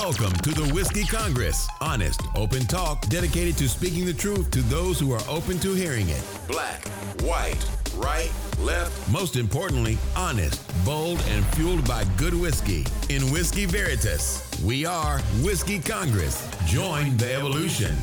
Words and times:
Welcome 0.00 0.32
to 0.42 0.50
the 0.52 0.72
Whiskey 0.72 1.02
Congress. 1.02 1.66
Honest, 1.80 2.22
open 2.36 2.60
talk 2.66 3.04
dedicated 3.08 3.58
to 3.58 3.68
speaking 3.68 4.06
the 4.06 4.14
truth 4.14 4.48
to 4.52 4.62
those 4.62 5.00
who 5.00 5.12
are 5.12 5.20
open 5.28 5.58
to 5.58 5.74
hearing 5.74 6.08
it. 6.08 6.22
Black, 6.46 6.86
white, 7.22 7.58
right, 7.96 8.30
left. 8.60 9.10
Most 9.10 9.34
importantly, 9.34 9.98
honest, 10.14 10.62
bold, 10.84 11.20
and 11.30 11.44
fueled 11.46 11.86
by 11.86 12.04
good 12.16 12.32
whiskey. 12.32 12.86
In 13.08 13.22
Whiskey 13.32 13.66
Veritas, 13.66 14.48
we 14.64 14.86
are 14.86 15.18
Whiskey 15.42 15.80
Congress. 15.80 16.48
Join 16.64 17.16
the 17.16 17.34
evolution. 17.34 17.96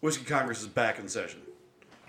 Whiskey 0.00 0.24
Congress 0.24 0.62
is 0.62 0.66
back 0.66 0.98
in 0.98 1.08
session. 1.08 1.42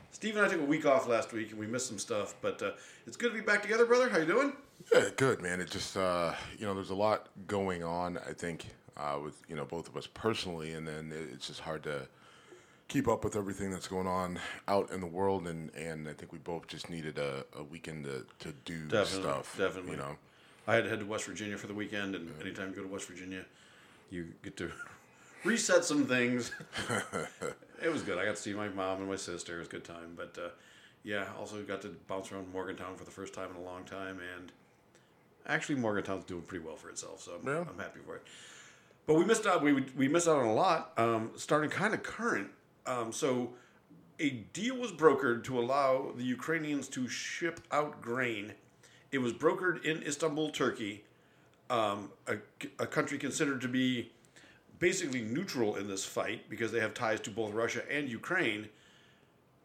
Steve 0.09 0.35
and 0.35 0.43
I 0.43 0.49
took 0.49 0.61
a 0.61 0.65
week 0.65 0.87
off 0.87 1.07
last 1.07 1.31
week 1.31 1.51
and 1.51 1.59
we 1.59 1.67
missed 1.67 1.87
some 1.87 1.99
stuff, 1.99 2.33
but 2.41 2.59
uh, 2.63 2.71
it's 3.05 3.17
good 3.17 3.33
to 3.33 3.35
be 3.35 3.45
back 3.45 3.61
together, 3.61 3.85
brother. 3.85 4.09
How 4.09 4.17
you 4.17 4.25
doing? 4.25 4.53
Yeah, 4.93 5.09
good 5.15 5.41
man. 5.41 5.59
It 5.59 5.69
just 5.69 5.97
uh, 5.97 6.33
you 6.57 6.65
know, 6.65 6.73
there's 6.73 6.89
a 6.89 6.95
lot 6.95 7.27
going 7.47 7.83
on. 7.83 8.17
I 8.17 8.33
think 8.33 8.65
uh, 8.95 9.19
with 9.23 9.41
you 9.47 9.55
know 9.55 9.65
both 9.65 9.87
of 9.87 9.97
us 9.97 10.07
personally, 10.07 10.73
and 10.73 10.87
then 10.87 11.13
it's 11.33 11.47
just 11.47 11.59
hard 11.59 11.83
to 11.83 12.07
keep 12.87 13.07
up 13.07 13.23
with 13.23 13.35
everything 13.35 13.69
that's 13.69 13.87
going 13.87 14.07
on 14.07 14.39
out 14.67 14.91
in 14.91 15.01
the 15.01 15.07
world. 15.07 15.47
And, 15.47 15.73
and 15.75 16.07
I 16.07 16.13
think 16.13 16.31
we 16.31 16.39
both 16.39 16.67
just 16.67 16.89
needed 16.89 17.17
a, 17.17 17.45
a 17.57 17.63
weekend 17.63 18.05
to, 18.05 18.25
to 18.39 18.53
do 18.65 18.85
Definitely, 18.87 19.21
stuff. 19.21 19.57
definitely. 19.57 19.91
You 19.91 19.97
know. 19.97 20.17
I 20.67 20.75
had 20.75 20.83
to 20.83 20.89
head 20.89 20.99
to 20.99 21.05
West 21.05 21.25
Virginia 21.25 21.57
for 21.57 21.67
the 21.67 21.73
weekend, 21.73 22.15
and 22.15 22.29
anytime 22.41 22.69
you 22.69 22.75
go 22.75 22.83
to 22.83 22.87
West 22.87 23.07
Virginia, 23.07 23.45
you 24.09 24.27
get 24.43 24.57
to 24.57 24.71
reset 25.43 25.85
some 25.85 26.05
things. 26.05 26.51
it 27.81 27.91
was 27.91 28.01
good. 28.03 28.17
I 28.17 28.25
got 28.25 28.35
to 28.35 28.41
see 28.41 28.53
my 28.53 28.67
mom 28.69 28.99
and 28.99 29.09
my 29.09 29.15
sister. 29.15 29.55
It 29.55 29.59
was 29.59 29.67
a 29.67 29.71
good 29.71 29.85
time. 29.85 30.13
But 30.15 30.37
uh, 30.41 30.49
yeah, 31.03 31.25
also 31.39 31.61
got 31.63 31.81
to 31.83 31.95
bounce 32.07 32.31
around 32.31 32.51
Morgantown 32.51 32.95
for 32.95 33.05
the 33.05 33.11
first 33.11 33.33
time 33.33 33.49
in 33.51 33.55
a 33.57 33.63
long 33.63 33.83
time, 33.85 34.19
and 34.37 34.51
actually 35.47 35.75
Morgantown's 35.75 36.25
doing 36.25 36.41
pretty 36.41 36.63
well 36.65 36.75
for 36.75 36.89
itself, 36.89 37.21
so 37.21 37.33
I'm, 37.39 37.47
Yeah. 37.47 37.61
I'm 37.61 37.79
happy 37.79 37.99
for 38.05 38.15
it. 38.15 38.23
But 39.05 39.15
we 39.15 39.25
missed 39.25 39.45
out. 39.45 39.63
We 39.63 39.73
we 39.95 40.07
missed 40.07 40.27
out 40.27 40.37
on 40.37 40.47
a 40.47 40.53
lot. 40.53 40.91
Um, 40.97 41.31
starting 41.37 41.69
kind 41.69 41.93
of 41.93 42.03
current. 42.03 42.49
Um, 42.85 43.11
so 43.13 43.53
a 44.19 44.29
deal 44.29 44.75
was 44.75 44.91
brokered 44.91 45.43
to 45.45 45.59
allow 45.59 46.11
the 46.15 46.23
Ukrainians 46.23 46.87
to 46.89 47.07
ship 47.07 47.61
out 47.71 48.01
grain. 48.01 48.53
It 49.11 49.19
was 49.19 49.31
brokered 49.31 49.85
in 49.85 50.03
Istanbul, 50.03 50.49
Turkey, 50.49 51.03
um, 51.69 52.11
a, 52.27 52.37
a 52.79 52.87
country 52.87 53.17
considered 53.17 53.61
to 53.61 53.67
be 53.67 54.11
basically 54.79 55.21
neutral 55.21 55.75
in 55.75 55.87
this 55.87 56.03
fight 56.05 56.49
because 56.49 56.71
they 56.71 56.79
have 56.79 56.93
ties 56.93 57.19
to 57.21 57.31
both 57.31 57.53
Russia 57.53 57.81
and 57.89 58.09
Ukraine. 58.09 58.69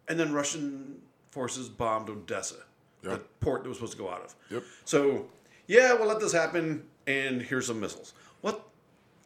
And 0.09 0.19
then 0.19 0.33
Russian 0.33 1.01
forces 1.31 1.69
bombed 1.69 2.09
Odessa, 2.11 2.57
the 3.03 3.21
port 3.41 3.63
that 3.63 3.69
was 3.69 3.79
supposed 3.79 3.93
to 3.95 3.99
go 3.99 4.11
out 4.11 4.23
of. 4.23 4.35
Yep. 4.51 4.63
So, 4.85 5.27
yeah, 5.73 5.95
we'll 5.95 6.07
let 6.07 6.21
this 6.21 6.33
happen, 6.33 6.85
and 7.07 7.41
here's 7.41 7.67
some 7.67 7.81
missiles. 7.81 8.13
What? 8.43 8.69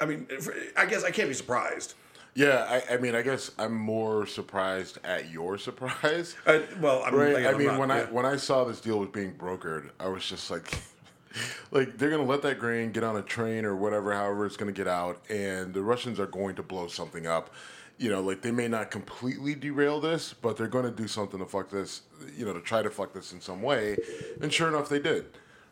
I 0.01 0.07
mean, 0.07 0.29
I 0.77 0.87
guess 0.87 1.03
I 1.03 1.11
can't 1.11 1.29
be 1.29 1.35
surprised. 1.35 1.95
Yeah, 2.35 2.67
I, 2.89 2.95
I 2.95 2.97
mean, 2.99 3.15
I 3.17 3.23
guess 3.23 3.51
I'm 3.59 3.75
more 3.75 4.27
surprised 4.27 4.99
at 5.05 5.31
your 5.31 5.59
surprise. 5.59 6.37
Uh, 6.47 6.61
well, 6.81 7.03
I'm, 7.05 7.15
Right. 7.15 7.35
again, 7.37 7.55
I 7.55 7.59
mean, 7.59 7.67
not- 7.69 7.81
when 7.81 7.91
I 7.91 8.05
when 8.05 8.27
I 8.27 8.37
saw 8.37 8.63
this 8.65 8.81
deal 8.81 8.99
was 9.01 9.09
being 9.09 9.35
brokered, 9.35 9.91
I 9.99 10.07
was 10.09 10.25
just 10.25 10.51
like, 10.51 10.73
like 11.73 11.99
they're 11.99 12.11
gonna 12.11 12.23
let 12.25 12.43
that 12.43 12.61
grain 12.61 12.93
get 12.93 13.03
on 13.03 13.17
a 13.17 13.23
train 13.23 13.65
or 13.65 13.75
whatever, 13.75 14.13
however 14.13 14.47
it's 14.47 14.57
gonna 14.57 14.71
get 14.71 14.87
out, 14.87 15.21
and 15.29 15.75
the 15.75 15.83
Russians 15.83 16.21
are 16.21 16.27
going 16.27 16.55
to 16.57 16.63
blow 16.63 16.87
something 16.87 17.27
up. 17.27 17.51
You 17.99 18.11
know, 18.11 18.21
like 18.21 18.43
they 18.43 18.51
may 18.53 18.69
not 18.69 18.91
completely 18.93 19.55
derail 19.57 20.01
this, 20.01 20.33
but 20.35 20.57
they're 20.59 20.69
going 20.69 20.85
to 20.85 20.91
do 20.91 21.09
something 21.09 21.41
to 21.41 21.47
fuck 21.47 21.71
this. 21.71 22.03
You 22.37 22.45
know, 22.45 22.53
to 22.53 22.61
try 22.61 22.83
to 22.83 22.91
fuck 22.91 23.15
this 23.15 23.33
in 23.33 23.41
some 23.41 23.63
way. 23.63 23.97
And 24.43 24.53
sure 24.53 24.69
enough, 24.69 24.91
they 24.91 24.99
did. 25.01 25.25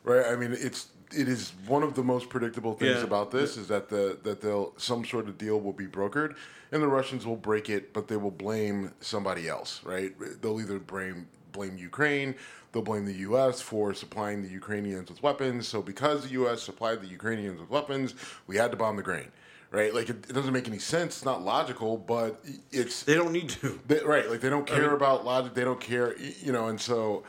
Right. 0.05 0.27
I 0.27 0.37
mean, 0.37 0.53
it's 0.53 0.89
it 1.17 1.29
is 1.29 1.53
one 1.67 1.83
of 1.83 1.95
the 1.95 2.03
most 2.03 2.29
predictable 2.29 2.75
things 2.75 2.99
Yeah. 2.99 3.05
about 3.05 3.31
this 3.31 3.57
is 3.57 3.69
that 3.69 3.89
the 3.89 4.19
that 4.23 4.41
they'll 4.41 4.73
some 4.77 5.05
sort 5.05 5.29
of 5.29 5.39
deal 5.39 5.61
will 5.61 5.73
be 5.73 5.87
brokered, 5.87 6.37
and 6.73 6.83
the 6.83 6.89
Russians 6.89 7.27
will 7.27 7.37
break 7.37 7.69
it, 7.71 7.93
but 7.93 8.09
they 8.09 8.17
will 8.17 8.31
blame 8.31 8.93
somebody 9.01 9.49
else. 9.49 9.81
Right. 9.85 10.13
They'll 10.41 10.61
either 10.61 10.79
blame 10.79 11.27
blame 11.53 11.77
Ukraine. 11.79 12.35
They'll 12.73 12.83
blame 12.83 13.05
the 13.07 13.15
U.S. 13.29 13.61
for 13.61 13.95
supplying 13.95 14.43
the 14.43 14.49
Ukrainians 14.49 15.09
with 15.09 15.23
weapons. 15.23 15.69
So 15.69 15.81
because 15.81 16.25
the 16.25 16.31
U.S. 16.31 16.61
supplied 16.61 17.01
the 17.01 17.07
Ukrainians 17.07 17.61
with 17.61 17.71
weapons, 17.71 18.15
we 18.49 18.57
had 18.57 18.71
to 18.73 18.77
bomb 18.77 18.97
the 18.97 19.03
grain. 19.03 19.29
Right? 19.71 19.95
Like 19.95 20.09
it, 20.11 20.17
it 20.29 20.33
doesn't 20.33 20.53
make 20.53 20.69
any 20.69 20.79
sense. 20.81 21.17
It's 21.17 21.25
not 21.25 21.43
logical, 21.45 21.97
but 21.97 22.45
it's 22.73 23.05
they 23.05 23.15
don't 23.15 23.33
need 23.33 23.49
to. 23.61 23.81
they, 23.87 24.01
right. 24.01 24.29
Like 24.31 24.41
they 24.41 24.51
don't 24.51 24.67
care 24.67 24.83
mean- 24.83 24.91
about 24.91 25.25
logic. 25.25 25.55
They 25.55 25.65
don't 25.65 25.81
care. 25.81 26.15
You 26.19 26.53
know, 26.53 26.67
and 26.69 26.81
so. 26.81 27.23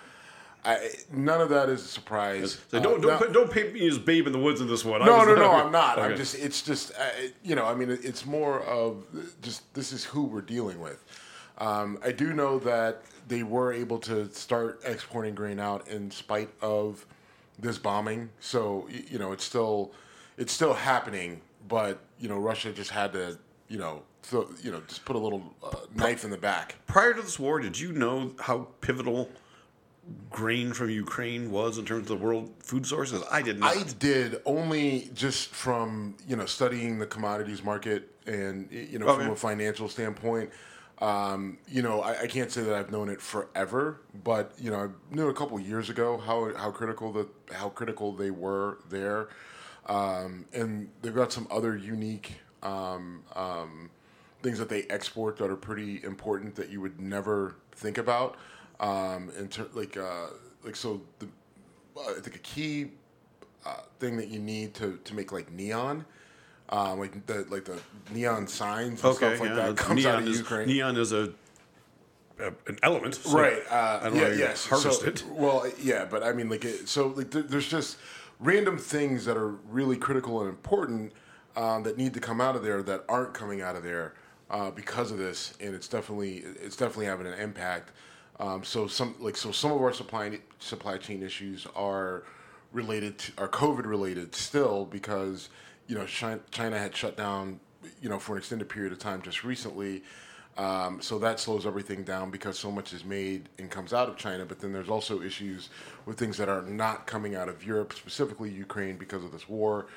I, 0.65 0.89
none 1.11 1.41
of 1.41 1.49
that 1.49 1.69
is 1.69 1.83
a 1.83 1.87
surprise. 1.87 2.57
So 2.71 2.77
Uh, 2.77 2.81
don't 2.81 3.01
don't 3.01 3.11
now- 3.11 3.17
put- 3.19 3.33
don't 3.33 3.51
paint 3.51 3.73
me 3.73 3.87
as 3.87 3.97
babe 3.99 4.25
in 4.27 4.33
the 4.33 4.39
woods 4.39 4.61
in 4.61 4.67
this 4.67 4.83
one. 4.83 4.99
No, 5.05 5.23
no, 5.23 5.35
no, 5.35 5.51
I'm 5.51 5.71
not. 5.71 5.99
I'm 5.99 6.15
just, 6.17 6.35
it's 6.35 6.61
just, 6.61 6.91
uh, 6.97 7.03
you 7.43 7.55
know, 7.55 7.65
I 7.65 7.75
mean, 7.75 7.89
it's 7.91 8.25
more 8.25 8.61
of 8.63 9.05
just 9.41 9.71
this 9.75 9.91
is 9.93 10.03
who 10.05 10.23
we're 10.23 10.41
dealing 10.41 10.79
with. 10.79 11.03
Um, 11.59 11.99
I 12.03 12.11
do 12.11 12.33
know 12.33 12.59
that 12.59 13.03
they 13.27 13.43
were 13.43 13.71
able 13.71 13.99
to 13.99 14.29
start 14.33 14.81
exporting 14.83 15.35
grain 15.35 15.59
out 15.59 15.87
in 15.87 16.11
spite 16.11 16.49
of 16.61 17.05
this 17.59 17.77
bombing. 17.77 18.29
So, 18.39 18.87
you 19.09 19.17
know, 19.19 19.31
it's 19.31 19.43
still, 19.45 19.91
it's 20.37 20.51
still 20.51 20.73
happening, 20.73 21.41
but, 21.67 21.99
you 22.19 22.27
know, 22.27 22.37
Russia 22.37 22.71
just 22.73 22.91
had 22.91 23.13
to, 23.13 23.37
you 23.69 23.77
know, 23.77 24.03
throw, 24.23 24.49
you 24.61 24.71
know, 24.71 24.81
just 24.87 25.05
put 25.05 25.15
a 25.15 25.19
little 25.19 25.53
uh, 25.63 25.71
knife 25.95 26.23
in 26.25 26.29
the 26.31 26.37
back. 26.37 26.75
Prior 26.87 27.13
to 27.13 27.21
this 27.21 27.39
war, 27.39 27.59
did 27.61 27.79
you 27.79 27.93
know 27.93 28.33
how 28.39 28.67
pivotal 28.81 29.29
grain 30.29 30.73
from 30.73 30.89
Ukraine 30.89 31.51
was 31.51 31.77
in 31.77 31.85
terms 31.85 32.09
of 32.09 32.19
the 32.19 32.23
world 32.25 32.51
food 32.59 32.85
sources? 32.85 33.23
I 33.31 33.41
did 33.41 33.59
not. 33.59 33.75
I 33.75 33.83
did 33.99 34.41
only 34.45 35.09
just 35.13 35.49
from 35.49 36.16
you 36.27 36.35
know 36.35 36.45
studying 36.45 36.99
the 36.99 37.07
commodities 37.07 37.63
market 37.63 38.09
and 38.27 38.67
you 38.71 38.99
know 38.99 39.07
Okay. 39.07 39.23
from 39.23 39.33
a 39.33 39.35
financial 39.35 39.89
standpoint. 39.89 40.49
Um, 40.99 41.57
you 41.67 41.81
know, 41.81 42.01
I, 42.01 42.21
I 42.21 42.27
can't 42.27 42.49
say 42.49 42.61
that 42.61 42.73
I've 42.73 42.89
known 42.89 43.09
it 43.09 43.19
forever, 43.21 43.99
but 44.23 44.53
you 44.57 44.71
know, 44.71 44.79
I 44.79 45.13
knew 45.16 45.27
a 45.27 45.33
couple 45.33 45.59
years 45.59 45.89
ago 45.89 46.17
how 46.17 46.53
how 46.55 46.72
critical 46.72 47.11
the 47.11 47.27
how 47.51 47.69
critical 47.69 48.13
they 48.13 48.31
were 48.31 48.77
there, 48.89 49.27
um, 49.87 50.45
and 50.53 50.89
they've 51.01 51.16
got 51.16 51.33
some 51.33 51.47
other 51.51 51.75
unique 51.75 52.33
um, 52.63 53.23
um, 53.35 53.89
things 54.41 54.57
that 54.59 54.69
they 54.69 54.83
export 54.83 55.37
that 55.37 55.49
are 55.49 55.57
pretty 55.57 56.01
important 56.03 56.55
that 56.55 56.69
you 56.69 56.79
would 56.79 57.01
never 57.01 57.55
think 57.73 57.97
about. 57.97 58.37
Um, 58.79 59.31
in 59.37 59.47
ter- 59.47 59.69
like 59.73 59.95
uh, 59.97 60.27
like 60.63 60.75
so 60.75 61.01
the 61.19 61.27
uh, 61.97 62.11
I 62.17 62.19
think 62.19 62.35
a 62.35 62.39
key 62.39 62.91
uh, 63.65 63.77
thing 63.99 64.17
that 64.17 64.27
you 64.27 64.39
need 64.39 64.73
to, 64.75 64.99
to 65.03 65.15
make 65.15 65.31
like 65.31 65.51
neon, 65.51 66.05
um, 66.69 66.99
like 66.99 67.25
the 67.25 67.45
like 67.49 67.65
the 67.65 67.79
neon 68.13 68.47
signs 68.47 69.03
and 69.03 69.15
okay, 69.15 69.35
stuff 69.35 69.39
like 69.39 69.49
yeah, 69.49 69.55
that 69.55 69.77
comes 69.77 70.03
neon 70.03 70.15
out 70.15 70.21
of 70.23 70.27
is, 70.27 70.39
Ukraine. 70.39 70.67
Neon 70.67 70.97
is 70.97 71.11
a, 71.11 71.31
a 72.39 72.47
an 72.67 72.77
element, 72.83 73.15
so 73.15 73.37
right. 73.37 73.61
Uh, 73.69 73.99
I 74.03 74.09
don't 74.09 74.15
yeah. 74.15 74.27
know 74.29 74.47
harvest 74.47 75.01
so, 75.01 75.07
it. 75.07 75.23
Well, 75.29 75.65
yeah, 75.81 76.05
but 76.05 76.23
I 76.23 76.33
mean, 76.33 76.49
like, 76.49 76.65
it, 76.65 76.89
so 76.89 77.07
like, 77.07 77.31
there, 77.31 77.43
there's 77.43 77.67
just 77.67 77.97
random 78.39 78.77
things 78.77 79.25
that 79.25 79.37
are 79.37 79.51
really 79.69 79.97
critical 79.97 80.41
and 80.41 80.49
important 80.49 81.13
um, 81.55 81.83
that 81.83 81.97
need 81.97 82.13
to 82.13 82.19
come 82.19 82.41
out 82.41 82.55
of 82.55 82.63
there 82.63 82.83
that 82.83 83.05
aren't 83.07 83.33
coming 83.33 83.61
out 83.61 83.75
of 83.75 83.83
there 83.83 84.13
uh, 84.49 84.69
because 84.71 85.11
of 85.11 85.17
this, 85.17 85.53
and 85.61 85.73
it's 85.73 85.87
definitely 85.87 86.43
it's 86.61 86.75
definitely 86.75 87.05
having 87.05 87.27
an 87.27 87.39
impact. 87.39 87.91
Um, 88.40 88.63
so 88.63 88.88
some 88.88 89.16
like 89.19 89.38
so 89.38 89.51
some 89.51 89.72
of 89.72 89.81
our 89.81 89.94
supply 89.94 90.40
supply 90.59 90.97
chain 90.97 91.23
issues 91.23 91.66
are 91.75 92.23
related 92.73 93.18
to 93.19 93.31
are 93.38 93.47
COVID 93.47 93.85
related 93.85 94.35
still 94.35 94.85
because 94.85 95.50
you 95.88 95.96
know 95.96 96.06
China, 96.06 96.41
China 96.51 96.78
had 96.78 96.96
shut 96.96 97.16
down 97.16 97.59
you 98.01 98.09
know 98.09 98.19
for 98.19 98.34
an 98.34 98.40
extended 98.40 98.68
period 98.68 98.91
of 98.91 99.00
time 99.00 99.22
just 99.22 99.44
recently. 99.44 100.03
Um, 100.57 101.01
so 101.01 101.19
that 101.19 101.40
slows 101.40 101.66
everything 101.66 102.03
down 102.03 102.31
because 102.31 102.57
so 102.57 102.72
much 102.72 102.94
is 102.94 103.03
made 103.03 103.50
and 103.57 103.69
comes 103.69 103.91
out 103.91 104.07
of 104.07 104.16
China. 104.16 104.46
But 104.46 104.59
then 104.59 104.72
there's 104.72 104.90
also 104.90 105.22
issues 105.22 105.69
with 106.06 106.17
things 106.17 106.38
that 106.38 106.47
are 106.47 106.62
not 106.62 107.07
coming 107.07 107.35
out 107.35 107.50
of 107.50 107.66
Europe, 107.66 107.94
specifically 107.94 108.49
Ukraine, 108.49 108.96
because 108.96 109.26
of 109.26 109.34
this 109.34 109.49
war. 109.49 109.88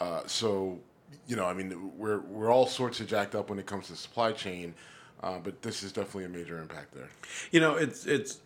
Uh, 0.00 0.22
so, 0.26 0.78
you 1.26 1.36
know, 1.36 1.44
I 1.44 1.52
mean, 1.52 1.92
we're 1.98 2.20
we're 2.20 2.50
all 2.50 2.66
sorts 2.66 3.00
of 3.00 3.08
jacked 3.08 3.34
up 3.34 3.50
when 3.50 3.58
it 3.58 3.66
comes 3.66 3.88
to 3.88 3.96
supply 3.96 4.32
chain, 4.32 4.74
uh, 5.26 5.40
but 5.42 5.60
this 5.60 5.82
is 5.82 5.90
definitely 5.90 6.24
a 6.24 6.28
major 6.28 6.60
impact 6.60 6.94
there. 6.94 7.08
You 7.50 7.58
know, 7.58 7.74
it's 7.74 8.06
it's 8.06 8.38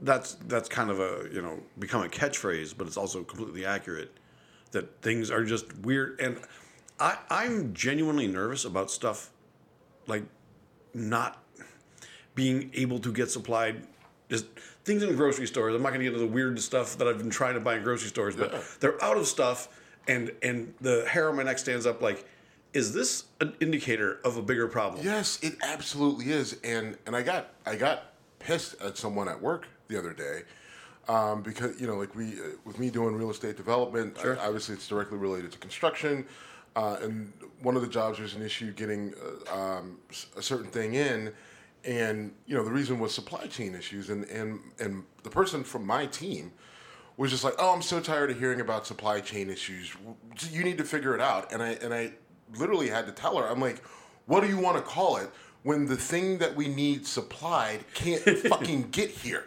that's 0.00 0.34
that's 0.46 0.68
kind 0.68 0.88
of 0.88 1.00
a 1.00 1.28
you 1.32 1.42
know 1.42 1.58
become 1.80 2.02
a 2.04 2.08
catchphrase, 2.08 2.74
but 2.76 2.86
it's 2.86 2.96
also 2.96 3.24
completely 3.24 3.66
accurate 3.66 4.12
that 4.70 5.02
things 5.02 5.32
are 5.32 5.44
just 5.44 5.76
weird. 5.78 6.20
And 6.20 6.38
I 7.00 7.18
I'm 7.28 7.74
genuinely 7.74 8.28
nervous 8.28 8.64
about 8.64 8.90
stuff 8.90 9.30
like 10.06 10.22
not 10.94 11.42
being 12.36 12.70
able 12.74 13.00
to 13.00 13.12
get 13.12 13.28
supplied. 13.28 13.82
Just 14.28 14.46
things 14.84 15.02
in 15.02 15.16
grocery 15.16 15.48
stores. 15.48 15.74
I'm 15.74 15.82
not 15.82 15.88
going 15.88 16.00
to 16.00 16.04
get 16.04 16.14
into 16.14 16.24
the 16.24 16.32
weird 16.32 16.60
stuff 16.60 16.98
that 16.98 17.08
I've 17.08 17.18
been 17.18 17.30
trying 17.30 17.54
to 17.54 17.60
buy 17.60 17.76
in 17.76 17.82
grocery 17.82 18.10
stores, 18.10 18.36
but 18.36 18.64
they're 18.78 19.02
out 19.02 19.16
of 19.16 19.26
stuff, 19.26 19.68
and 20.06 20.32
and 20.40 20.72
the 20.80 21.04
hair 21.08 21.28
on 21.28 21.36
my 21.36 21.42
neck 21.42 21.58
stands 21.58 21.84
up. 21.84 22.00
Like, 22.00 22.24
is 22.76 22.92
this 22.92 23.24
an 23.40 23.54
indicator 23.60 24.20
of 24.24 24.36
a 24.36 24.42
bigger 24.42 24.68
problem? 24.68 25.04
Yes, 25.04 25.38
it 25.42 25.54
absolutely 25.62 26.30
is, 26.30 26.58
and 26.62 26.96
and 27.06 27.16
I 27.16 27.22
got 27.22 27.48
I 27.64 27.76
got 27.76 28.12
pissed 28.38 28.80
at 28.82 28.96
someone 28.98 29.28
at 29.28 29.40
work 29.40 29.66
the 29.88 29.98
other 29.98 30.12
day 30.12 30.42
Um, 31.08 31.42
because 31.42 31.80
you 31.80 31.86
know, 31.86 31.96
like 31.96 32.14
we, 32.14 32.32
uh, 32.34 32.56
with 32.64 32.78
me 32.78 32.90
doing 32.90 33.14
real 33.16 33.30
estate 33.30 33.56
development, 33.56 34.18
I- 34.18 34.36
obviously 34.46 34.74
it's 34.74 34.88
directly 34.88 35.18
related 35.18 35.52
to 35.52 35.58
construction. 35.58 36.26
Uh, 36.74 36.96
and 37.00 37.32
one 37.62 37.74
of 37.76 37.82
the 37.82 37.88
jobs 37.88 38.18
was 38.18 38.34
an 38.34 38.42
issue 38.42 38.70
getting 38.72 39.14
uh, 39.50 39.58
um, 39.58 39.98
a 40.36 40.42
certain 40.42 40.70
thing 40.70 40.94
in, 40.94 41.32
and 41.84 42.34
you 42.46 42.54
know 42.56 42.64
the 42.64 42.70
reason 42.80 42.98
was 42.98 43.14
supply 43.14 43.46
chain 43.46 43.74
issues, 43.74 44.10
and 44.10 44.24
and 44.26 44.60
and 44.78 45.04
the 45.22 45.30
person 45.30 45.64
from 45.64 45.86
my 45.86 46.04
team 46.06 46.52
was 47.16 47.30
just 47.30 47.44
like, 47.44 47.54
"Oh, 47.58 47.72
I'm 47.74 47.82
so 47.82 47.98
tired 48.00 48.30
of 48.32 48.38
hearing 48.38 48.60
about 48.60 48.86
supply 48.86 49.20
chain 49.20 49.48
issues. 49.48 49.94
You 50.50 50.62
need 50.64 50.76
to 50.78 50.84
figure 50.84 51.14
it 51.14 51.20
out." 51.22 51.50
And 51.52 51.62
I 51.62 51.70
and 51.84 51.94
I 51.94 52.12
literally 52.54 52.88
had 52.88 53.06
to 53.06 53.12
tell 53.12 53.36
her, 53.38 53.46
"I'm 53.48 53.60
like, 53.60 53.82
what 54.26 54.40
do 54.42 54.48
you 54.48 54.58
want 54.58 54.76
to 54.76 54.82
call 54.82 55.16
it 55.16 55.30
when 55.62 55.86
the 55.86 55.96
thing 55.96 56.38
that 56.38 56.54
we 56.54 56.68
need 56.68 57.06
supplied 57.06 57.84
can't 57.94 58.22
fucking 58.48 58.88
get 58.90 59.10
here?" 59.10 59.44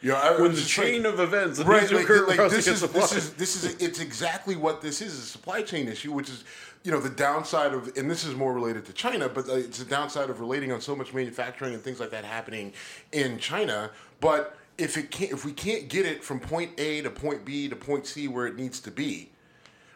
You 0.00 0.10
know, 0.10 0.16
I 0.16 0.40
When 0.40 0.54
the 0.54 0.60
chain 0.60 1.02
like- 1.02 1.14
of 1.14 1.20
events 1.20 1.58
right, 1.60 1.90
like, 1.90 2.08
like 2.08 2.50
this 2.50 2.68
is 2.68 2.82
this 2.82 3.12
is 3.12 3.32
this 3.32 3.64
is 3.64 3.74
it's 3.82 3.98
exactly 3.98 4.54
what 4.54 4.80
this 4.80 5.00
is 5.02 5.18
a 5.18 5.22
supply 5.22 5.62
chain 5.62 5.88
issue, 5.88 6.12
which 6.12 6.28
is 6.28 6.44
you 6.84 6.92
know 6.92 7.00
the 7.00 7.10
downside 7.10 7.72
of 7.74 7.96
and 7.96 8.08
this 8.08 8.24
is 8.24 8.36
more 8.36 8.52
related 8.54 8.84
to 8.86 8.92
China, 8.92 9.28
but 9.28 9.48
uh, 9.48 9.54
it's 9.56 9.78
the 9.80 9.84
downside 9.84 10.30
of 10.30 10.38
relating 10.38 10.70
on 10.70 10.80
so 10.80 10.94
much 10.94 11.12
manufacturing 11.12 11.74
and 11.74 11.82
things 11.82 11.98
like 11.98 12.10
that 12.10 12.24
happening 12.24 12.72
in 13.10 13.38
China. 13.38 13.90
But 14.20 14.56
if 14.78 14.96
it 14.96 15.10
can't, 15.10 15.32
if 15.32 15.44
we 15.44 15.52
can't 15.52 15.88
get 15.88 16.06
it 16.06 16.22
from 16.22 16.38
point 16.38 16.78
A 16.78 17.02
to 17.02 17.10
point 17.10 17.44
B 17.44 17.68
to 17.68 17.74
point 17.74 18.06
C 18.06 18.28
where 18.28 18.46
it 18.46 18.54
needs 18.54 18.78
to 18.82 18.92
be, 18.92 19.30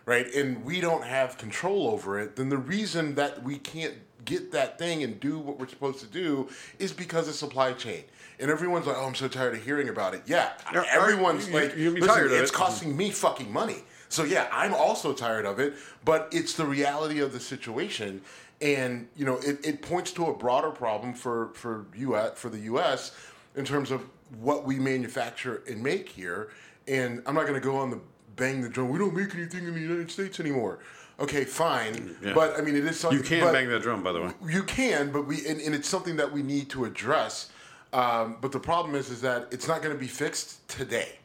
right, 0.07 0.27
and 0.35 0.65
we 0.65 0.81
don't 0.81 1.05
have 1.05 1.39
control 1.39 1.89
over 1.89 2.19
it, 2.21 2.37
then 2.37 2.49
the 2.49 2.59
reason 2.59 3.15
that 3.17 3.43
we 3.43 3.59
can't 3.59 3.95
get 4.25 4.53
that 4.53 4.79
thing 4.79 5.03
and 5.03 5.19
do 5.19 5.39
what 5.39 5.59
we're 5.59 5.69
supposed 5.69 6.01
to 6.01 6.07
do 6.07 6.49
is 6.79 6.93
because 6.93 7.29
of 7.29 7.35
supply 7.35 7.73
chain. 7.73 8.05
And 8.39 8.51
everyone's 8.51 8.87
like, 8.87 8.97
"Oh, 8.97 9.07
I'm 9.07 9.15
so 9.15 9.29
tired 9.29 9.55
of 9.55 9.65
hearing 9.65 9.89
about 9.89 10.15
it." 10.15 10.23
Yeah, 10.27 10.51
everyone's 10.91 11.49
you- 11.49 11.55
like, 11.55 11.75
be 11.75 11.91
"Listen, 11.91 12.29
it's 12.31 12.51
it." 12.51 12.55
costing 12.55 12.97
me 12.97 13.11
fucking 13.11 13.53
money." 13.53 13.85
So 14.09 14.25
yeah, 14.25 14.49
I'm 14.53 14.75
also 14.75 15.13
tired 15.13 15.47
of 15.47 15.59
it, 15.59 15.75
but 16.05 16.29
it's 16.33 16.55
the 16.55 16.67
reality 16.67 17.21
of 17.21 17.33
the 17.33 17.41
situation, 17.41 18.21
and 18.61 19.09
you 19.17 19.25
know, 19.25 19.39
it, 19.39 19.65
it 19.65 19.83
points 19.83 20.13
to 20.13 20.27
a 20.27 20.35
broader 20.35 20.71
problem 20.71 21.15
for 21.15 21.51
for 21.55 21.87
U.S. 21.97 22.33
for 22.37 22.49
the 22.49 22.59
U.S. 22.61 23.13
in 23.57 23.65
terms 23.65 23.91
of 23.91 24.03
what 24.41 24.65
we 24.65 24.79
manufacture 24.79 25.63
and 25.69 25.83
make 25.83 26.09
here. 26.09 26.51
And 26.89 27.23
I'm 27.27 27.35
not 27.35 27.43
going 27.47 27.61
to 27.61 27.65
go 27.65 27.77
on 27.77 27.91
the 27.91 28.01
bang 28.37 28.61
the 28.63 28.69
drum. 28.69 28.89
We 28.89 28.99
don't 28.99 29.15
make 29.15 29.35
anything 29.35 29.67
in 29.67 29.75
the 29.75 29.81
United 29.81 30.11
States 30.11 30.41
anymore. 30.41 30.79
Okay, 31.21 31.45
fine, 31.45 32.17
Yeah. 32.23 32.33
but 32.35 32.59
I 32.59 32.63
mean, 32.63 32.75
it 32.75 32.85
is 32.85 32.99
something 32.99 33.19
you 33.19 33.25
can 33.25 33.53
bang 33.53 33.69
that 33.69 33.83
drum, 33.83 34.03
by 34.03 34.13
the 34.13 34.23
way. 34.23 34.31
you 34.49 34.63
can, 34.63 35.13
but 35.13 35.27
we 35.27 35.47
and, 35.47 35.61
and 35.61 35.75
it's 35.75 35.89
something 35.89 36.17
that 36.17 36.33
we 36.33 36.43
need 36.43 36.71
to 36.71 36.85
address. 36.85 37.51
Um, 37.93 38.39
but 38.41 38.53
the 38.53 38.59
problem 38.59 38.95
is, 38.95 39.11
is 39.11 39.21
that 39.21 39.49
it's 39.51 39.69
not 39.69 39.83
going 39.83 39.95
to 39.95 40.01
be 40.01 40.07
fixed 40.09 40.67
today, 40.69 41.19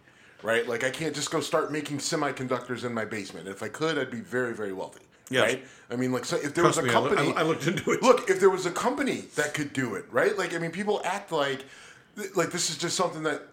right? 0.44 0.68
Like 0.68 0.84
I 0.84 0.90
can't 0.90 1.16
just 1.16 1.32
go 1.32 1.40
start 1.40 1.72
making 1.72 2.00
semiconductors 2.00 2.84
in 2.84 2.94
my 2.94 3.06
basement. 3.06 3.48
If 3.48 3.64
I 3.64 3.70
could, 3.70 3.98
I'd 3.98 4.12
be 4.12 4.20
very, 4.20 4.54
very 4.54 4.74
wealthy. 4.74 5.02
Yes. 5.30 5.44
Right? 5.54 5.66
I 5.90 5.96
mean, 5.98 6.12
like, 6.14 6.24
so 6.26 6.38
if 6.38 6.54
there 6.54 6.64
Trust 6.64 6.78
was 6.78 6.78
a 6.78 6.84
me, 6.84 6.90
company, 6.90 7.34
I 7.36 7.42
looked 7.44 7.68
into 7.68 7.92
it. 7.92 8.02
Look, 8.02 8.30
if 8.30 8.40
there 8.40 8.50
was 8.50 8.66
a 8.66 8.72
company 8.72 9.26
that 9.36 9.54
could 9.54 9.74
do 9.74 9.96
it, 9.96 10.06
right? 10.12 10.38
Like, 10.38 10.54
I 10.54 10.58
mean, 10.58 10.72
people 10.72 11.02
act 11.04 11.32
like, 11.34 11.66
like 12.36 12.52
this 12.52 12.70
is 12.70 12.78
just 12.78 12.96
something 12.96 13.24
that 13.24 13.44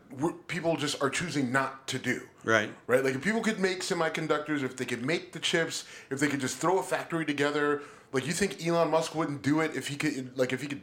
people 0.49 0.77
just 0.77 1.03
are 1.03 1.11
choosing 1.11 1.53
not 1.53 1.87
to 1.89 1.99
do. 1.99 2.23
Right. 2.45 2.71
Right. 2.87 3.05
Like, 3.05 3.15
if 3.15 3.23
people 3.23 3.41
could 3.41 3.59
make 3.59 3.81
semiconductors, 3.81 4.63
if 4.63 4.77
they 4.77 4.85
could 4.85 5.05
make 5.05 5.33
the 5.33 5.39
chips, 5.39 5.85
if 6.11 6.19
they 6.19 6.29
could 6.29 6.41
just 6.41 6.59
throw 6.59 6.79
a 6.79 6.83
factory 6.83 7.25
together, 7.25 7.83
like, 8.13 8.27
you 8.27 8.33
think 8.33 8.65
Elon 8.67 8.91
Musk 8.91 9.15
wouldn't 9.15 9.43
do 9.43 9.61
it 9.61 9.75
if 9.75 9.89
he 9.89 9.97
could? 9.97 10.37
Like, 10.39 10.53
if 10.53 10.63
he 10.63 10.69
could, 10.69 10.81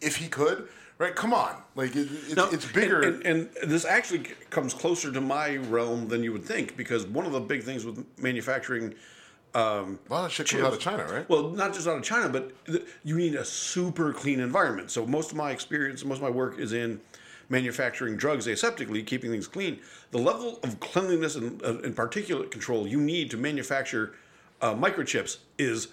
if 0.00 0.16
he 0.16 0.28
could, 0.28 0.68
right? 0.98 1.14
Come 1.14 1.32
on, 1.32 1.56
like, 1.74 1.96
it, 1.96 2.08
it's, 2.10 2.36
No, 2.36 2.48
it's 2.50 2.70
bigger. 2.70 3.00
And, 3.02 3.24
and, 3.26 3.50
and 3.62 3.70
this 3.70 3.84
actually 3.84 4.20
comes 4.50 4.74
closer 4.74 5.10
to 5.12 5.20
my 5.20 5.56
realm 5.56 6.08
than 6.08 6.22
you 6.22 6.32
would 6.32 6.44
think 6.44 6.76
because 6.76 7.06
one 7.06 7.26
of 7.26 7.32
the 7.32 7.40
big 7.40 7.62
things 7.62 7.84
with 7.84 8.04
manufacturing. 8.18 8.94
Um, 9.54 10.00
a 10.10 10.12
lot 10.12 10.24
of 10.24 10.32
shit 10.32 10.48
comes 10.48 10.64
out 10.64 10.72
of 10.72 10.80
China, 10.80 11.04
right? 11.04 11.28
Well, 11.28 11.50
not 11.50 11.72
just 11.74 11.86
out 11.86 11.96
of 11.96 12.02
China, 12.02 12.28
but 12.28 12.66
th- 12.66 12.82
you 13.04 13.16
need 13.16 13.36
a 13.36 13.44
super 13.44 14.12
clean 14.12 14.40
environment. 14.40 14.90
So 14.90 15.06
most 15.06 15.30
of 15.30 15.36
my 15.36 15.52
experience, 15.52 16.04
most 16.04 16.16
of 16.16 16.24
my 16.24 16.30
work 16.30 16.58
is 16.58 16.72
in 16.72 17.00
manufacturing 17.48 18.16
drugs 18.16 18.46
aseptically, 18.46 19.04
keeping 19.06 19.30
things 19.30 19.46
clean. 19.46 19.80
The 20.10 20.18
level 20.18 20.58
of 20.62 20.80
cleanliness 20.80 21.34
and, 21.36 21.62
uh, 21.62 21.78
and 21.78 21.94
particulate 21.96 22.50
control 22.50 22.86
you 22.86 23.00
need 23.00 23.30
to 23.30 23.36
manufacture 23.36 24.14
uh, 24.62 24.74
microchips 24.74 25.38
is 25.58 25.88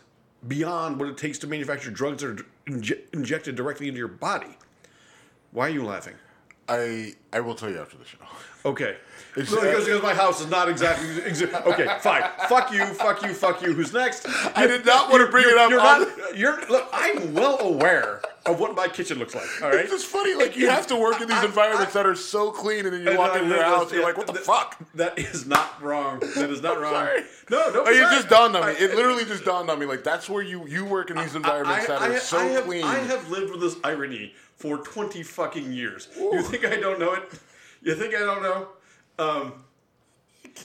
beyond 0.48 1.00
what 1.00 1.10
it 1.10 1.18
takes 1.18 1.38
to 1.40 1.48
manufacture 1.48 1.92
drugs 1.92 2.24
that 2.24 2.40
are 2.40 2.46
inje- 2.68 3.00
injected 3.14 3.56
directly 3.56 3.88
into 3.88 3.98
your 4.00 4.08
body. 4.08 4.58
Why 5.52 5.68
are 5.68 5.72
you 5.72 5.84
laughing? 5.86 6.16
I 6.70 7.14
I 7.34 7.42
will 7.42 7.56
tell 7.56 7.70
you 7.70 7.80
after 7.80 7.98
the 7.98 8.06
show. 8.06 8.18
Okay. 8.66 8.98
It's- 9.34 9.50
Well, 9.50 9.62
because, 9.62 9.86
because 9.86 10.04
my 10.04 10.14
house 10.14 10.42
is 10.42 10.50
not 10.50 10.68
exactly. 10.68 11.08
Exa- 11.22 11.66
okay, 11.66 11.88
fine. 12.02 12.22
fuck 12.50 12.70
you, 12.74 12.86
fuck 12.88 13.22
you, 13.24 13.34
fuck 13.34 13.62
you. 13.62 13.72
Who's 13.72 13.94
next? 13.94 14.26
I 14.58 14.68
did 14.68 14.86
not 14.86 15.10
want 15.10 15.26
to 15.26 15.32
bring 15.32 15.46
it 15.48 15.58
up. 15.58 15.70
You're 15.70 15.80
on- 15.80 16.02
not. 16.02 16.38
You're. 16.38 16.66
Look, 16.68 16.90
I'm 16.92 17.34
well 17.34 17.58
aware 17.62 18.22
of 18.46 18.60
what 18.60 18.76
my 18.76 18.88
kitchen 18.88 19.20
looks 19.20 19.36
like. 19.36 19.46
All 19.62 19.70
right. 19.72 19.80
It's 19.82 19.92
just 19.92 20.06
funny, 20.08 20.34
like 20.34 20.56
you 20.58 20.70
have 20.70 20.88
to 20.88 20.96
work 20.96 21.22
in 21.22 21.28
these 21.28 21.44
environments 21.44 21.94
that 21.94 22.06
are 22.06 22.16
so 22.16 22.52
clean, 22.52 22.86
and 22.86 22.94
then 22.94 23.02
you 23.04 23.10
And 23.10 23.18
walk 23.18 23.34
I 23.34 23.40
into 23.40 23.50
your 23.56 23.64
house, 23.64 23.84
and 23.84 23.92
you're 23.94 24.04
like, 24.04 24.18
"What 24.18 24.28
the 24.28 24.34
th- 24.34 24.46
fuck?" 24.46 24.78
That 24.96 25.18
is 25.20 25.46
not 25.46 25.82
wrong. 25.82 26.20
That 26.36 26.50
is 26.50 26.62
not 26.62 26.80
wrong. 26.82 26.94
Sorry. 26.94 27.22
No. 27.50 27.64
Oh, 27.68 27.86
be 27.86 27.92
it 27.92 28.02
sorry. 28.04 28.16
just 28.16 28.30
dawned 28.30 28.56
on 28.56 28.68
me. 28.68 28.74
It 28.74 28.96
literally 28.96 29.26
just 29.26 29.46
dawned 29.46 29.70
on 29.70 29.78
me. 29.80 29.86
Like 29.86 30.04
that's 30.04 30.30
where 30.30 30.42
you 30.44 30.68
you 30.68 30.86
work 30.86 31.10
in 31.12 31.18
these 31.18 31.36
environments 31.36 31.88
that 31.88 32.02
are 32.02 32.18
so 32.20 32.38
I 32.40 32.46
have, 32.46 32.64
clean. 32.66 32.84
I 32.84 32.96
have 32.98 33.30
lived 33.30 33.52
with 33.52 33.62
this 33.62 33.76
irony 33.84 34.34
for 34.58 34.78
20 34.78 35.24
fucking 35.24 35.72
years. 35.74 36.08
You 36.16 36.42
think 36.44 36.66
I 36.66 36.78
don't 36.78 37.00
know 37.00 37.14
it? 37.14 37.24
You 37.82 37.96
think 37.96 38.14
I 38.16 38.20
don't 38.20 38.44
know? 38.44 38.68
Um, 39.18 39.54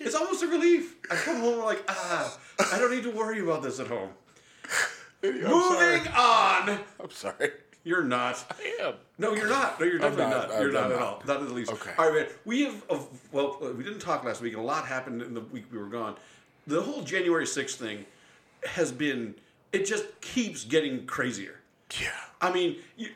it's 0.01 0.15
almost 0.15 0.43
a 0.43 0.47
relief. 0.47 0.97
I 1.11 1.15
come 1.17 1.41
home 1.41 1.65
like, 1.65 1.83
ah, 1.89 2.37
I 2.73 2.79
don't 2.79 2.91
need 2.91 3.05
to 3.05 3.11
worry 3.11 3.41
about 3.41 3.63
this 3.63 3.81
at 3.81 3.87
home. 3.87 4.11
Moving 5.23 5.43
sorry. 5.49 6.01
on. 6.15 6.79
I'm 7.01 7.11
sorry. 7.11 7.51
You're 7.87 8.03
not. 8.03 8.45
I 8.51 8.85
am. 8.85 8.95
No, 9.17 9.33
you're 9.33 9.49
not. 9.49 9.79
No, 9.79 9.87
you're 9.87 10.01
definitely 10.01 10.25
not. 10.25 10.49
not. 10.49 10.61
You're 10.61 10.77
I'm 10.77 10.91
not, 10.91 10.93
at 10.93 10.99
all. 10.99 11.23
Not 11.25 11.39
in 11.39 11.47
the 11.47 11.55
least. 11.55 11.71
Okay. 11.71 11.93
All 11.97 12.07
right, 12.07 12.23
man. 12.23 12.27
We 12.45 12.65
have, 12.65 12.83
uh, 12.91 12.99
well, 13.31 13.59
we 13.61 13.85
didn't 13.85 14.01
talk 14.01 14.25
last 14.25 14.41
week, 14.41 14.55
and 14.55 14.61
a 14.61 14.65
lot 14.65 14.87
happened 14.87 15.23
in 15.23 15.35
the 15.35 15.41
week 15.41 15.67
we 15.71 15.79
were 15.79 15.87
gone. 15.87 16.17
The 16.67 16.83
whole 16.83 17.03
January 17.03 17.45
6th 17.45 17.77
thing 17.77 18.05
has 18.65 18.91
been, 18.91 19.37
it 19.73 19.87
just 19.87 20.21
keeps 20.21 20.65
getting 20.65 21.07
crazier. 21.07 21.61
Yeah. 22.01 22.09
I 22.41 22.53
mean, 22.53 22.79
you, 22.97 23.11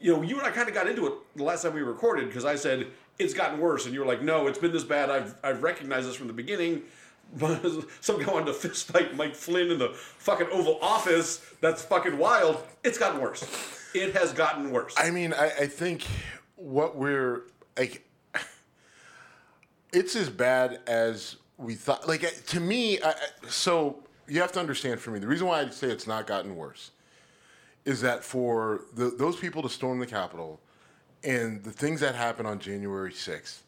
you 0.00 0.16
know, 0.16 0.22
you 0.22 0.38
and 0.38 0.46
I 0.46 0.52
kind 0.52 0.70
of 0.70 0.74
got 0.74 0.88
into 0.88 1.06
it 1.06 1.12
the 1.36 1.44
last 1.44 1.62
time 1.62 1.74
we 1.74 1.82
recorded 1.82 2.28
because 2.28 2.46
I 2.46 2.54
said 2.54 2.86
it's 3.18 3.34
gotten 3.34 3.60
worse, 3.60 3.84
and 3.84 3.92
you 3.92 4.00
were 4.00 4.06
like, 4.06 4.22
"No, 4.22 4.46
it's 4.46 4.58
been 4.58 4.72
this 4.72 4.84
bad. 4.84 5.10
I've 5.10 5.34
I've 5.44 5.62
recognized 5.62 6.08
this 6.08 6.16
from 6.16 6.28
the 6.28 6.32
beginning." 6.32 6.82
But 7.38 7.62
some 8.00 8.22
guy 8.22 8.32
wanted 8.32 8.46
to 8.46 8.52
fist 8.54 8.86
fight 8.86 9.14
Mike 9.16 9.34
Flynn 9.34 9.70
in 9.70 9.78
the 9.78 9.90
fucking 9.90 10.46
Oval 10.50 10.78
Office. 10.80 11.44
That's 11.60 11.82
fucking 11.82 12.16
wild. 12.16 12.62
It's 12.82 12.96
gotten 12.96 13.20
worse. 13.20 13.44
It 13.94 14.14
has 14.16 14.32
gotten 14.32 14.72
worse. 14.72 14.94
I 14.98 15.10
mean, 15.10 15.32
I, 15.32 15.46
I 15.46 15.66
think 15.66 16.04
what 16.56 16.96
we're 16.96 17.44
like, 17.78 18.06
it's 19.92 20.16
as 20.16 20.28
bad 20.28 20.80
as 20.86 21.36
we 21.56 21.74
thought. 21.74 22.08
Like 22.08 22.44
to 22.46 22.60
me, 22.60 23.00
I, 23.00 23.14
so 23.48 24.02
you 24.26 24.40
have 24.40 24.52
to 24.52 24.60
understand 24.60 25.00
for 25.00 25.10
me 25.12 25.20
the 25.20 25.26
reason 25.26 25.46
why 25.46 25.60
I 25.60 25.68
say 25.70 25.88
it's 25.88 26.06
not 26.06 26.26
gotten 26.26 26.56
worse 26.56 26.90
is 27.84 28.00
that 28.00 28.24
for 28.24 28.82
the, 28.94 29.10
those 29.10 29.36
people 29.36 29.62
to 29.62 29.68
storm 29.68 30.00
the 30.00 30.06
Capitol 30.06 30.58
and 31.22 31.62
the 31.62 31.70
things 31.70 32.00
that 32.00 32.14
happened 32.14 32.48
on 32.48 32.58
January 32.58 33.12
sixth. 33.12 33.62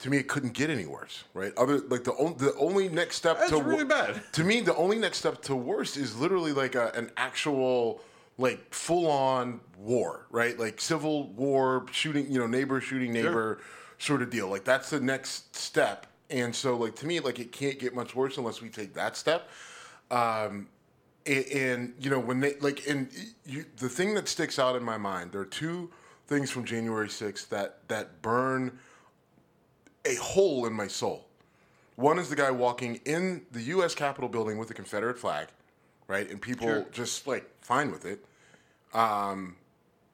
To 0.00 0.10
me, 0.10 0.18
it 0.18 0.28
couldn't 0.28 0.52
get 0.52 0.68
any 0.68 0.84
worse, 0.84 1.24
right? 1.32 1.52
Other 1.56 1.78
like 1.78 2.04
the 2.04 2.14
only 2.16 2.34
the 2.34 2.54
only 2.56 2.88
next 2.88 3.16
step 3.16 3.38
That's 3.38 3.50
to 3.50 3.62
really 3.62 3.84
bad. 3.84 4.20
To 4.32 4.44
me, 4.44 4.60
the 4.60 4.76
only 4.76 4.98
next 4.98 5.18
step 5.18 5.40
to 5.42 5.56
worse 5.56 5.96
is 5.96 6.18
literally 6.18 6.52
like 6.52 6.74
a, 6.74 6.92
an 6.94 7.10
actual 7.16 8.02
like 8.38 8.72
full 8.72 9.10
on 9.10 9.60
war, 9.78 10.26
right? 10.30 10.58
Like 10.58 10.80
civil 10.80 11.28
war, 11.28 11.86
shooting, 11.90 12.30
you 12.30 12.38
know, 12.38 12.46
neighbor 12.46 12.80
shooting 12.80 13.12
neighbor 13.12 13.60
sort 13.98 14.22
of 14.22 14.30
deal. 14.30 14.48
Like 14.48 14.64
that's 14.64 14.90
the 14.90 15.00
next 15.00 15.56
step. 15.56 16.06
And 16.28 16.54
so 16.54 16.76
like 16.76 16.96
to 16.96 17.06
me, 17.06 17.20
like 17.20 17.38
it 17.38 17.52
can't 17.52 17.78
get 17.78 17.94
much 17.94 18.14
worse 18.14 18.36
unless 18.36 18.60
we 18.60 18.68
take 18.68 18.94
that 18.94 19.16
step. 19.16 19.48
Um, 20.10 20.68
and, 21.24 21.44
and 21.46 21.94
you 21.98 22.10
know 22.10 22.20
when 22.20 22.40
they 22.40 22.54
like 22.60 22.86
and 22.88 23.08
you, 23.44 23.64
the 23.78 23.88
thing 23.88 24.14
that 24.14 24.28
sticks 24.28 24.58
out 24.58 24.76
in 24.76 24.82
my 24.82 24.96
mind, 24.96 25.32
there 25.32 25.40
are 25.40 25.46
two 25.46 25.90
things 26.26 26.50
from 26.50 26.64
January 26.64 27.08
6th 27.08 27.48
that 27.48 27.88
that 27.88 28.22
burn 28.22 28.78
a 30.04 30.14
hole 30.16 30.66
in 30.66 30.72
my 30.72 30.86
soul. 30.86 31.26
One 31.96 32.18
is 32.18 32.28
the 32.28 32.36
guy 32.36 32.50
walking 32.50 33.00
in 33.06 33.46
the 33.52 33.62
U.S. 33.62 33.94
Capitol 33.94 34.28
building 34.28 34.58
with 34.58 34.68
the 34.68 34.74
Confederate 34.74 35.18
flag, 35.18 35.48
right? 36.08 36.28
And 36.30 36.40
people 36.40 36.66
Sure. 36.66 36.86
just 36.92 37.26
like 37.26 37.50
fine 37.60 37.90
with 37.90 38.04
it. 38.04 38.24
Um, 38.94 39.56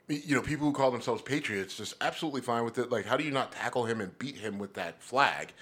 you 0.09 0.35
know, 0.35 0.43
people 0.43 0.67
who 0.67 0.73
call 0.73 0.91
themselves 0.91 1.23
patriots 1.23 1.77
just 1.77 1.95
absolutely 2.01 2.41
fine 2.41 2.65
with 2.65 2.79
it. 2.79 2.91
Like, 2.91 3.07
how 3.07 3.17
do 3.17 3.25
you 3.25 3.31
not 3.31 3.53
tackle 3.53 3.85
him 3.85 4.01
and 4.01 4.17
beat 4.19 4.37
him 4.37 4.59
with 4.59 4.75
that 4.75 5.03
flag? 5.03 5.53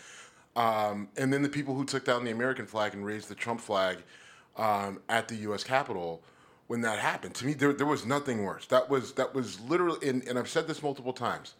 Um, 0.57 1.09
and 1.17 1.33
then 1.33 1.43
the 1.43 1.49
people 1.49 1.75
who 1.75 1.85
took 1.85 2.05
down 2.05 2.25
the 2.25 2.31
American 2.33 2.67
flag 2.67 2.95
and 2.95 3.05
raised 3.05 3.29
the 3.29 3.35
Trump 3.35 3.61
flag 3.61 3.99
um, 4.57 5.01
at 5.09 5.29
the 5.29 5.37
U.S. 5.37 5.63
Capitol 5.63 6.23
when 6.67 6.81
that 6.81 6.99
happened. 6.99 7.35
To 7.37 7.47
me, 7.47 7.53
there, 7.53 7.73
there 7.73 7.87
was 7.87 8.05
nothing 8.07 8.43
worse. 8.43 8.67
That 8.67 8.89
was 8.89 9.13
that 9.13 9.35
was 9.35 9.61
literally, 9.61 10.09
and, 10.09 10.27
and 10.27 10.39
I've 10.39 10.49
said 10.49 10.67
this 10.67 10.83
multiple 10.83 11.13
times 11.13 11.55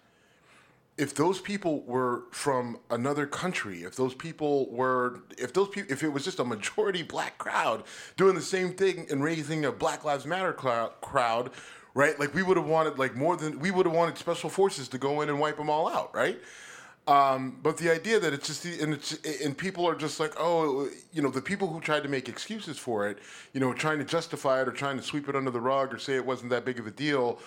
if 1.01 1.15
those 1.15 1.41
people 1.41 1.81
were 1.85 2.25
from 2.31 2.79
another 2.91 3.27
country, 3.27 3.85
if 3.85 3.97
those 3.97 4.15
people 4.15 4.71
were, 4.71 5.21
if 5.39 5.55
those 5.55 5.69
people, 5.69 5.91
if 5.91 6.03
it 6.03 6.11
was 6.11 6.25
just 6.25 6.39
a 6.39 6.45
majority 6.45 7.03
black 7.15 7.39
crowd 7.39 7.85
doing 8.19 8.35
the 8.35 8.43
same 8.43 8.75
thing 8.75 9.07
and 9.11 9.25
raising 9.25 9.65
a 9.65 9.73
Black 9.73 10.05
Lives 10.05 10.27
Matter 10.27 10.53
crowd, 10.53 10.93
crowd 11.01 11.51
right? 11.95 12.21
Like 12.21 12.35
we 12.35 12.43
would 12.43 12.57
have 12.57 12.67
wanted 12.67 12.99
like 12.99 13.17
more 13.17 13.37
than 13.37 13.59
we 13.59 13.71
would 13.71 13.87
have 13.87 13.95
wanted 13.95 14.19
special 14.19 14.51
forces 14.51 14.89
to 14.89 14.99
go 14.99 15.23
in 15.23 15.31
and 15.31 15.41
wipe 15.41 15.57
them 15.57 15.71
all 15.71 15.89
out, 15.89 16.15
right? 16.15 16.39
Um, 17.09 17.59
but 17.63 17.79
the 17.79 17.91
idea 17.91 18.21
that 18.21 18.33
it's 18.35 18.47
just 18.47 18.65
and 18.65 18.93
it's 18.93 19.19
and 19.43 19.57
people 19.57 19.89
are 19.89 19.95
just 19.95 20.21
like, 20.21 20.35
oh, 20.39 20.89
you 21.13 21.23
know, 21.23 21.31
the 21.31 21.41
people 21.41 21.67
who 21.67 21.81
tried 21.81 22.03
to 22.03 22.09
make 22.09 22.29
excuses 22.29 22.79
for 22.79 23.09
it, 23.09 23.19
you 23.55 23.59
know, 23.59 23.73
trying 23.73 23.99
to 23.99 24.05
justify 24.05 24.61
it 24.61 24.69
or 24.69 24.73
trying 24.73 24.99
to 24.99 25.03
sweep 25.03 25.29
it 25.29 25.35
under 25.35 25.51
the 25.51 25.61
rug 25.61 25.95
or 25.95 25.99
say 25.99 26.15
it 26.15 26.27
wasn't 26.27 26.51
that 26.51 26.65
big 26.67 26.79
of 26.79 26.87
a 26.87 26.91
deal. 26.91 27.39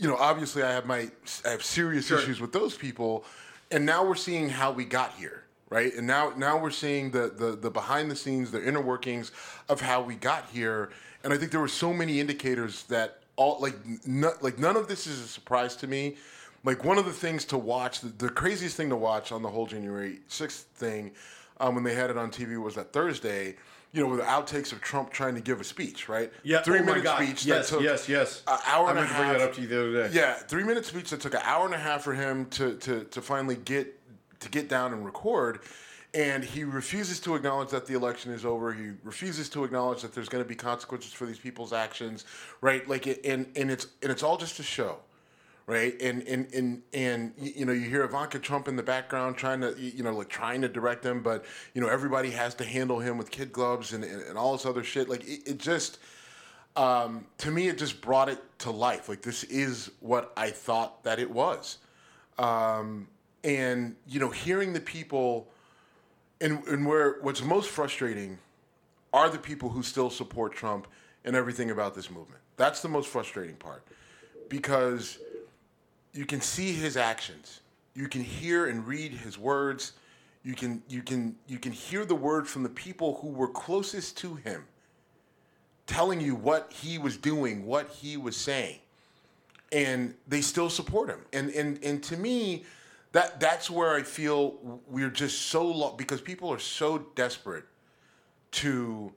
You 0.00 0.08
know, 0.08 0.16
obviously, 0.16 0.62
I 0.62 0.72
have 0.72 0.86
my 0.86 1.10
I 1.44 1.50
have 1.50 1.62
serious 1.62 2.06
Sure. 2.06 2.18
issues 2.18 2.40
with 2.40 2.52
those 2.52 2.74
people, 2.74 3.22
and 3.70 3.84
now 3.84 4.02
we're 4.02 4.14
seeing 4.14 4.48
how 4.48 4.72
we 4.72 4.86
got 4.86 5.12
here, 5.12 5.44
right? 5.68 5.94
And 5.94 6.06
now 6.06 6.32
now 6.38 6.56
we're 6.58 6.70
seeing 6.70 7.10
the 7.10 7.28
the 7.28 7.54
the 7.54 7.70
behind 7.70 8.10
the 8.10 8.16
scenes, 8.16 8.50
the 8.50 8.66
inner 8.66 8.80
workings 8.80 9.30
of 9.68 9.82
how 9.82 10.00
we 10.00 10.14
got 10.14 10.46
here. 10.50 10.88
And 11.22 11.34
I 11.34 11.36
think 11.36 11.50
there 11.50 11.60
were 11.60 11.68
so 11.68 11.92
many 11.92 12.18
indicators 12.18 12.84
that 12.84 13.18
all 13.36 13.58
like 13.60 13.74
n- 14.06 14.24
like 14.40 14.58
none 14.58 14.74
of 14.74 14.88
this 14.88 15.06
is 15.06 15.20
a 15.20 15.28
surprise 15.28 15.76
to 15.76 15.86
me. 15.86 16.16
Like 16.64 16.82
one 16.82 16.96
of 16.96 17.04
the 17.04 17.12
things 17.12 17.44
to 17.46 17.58
watch, 17.58 18.00
the, 18.00 18.08
the 18.08 18.30
craziest 18.30 18.78
thing 18.78 18.88
to 18.88 18.96
watch 18.96 19.32
on 19.32 19.42
the 19.42 19.50
whole 19.50 19.66
January 19.66 20.20
sixth 20.28 20.64
thing, 20.76 21.10
um, 21.58 21.74
when 21.74 21.84
they 21.84 21.94
had 21.94 22.08
it 22.08 22.16
on 22.16 22.30
TV 22.30 22.56
was 22.58 22.74
that 22.76 22.94
Thursday. 22.94 23.56
You 23.92 24.02
know, 24.02 24.08
with 24.08 24.20
the 24.20 24.26
outtakes 24.26 24.70
of 24.72 24.80
Trump 24.80 25.10
trying 25.10 25.34
to 25.34 25.40
give 25.40 25.60
a 25.60 25.64
speech, 25.64 26.08
right? 26.08 26.32
Yeah. 26.44 26.58
Oh 26.58 26.62
three 26.62 26.78
oh 26.78 26.84
minute 26.84 27.06
speech. 27.08 27.44
Yes. 27.44 27.70
that 27.70 27.76
took 27.76 27.84
yes. 27.84 28.08
Yes. 28.08 28.42
An 28.46 28.58
hour 28.66 28.86
I 28.86 28.90
and 28.90 28.98
a 28.98 29.02
meant 29.02 29.12
to 29.12 29.18
bring 29.18 29.28
that 29.32 29.40
up 29.40 29.54
to 29.54 29.60
you 29.60 29.66
the 29.66 29.80
other 29.80 30.08
day. 30.08 30.16
Yeah, 30.16 30.34
three 30.34 30.62
minute 30.62 30.86
speech 30.86 31.10
that 31.10 31.20
took 31.20 31.34
an 31.34 31.40
hour 31.44 31.64
and 31.64 31.74
a 31.74 31.78
half 31.78 32.02
for 32.02 32.14
him 32.14 32.46
to 32.50 32.76
to 32.76 33.04
to 33.04 33.20
finally 33.20 33.56
get 33.56 33.98
to 34.40 34.48
get 34.48 34.68
down 34.68 34.92
and 34.92 35.04
record. 35.04 35.60
And 36.12 36.42
he 36.42 36.64
refuses 36.64 37.20
to 37.20 37.36
acknowledge 37.36 37.70
that 37.70 37.86
the 37.86 37.94
election 37.94 38.32
is 38.32 38.44
over. 38.44 38.72
He 38.72 38.90
refuses 39.04 39.48
to 39.50 39.62
acknowledge 39.62 40.02
that 40.02 40.12
there's 40.12 40.28
going 40.28 40.42
to 40.42 40.48
be 40.48 40.56
consequences 40.56 41.12
for 41.12 41.24
these 41.24 41.38
people's 41.38 41.72
actions, 41.72 42.24
right? 42.60 42.88
Like, 42.88 43.06
it, 43.06 43.24
and 43.24 43.46
and 43.54 43.70
it's 43.70 43.86
and 44.02 44.10
it's 44.10 44.24
all 44.24 44.36
just 44.36 44.58
a 44.58 44.64
show, 44.64 44.96
right? 45.70 45.94
And 46.02 46.22
and 46.26 46.52
and 46.52 46.82
and 46.92 47.32
you 47.38 47.64
know, 47.64 47.72
you 47.72 47.88
hear 47.88 48.02
Ivanka 48.02 48.40
Trump 48.40 48.66
in 48.66 48.76
the 48.76 48.82
background 48.82 49.36
trying 49.36 49.60
to, 49.60 49.74
you 49.78 50.02
know, 50.02 50.12
like 50.12 50.28
trying 50.28 50.60
to 50.62 50.68
direct 50.68 51.06
him, 51.06 51.22
but 51.22 51.44
you 51.74 51.80
know, 51.80 51.88
everybody 51.88 52.30
has 52.32 52.54
to 52.56 52.64
handle 52.64 52.98
him 52.98 53.16
with 53.16 53.30
kid 53.30 53.52
gloves 53.52 53.92
and 53.92 54.02
and, 54.04 54.22
and 54.22 54.36
all 54.36 54.52
this 54.52 54.66
other 54.66 54.82
shit. 54.82 55.08
Like, 55.08 55.22
it, 55.24 55.40
it 55.46 55.58
just 55.58 55.98
um, 56.76 57.26
to 57.38 57.50
me, 57.50 57.68
it 57.68 57.78
just 57.78 58.00
brought 58.00 58.28
it 58.28 58.40
to 58.58 58.70
life. 58.70 59.08
Like 59.08 59.22
this 59.22 59.44
is 59.44 59.90
what 60.00 60.32
I 60.36 60.50
thought 60.50 61.04
that 61.04 61.18
it 61.18 61.30
was, 61.30 61.78
um, 62.38 63.06
and 63.44 63.94
you 64.08 64.18
know, 64.18 64.30
hearing 64.30 64.72
the 64.72 64.80
people, 64.80 65.48
and 66.40 66.66
and 66.66 66.84
where 66.84 67.18
what's 67.22 67.42
most 67.42 67.70
frustrating 67.70 68.38
are 69.12 69.30
the 69.30 69.38
people 69.38 69.68
who 69.68 69.82
still 69.82 70.10
support 70.10 70.52
Trump 70.52 70.86
and 71.24 71.36
everything 71.36 71.70
about 71.70 71.94
this 71.94 72.10
movement. 72.10 72.40
That's 72.56 72.82
the 72.82 72.88
most 72.88 73.08
frustrating 73.08 73.56
part, 73.56 73.84
because 74.48 75.18
you 76.12 76.26
can 76.26 76.40
see 76.40 76.72
his 76.72 76.96
actions, 76.96 77.60
you 77.94 78.08
can 78.08 78.22
hear 78.22 78.66
and 78.66 78.86
read 78.86 79.12
his 79.12 79.38
words, 79.38 79.92
you 80.42 80.54
can 80.54 80.82
you 80.88 81.02
can 81.02 81.36
you 81.46 81.58
can 81.58 81.72
hear 81.72 82.04
the 82.04 82.14
word 82.14 82.48
from 82.48 82.62
the 82.62 82.68
people 82.68 83.18
who 83.20 83.28
were 83.28 83.48
closest 83.48 84.16
to 84.18 84.34
him 84.36 84.64
telling 85.86 86.20
you 86.20 86.34
what 86.34 86.72
he 86.72 86.98
was 86.98 87.16
doing, 87.16 87.66
what 87.66 87.88
he 87.90 88.16
was 88.16 88.36
saying, 88.36 88.78
and 89.72 90.14
they 90.28 90.40
still 90.40 90.70
support 90.70 91.08
him. 91.08 91.20
And 91.32 91.50
and 91.50 91.82
and 91.84 92.02
to 92.04 92.16
me, 92.16 92.64
that 93.12 93.40
that's 93.40 93.68
where 93.70 93.94
I 93.94 94.02
feel 94.02 94.80
we're 94.88 95.10
just 95.10 95.42
so 95.42 95.66
lo- 95.66 95.94
because 95.96 96.20
people 96.20 96.50
are 96.52 96.60
so 96.60 96.98
desperate 97.16 97.64
to. 98.52 99.12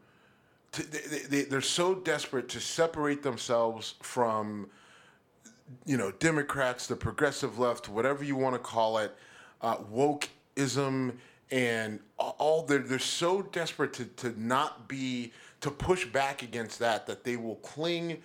to 0.73 0.83
they, 0.91 1.19
they, 1.29 1.41
they're 1.43 1.62
so 1.62 1.95
desperate 1.95 2.50
to 2.50 2.59
separate 2.59 3.21
themselves 3.23 3.95
from, 4.01 4.67
you 5.86 5.98
know, 5.98 6.12
Democrats, 6.12 6.88
the 6.88 6.96
progressive 6.96 7.60
left, 7.60 7.89
whatever 7.89 8.24
you 8.24 8.36
want 8.36 8.55
to 8.55 8.60
call 8.60 8.98
it, 8.98 9.15
uh, 9.62 9.77
wokeism, 9.77 11.13
and 11.51 12.00
all. 12.17 12.63
They're 12.63 12.79
they're 12.79 13.00
so 13.00 13.41
desperate 13.41 13.93
to 13.93 14.05
to 14.05 14.39
not 14.41 14.88
be 14.88 15.34
to 15.62 15.72
push 15.72 16.05
back 16.05 16.41
against 16.41 16.79
that 16.79 17.05
that 17.08 17.24
they 17.24 17.38
will 17.38 17.55
cling 17.58 18.22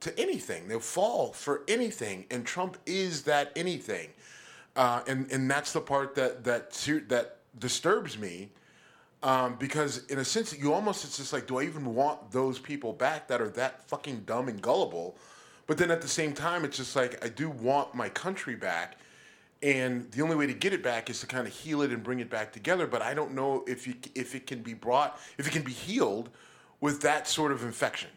to 0.00 0.18
anything. 0.18 0.68
They'll 0.68 0.80
fall 0.80 1.32
for 1.32 1.62
anything, 1.68 2.26
and 2.30 2.44
Trump 2.44 2.78
is 2.86 3.22
that 3.24 3.52
anything. 3.56 4.10
Uh, 4.76 5.02
and 5.06 5.30
and 5.30 5.50
that's 5.50 5.72
the 5.72 5.80
part 5.80 6.14
that 6.14 6.44
that 6.44 6.72
that 7.08 7.36
disturbs 7.58 8.16
me 8.16 8.50
um, 9.22 9.56
because 9.58 10.06
in 10.06 10.18
a 10.18 10.24
sense 10.24 10.56
you 10.56 10.72
almost 10.72 11.04
it's 11.04 11.16
just 11.16 11.32
like 11.32 11.46
do 11.46 11.58
I 11.58 11.64
even 11.64 11.94
want 11.94 12.30
those 12.30 12.58
people 12.58 12.92
back 12.92 13.28
that 13.28 13.40
are 13.40 13.48
that 13.50 13.86
fucking 13.88 14.20
dumb 14.20 14.48
and 14.48 14.62
gullible 14.62 15.18
but 15.70 15.78
then 15.78 15.92
at 15.92 16.02
the 16.02 16.08
same 16.08 16.32
time 16.32 16.64
it's 16.64 16.76
just 16.76 16.96
like 16.96 17.24
I 17.24 17.28
do 17.28 17.48
want 17.48 17.94
my 17.94 18.08
country 18.08 18.56
back 18.56 18.96
and 19.62 20.10
the 20.10 20.20
only 20.20 20.34
way 20.34 20.48
to 20.48 20.52
get 20.52 20.72
it 20.72 20.82
back 20.82 21.08
is 21.08 21.20
to 21.20 21.28
kind 21.28 21.46
of 21.46 21.52
heal 21.52 21.80
it 21.82 21.92
and 21.92 22.02
bring 22.02 22.18
it 22.18 22.28
back 22.28 22.52
together 22.52 22.88
but 22.88 23.02
I 23.02 23.14
don't 23.14 23.34
know 23.34 23.62
if 23.68 23.86
you 23.86 23.94
if 24.16 24.34
it 24.34 24.48
can 24.48 24.62
be 24.62 24.74
brought 24.74 25.20
if 25.38 25.46
it 25.46 25.52
can 25.52 25.62
be 25.62 25.70
healed 25.72 26.28
with 26.80 27.02
that 27.02 27.28
sort 27.28 27.52
of 27.52 27.62
infection 27.62 28.10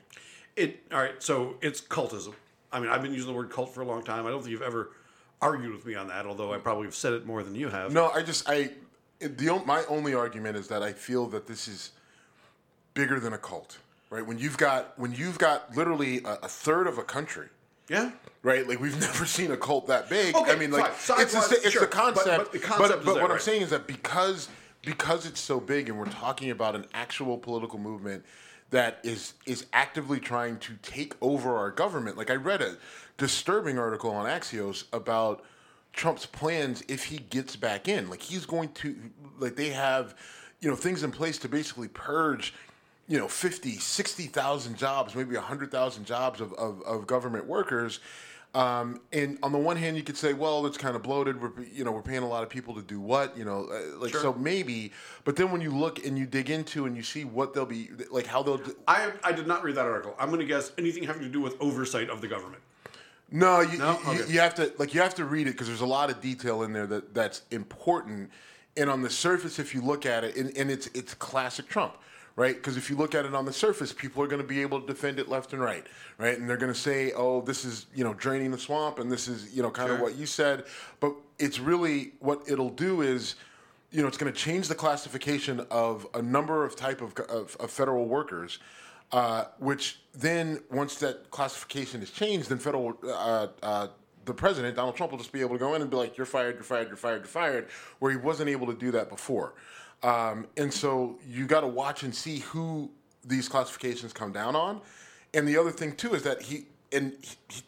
It 0.56 0.82
all 0.92 1.00
right. 1.00 1.22
So 1.22 1.58
it's 1.62 1.80
cultism. 1.80 2.34
I 2.72 2.80
mean, 2.80 2.90
I've 2.90 3.04
been 3.04 3.14
using 3.14 3.28
the 3.28 3.38
word 3.38 3.52
cult 3.52 3.72
for 3.72 3.82
a 3.82 3.86
long 3.86 4.04
time. 4.04 4.26
I 4.26 4.32
don't 4.32 4.42
think 4.42 4.52
you've 4.52 4.64
ever 4.64 4.90
argued 5.40 5.74
with 5.74 5.86
me 5.86 5.94
on 5.94 6.08
that, 6.08 6.26
although 6.26 6.54
I 6.54 6.58
probably 6.58 6.86
have 6.86 6.96
said 6.96 7.14
it 7.14 7.24
more 7.24 7.44
than 7.44 7.54
you 7.54 7.70
have. 7.70 7.94
No, 7.94 8.10
I 8.10 8.24
just 8.24 8.50
I 8.50 8.72
the 9.20 9.62
my 9.64 9.84
only 9.86 10.16
argument 10.16 10.58
is 10.58 10.68
that 10.70 10.82
I 10.82 10.94
feel 10.94 11.28
that 11.28 11.46
this 11.46 11.68
is 11.68 11.92
bigger 12.96 13.20
than 13.20 13.34
a 13.34 13.38
cult, 13.38 13.78
right? 14.14 14.26
When 14.26 14.38
you've 14.38 14.58
got 14.58 14.98
when 14.98 15.12
you've 15.12 15.40
got 15.40 15.76
literally 15.76 16.22
a, 16.24 16.34
a 16.44 16.48
third 16.48 16.88
of 16.88 16.98
a 17.00 17.04
country, 17.04 17.48
Yeah. 17.90 18.12
right? 18.44 18.68
Like 18.68 18.80
we've 18.80 19.00
never 19.10 19.26
seen 19.26 19.52
a 19.52 19.58
cult 19.58 19.88
that 19.88 20.08
big. 20.10 20.36
Okay, 20.36 20.52
I 20.52 20.56
mean, 20.56 20.72
like 20.72 20.86
it's 20.86 21.08
the, 21.08 21.14
Size-wise, 21.16 21.52
it's 21.52 21.72
sure. 21.72 21.82
the 21.82 21.88
concept. 21.88 22.38
but 22.38 22.52
the 22.52 22.60
concept 22.60 23.00
is 23.00 23.06
but 23.06 23.14
there, 23.16 23.24
what 23.24 23.32
I'm 23.32 23.40
saying 23.40 23.64
is 23.64 23.72
that 23.72 23.88
because 23.88 24.48
because 24.86 25.26
it's 25.26 25.40
so 25.40 25.60
big, 25.60 25.90
and 25.90 25.98
we're 25.98 26.06
talking 26.06 26.52
about 26.52 26.76
an 26.76 26.86
actual 26.94 27.38
political 27.38 27.80
movement 27.80 28.24
that 28.70 29.00
is 29.04 29.34
is 29.46 29.66
actively 29.74 30.20
trying 30.20 30.58
to 30.60 30.74
take 30.84 31.16
over 31.22 31.56
our 31.58 31.72
government. 31.72 32.16
Like 32.18 32.30
I 32.30 32.36
read 32.36 32.62
a 32.62 32.78
disturbing 33.18 33.80
article 33.80 34.12
on 34.12 34.26
Axios 34.28 34.86
about 34.94 35.44
Trump's 35.92 36.26
plans 36.28 36.84
if 36.88 37.06
he 37.06 37.18
gets 37.18 37.56
back 37.56 37.88
in. 37.88 38.10
Like 38.10 38.22
he's 38.22 38.46
going 38.46 38.70
to 38.74 38.96
like 39.40 39.56
they 39.56 39.70
have 39.70 40.16
you 40.62 40.70
know 40.70 40.76
things 40.76 41.04
in 41.04 41.12
place 41.12 41.40
to 41.40 41.50
basically 41.50 41.88
purge 41.88 42.54
you 43.08 43.18
know 43.20 43.28
50 43.28 43.78
60,000 43.78 44.78
jobs 44.78 45.16
maybe 45.16 45.36
100,000 45.36 46.06
jobs 46.06 46.40
of, 46.42 46.54
of, 46.54 46.82
of 46.84 47.06
government 47.08 47.46
workers 47.46 48.00
um, 48.56 49.02
and 49.12 49.38
on 49.42 49.52
the 49.52 49.58
one 49.58 49.76
hand 49.78 49.98
you 49.98 50.04
could 50.04 50.16
say 50.16 50.32
well 50.34 50.66
it's 50.66 50.78
kind 50.78 50.96
of 50.96 51.04
bloated 51.04 51.42
we're 51.42 51.52
you 51.74 51.84
know 51.84 51.92
we're 51.92 52.02
paying 52.02 52.24
a 52.24 52.28
lot 52.28 52.44
of 52.44 52.50
people 52.50 52.74
to 52.76 52.82
do 52.82 53.00
what 53.02 53.38
you 53.38 53.44
know 53.44 53.66
uh, 53.72 53.98
like 53.98 54.12
Sure. 54.12 54.22
so 54.22 54.34
maybe 54.34 54.92
but 55.26 55.36
then 55.36 55.52
when 55.52 55.60
you 55.60 55.72
look 55.72 56.06
and 56.06 56.18
you 56.18 56.26
dig 56.26 56.50
into 56.50 56.86
and 56.86 56.96
you 56.96 57.04
see 57.04 57.26
what 57.26 57.54
they'll 57.54 57.66
be 57.66 57.90
like 58.12 58.26
how 58.28 58.42
they'll 58.44 58.58
do, 58.58 58.76
I 58.88 59.12
I 59.24 59.32
did 59.34 59.48
not 59.48 59.64
read 59.64 59.76
that 59.76 59.86
article. 59.86 60.16
I'm 60.20 60.30
going 60.30 60.40
to 60.40 60.46
guess 60.46 60.72
anything 60.78 61.04
having 61.04 61.24
to 61.24 61.30
do 61.30 61.42
with 61.42 61.56
oversight 61.60 62.10
of 62.10 62.22
the 62.22 62.28
government. 62.28 62.62
No, 63.32 63.62
you, 63.62 63.80
No? 63.80 64.00
you, 64.06 64.10
Okay. 64.22 64.32
you 64.34 64.40
have 64.40 64.54
to 64.56 64.72
like 64.78 64.94
you 64.94 65.02
have 65.02 65.16
to 65.16 65.26
read 65.26 65.48
it 65.48 65.52
because 65.52 65.68
there's 65.68 65.82
a 65.82 65.86
lot 65.86 66.10
of 66.12 66.22
detail 66.22 66.62
in 66.64 66.72
there 66.74 66.86
that 66.88 67.14
that's 67.14 67.42
important. 67.52 68.30
And 68.78 68.90
on 68.90 69.02
the 69.02 69.10
surface, 69.10 69.58
if 69.60 69.74
you 69.76 69.82
look 69.82 70.06
at 70.06 70.24
it, 70.24 70.36
and, 70.36 70.56
and 70.58 70.70
it's 70.72 70.88
it's 70.94 71.14
classic 71.16 71.68
Trump, 71.68 71.96
right? 72.36 72.56
Because 72.56 72.78
if 72.78 72.90
you 72.90 72.96
look 72.96 73.14
at 73.16 73.26
it 73.26 73.34
on 73.34 73.46
the 73.46 73.54
surface, 73.54 73.94
people 73.94 74.24
are 74.24 74.28
going 74.28 74.42
to 74.42 74.48
be 74.48 74.62
able 74.62 74.82
to 74.82 74.88
defend 74.88 75.20
it 75.20 75.30
left 75.30 75.54
and 75.54 75.62
right, 75.62 75.86
right? 76.18 76.38
And 76.38 76.50
they're 76.50 76.58
going 76.58 76.74
to 76.74 76.80
say, 76.80 77.12
"Oh, 77.16 77.42
this 77.42 77.66
is 77.66 77.86
you 77.96 78.04
know 78.04 78.14
draining 78.14 78.52
the 78.52 78.58
swamp," 78.58 79.00
and 79.00 79.12
this 79.12 79.28
is 79.28 79.56
you 79.56 79.62
know 79.62 79.72
kind 79.72 79.92
of 79.92 79.98
Sure. 79.98 80.06
what 80.06 80.16
you 80.16 80.26
said. 80.26 80.66
But 81.00 81.14
it's 81.40 81.60
really 81.60 82.14
what 82.20 82.44
it'll 82.48 82.70
do 82.70 83.02
is 83.02 83.36
you 83.94 84.02
know, 84.02 84.08
it's 84.08 84.18
going 84.18 84.34
to 84.34 84.38
change 84.38 84.68
the 84.68 84.76
classification 84.76 85.66
of 85.70 86.08
a 86.16 86.22
number 86.22 86.66
of 86.66 86.76
type 86.76 87.00
of, 87.00 87.14
of, 87.30 87.56
of 87.60 87.70
federal 87.70 88.06
workers, 88.08 88.58
uh, 89.12 89.46
which 89.60 90.00
then 90.16 90.60
once 90.72 90.96
that 90.96 91.30
classification 91.30 92.02
is 92.02 92.10
changed, 92.10 92.50
then 92.50 92.58
federal 92.58 92.98
uh, 93.04 93.48
uh, 93.62 93.88
the 94.26 94.34
president 94.34 94.76
Donald 94.76 94.96
Trump 94.96 95.12
will 95.12 95.20
just 95.20 95.32
be 95.32 95.42
able 95.42 95.54
to 95.54 95.60
go 95.60 95.76
in 95.76 95.82
and 95.82 95.92
be 95.92 95.98
like, 95.98 96.18
"You're 96.18 96.26
fired, 96.26 96.56
you're 96.56 96.64
fired, 96.64 96.88
you're 96.88 96.98
fired, 96.98 97.20
you're 97.20 97.28
fired," 97.28 97.68
where 98.00 98.10
he 98.10 98.18
wasn't 98.18 98.50
able 98.50 98.66
to 98.68 98.74
do 98.74 98.90
that 98.92 99.10
before. 99.10 99.54
Um, 100.04 100.48
and 100.58 100.74
so 100.74 101.18
you 101.28 101.46
got 101.48 101.62
to 101.62 101.68
watch 101.68 102.04
and 102.04 102.14
see 102.14 102.40
who 102.40 102.92
these 103.26 103.48
classifications 103.48 104.14
come 104.14 104.32
down 104.32 104.56
on. 104.56 104.82
And 105.34 105.48
the 105.48 105.58
other 105.58 105.72
thing 105.72 105.96
too 105.96 106.14
is 106.14 106.24
that 106.24 106.42
he 106.42 106.66
and 106.92 107.14
he, 107.22 107.36
he 107.50 107.62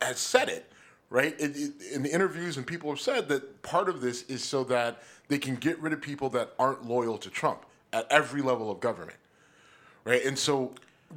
has 0.00 0.18
said 0.18 0.48
it 0.48 0.72
right? 1.12 1.38
It, 1.38 1.54
it, 1.54 1.72
in 1.92 2.02
the 2.02 2.12
interviews, 2.12 2.56
and 2.56 2.66
people 2.66 2.88
have 2.90 2.98
said 2.98 3.28
that 3.28 3.62
part 3.62 3.88
of 3.90 4.00
this 4.00 4.22
is 4.24 4.42
so 4.42 4.64
that 4.64 5.02
they 5.28 5.38
can 5.38 5.56
get 5.56 5.78
rid 5.78 5.92
of 5.92 6.00
people 6.00 6.30
that 6.30 6.54
aren't 6.58 6.86
loyal 6.86 7.18
to 7.18 7.28
Trump 7.30 7.66
at 7.92 8.06
every 8.10 8.40
level 8.40 8.70
of 8.70 8.80
government, 8.80 9.18
right? 10.04 10.24
And 10.24 10.38
so, 10.38 10.72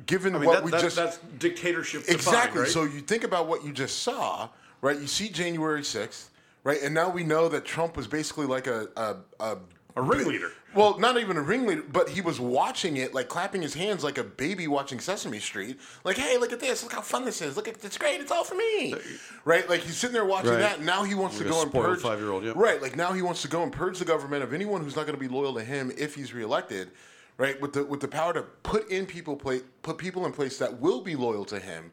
given 0.05 0.35
I 0.35 0.39
mean, 0.39 0.47
what 0.47 0.55
that, 0.55 0.63
we 0.65 0.71
that- 0.71 0.81
just 0.81 0.97
that's 0.97 1.17
dictatorship. 1.39 2.01
defined, 2.01 2.19
exactly, 2.19 2.61
right? 2.63 2.69
so 2.69 2.83
you 2.83 2.99
think 2.99 3.23
about 3.23 3.47
what 3.47 3.63
you 3.63 3.71
just 3.71 3.99
saw, 4.03 4.49
right? 4.81 4.99
You 4.99 5.07
see 5.07 5.29
January 5.29 5.83
sixth, 5.83 6.29
right? 6.65 6.81
And 6.83 6.93
now 6.93 7.09
we 7.09 7.23
know 7.23 7.47
that 7.47 7.63
Trump 7.63 7.95
was 7.95 8.05
basically 8.05 8.47
like 8.47 8.67
a 8.67 8.89
a, 8.97 9.15
a 9.39 9.57
A 9.95 10.01
ringleader. 10.01 10.51
Well, 10.75 10.99
not 10.99 11.17
even 11.17 11.37
a 11.37 11.41
ringleader, 11.41 11.83
but 11.91 12.09
he 12.09 12.21
was 12.21 12.39
watching 12.39 12.97
it, 12.97 13.13
like 13.13 13.29
clapping 13.29 13.61
his 13.61 13.73
hands 13.73 14.03
like 14.03 14.17
a 14.17 14.23
baby 14.23 14.67
watching 14.67 14.99
Sesame 14.99 15.39
Street. 15.39 15.79
Like, 16.03 16.17
hey, 16.17 16.37
look 16.37 16.51
at 16.53 16.59
this! 16.59 16.83
Look 16.83 16.93
how 16.93 17.01
fun 17.01 17.25
this 17.25 17.41
is! 17.41 17.55
Look 17.55 17.67
at 17.67 17.83
it's 17.83 17.97
great! 17.97 18.19
It's 18.21 18.31
all 18.31 18.43
for 18.43 18.55
me, 18.55 18.93
uh, 18.93 18.97
right? 19.45 19.67
Like 19.69 19.81
he's 19.81 19.97
sitting 19.97 20.13
there 20.13 20.25
watching 20.25 20.51
Right. 20.51 20.59
that. 20.59 20.77
And 20.77 20.85
now 20.85 21.03
he 21.03 21.15
wants 21.15 21.37
Like 21.37 21.47
to 21.47 21.51
go 21.53 21.61
and 21.61 21.71
purge. 21.71 22.01
five-year-old, 22.01 22.43
yep. 22.43 22.55
Right. 22.55 22.81
Like 22.81 22.95
now 22.95 23.13
he 23.13 23.21
wants 23.21 23.41
to 23.43 23.47
go 23.47 23.63
and 23.63 23.71
purge 23.71 23.97
the 23.99 24.05
government 24.05 24.43
of 24.43 24.53
anyone 24.53 24.83
who's 24.83 24.95
not 24.95 25.05
going 25.07 25.17
to 25.17 25.19
be 25.19 25.33
loyal 25.33 25.53
to 25.55 25.63
him 25.63 25.91
if 25.97 26.13
he's 26.15 26.33
reelected. 26.33 26.91
Right. 27.37 27.59
With 27.61 27.73
the 27.73 27.83
with 27.85 27.99
the 27.99 28.07
power 28.07 28.33
to 28.33 28.43
put 28.63 28.89
in 28.89 29.05
people 29.05 29.35
play 29.35 29.61
put 29.81 29.97
people 29.97 30.25
in 30.25 30.31
place 30.31 30.57
that 30.59 30.79
will 30.79 31.01
be 31.01 31.15
loyal 31.15 31.45
to 31.45 31.59
him. 31.59 31.91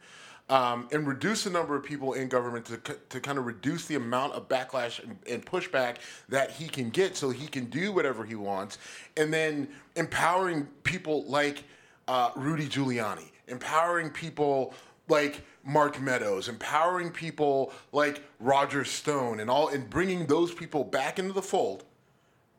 Um, 0.48 0.88
and 0.92 1.06
reduce 1.06 1.44
the 1.44 1.50
number 1.50 1.76
of 1.76 1.82
people 1.82 2.12
in 2.12 2.28
government 2.28 2.66
to, 2.66 2.76
to 3.08 3.20
kind 3.20 3.38
of 3.38 3.46
reduce 3.46 3.86
the 3.86 3.94
amount 3.94 4.34
of 4.34 4.48
backlash 4.48 5.02
and, 5.02 5.16
and 5.26 5.46
pushback 5.46 5.96
that 6.28 6.50
he 6.50 6.68
can 6.68 6.90
get 6.90 7.16
so 7.16 7.30
he 7.30 7.46
can 7.46 7.66
do 7.66 7.90
whatever 7.90 8.22
he 8.24 8.34
wants. 8.34 8.76
And 9.16 9.32
then 9.32 9.68
empowering 9.96 10.66
people 10.82 11.24
like 11.24 11.64
uh, 12.06 12.32
Rudy 12.36 12.66
Giuliani, 12.66 13.30
empowering 13.48 14.10
people 14.10 14.74
like 15.08 15.42
Mark 15.64 16.00
Meadows, 16.00 16.48
empowering 16.48 17.10
people 17.10 17.72
like 17.92 18.22
Roger 18.40 18.84
Stone, 18.84 19.40
and 19.40 19.48
all, 19.48 19.68
and 19.68 19.88
bringing 19.88 20.26
those 20.26 20.52
people 20.52 20.84
back 20.84 21.18
into 21.18 21.32
the 21.32 21.42
fold, 21.42 21.84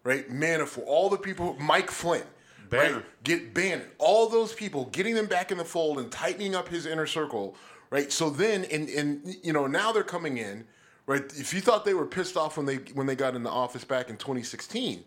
right? 0.03 0.29
Manafort, 0.29 0.83
all 0.85 1.09
the 1.09 1.17
people, 1.17 1.55
Mike 1.59 1.91
Flynn, 1.91 2.23
Bannon. 2.69 2.95
right? 2.95 3.23
Get 3.23 3.53
Bannon, 3.53 3.87
all 3.97 4.29
those 4.29 4.53
people, 4.53 4.85
getting 4.85 5.15
them 5.15 5.25
back 5.25 5.51
in 5.51 5.57
the 5.57 5.65
fold 5.65 5.99
and 5.99 6.11
tightening 6.11 6.55
up 6.55 6.69
his 6.69 6.85
inner 6.85 7.07
circle, 7.07 7.55
right? 7.93 8.11
So 8.11 8.31
then, 8.31 8.65
and 8.65 8.89
and 8.89 9.35
you 9.43 9.53
know, 9.53 9.67
now 9.67 9.91
they're 9.91 10.03
coming 10.03 10.39
in, 10.39 10.65
right? 11.05 11.21
If 11.37 11.53
you 11.53 11.61
thought 11.61 11.85
they 11.85 11.93
were 11.93 12.07
pissed 12.07 12.35
off 12.35 12.57
when 12.57 12.65
they 12.65 12.77
when 12.95 13.05
they 13.05 13.15
got 13.15 13.35
in 13.35 13.43
the 13.43 13.51
office 13.51 13.83
back 13.83 14.09
in 14.09 14.17
2016, 14.17 15.03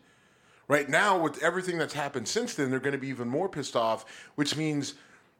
right 0.68 0.88
now 0.88 1.20
with 1.20 1.42
everything 1.42 1.78
that's 1.78 1.94
happened 1.94 2.28
since 2.28 2.54
then, 2.54 2.70
they're 2.70 2.78
going 2.78 2.92
to 2.92 2.98
be 2.98 3.08
even 3.08 3.28
more 3.28 3.48
pissed 3.48 3.76
off, 3.76 4.06
which 4.36 4.56
means. 4.56 4.94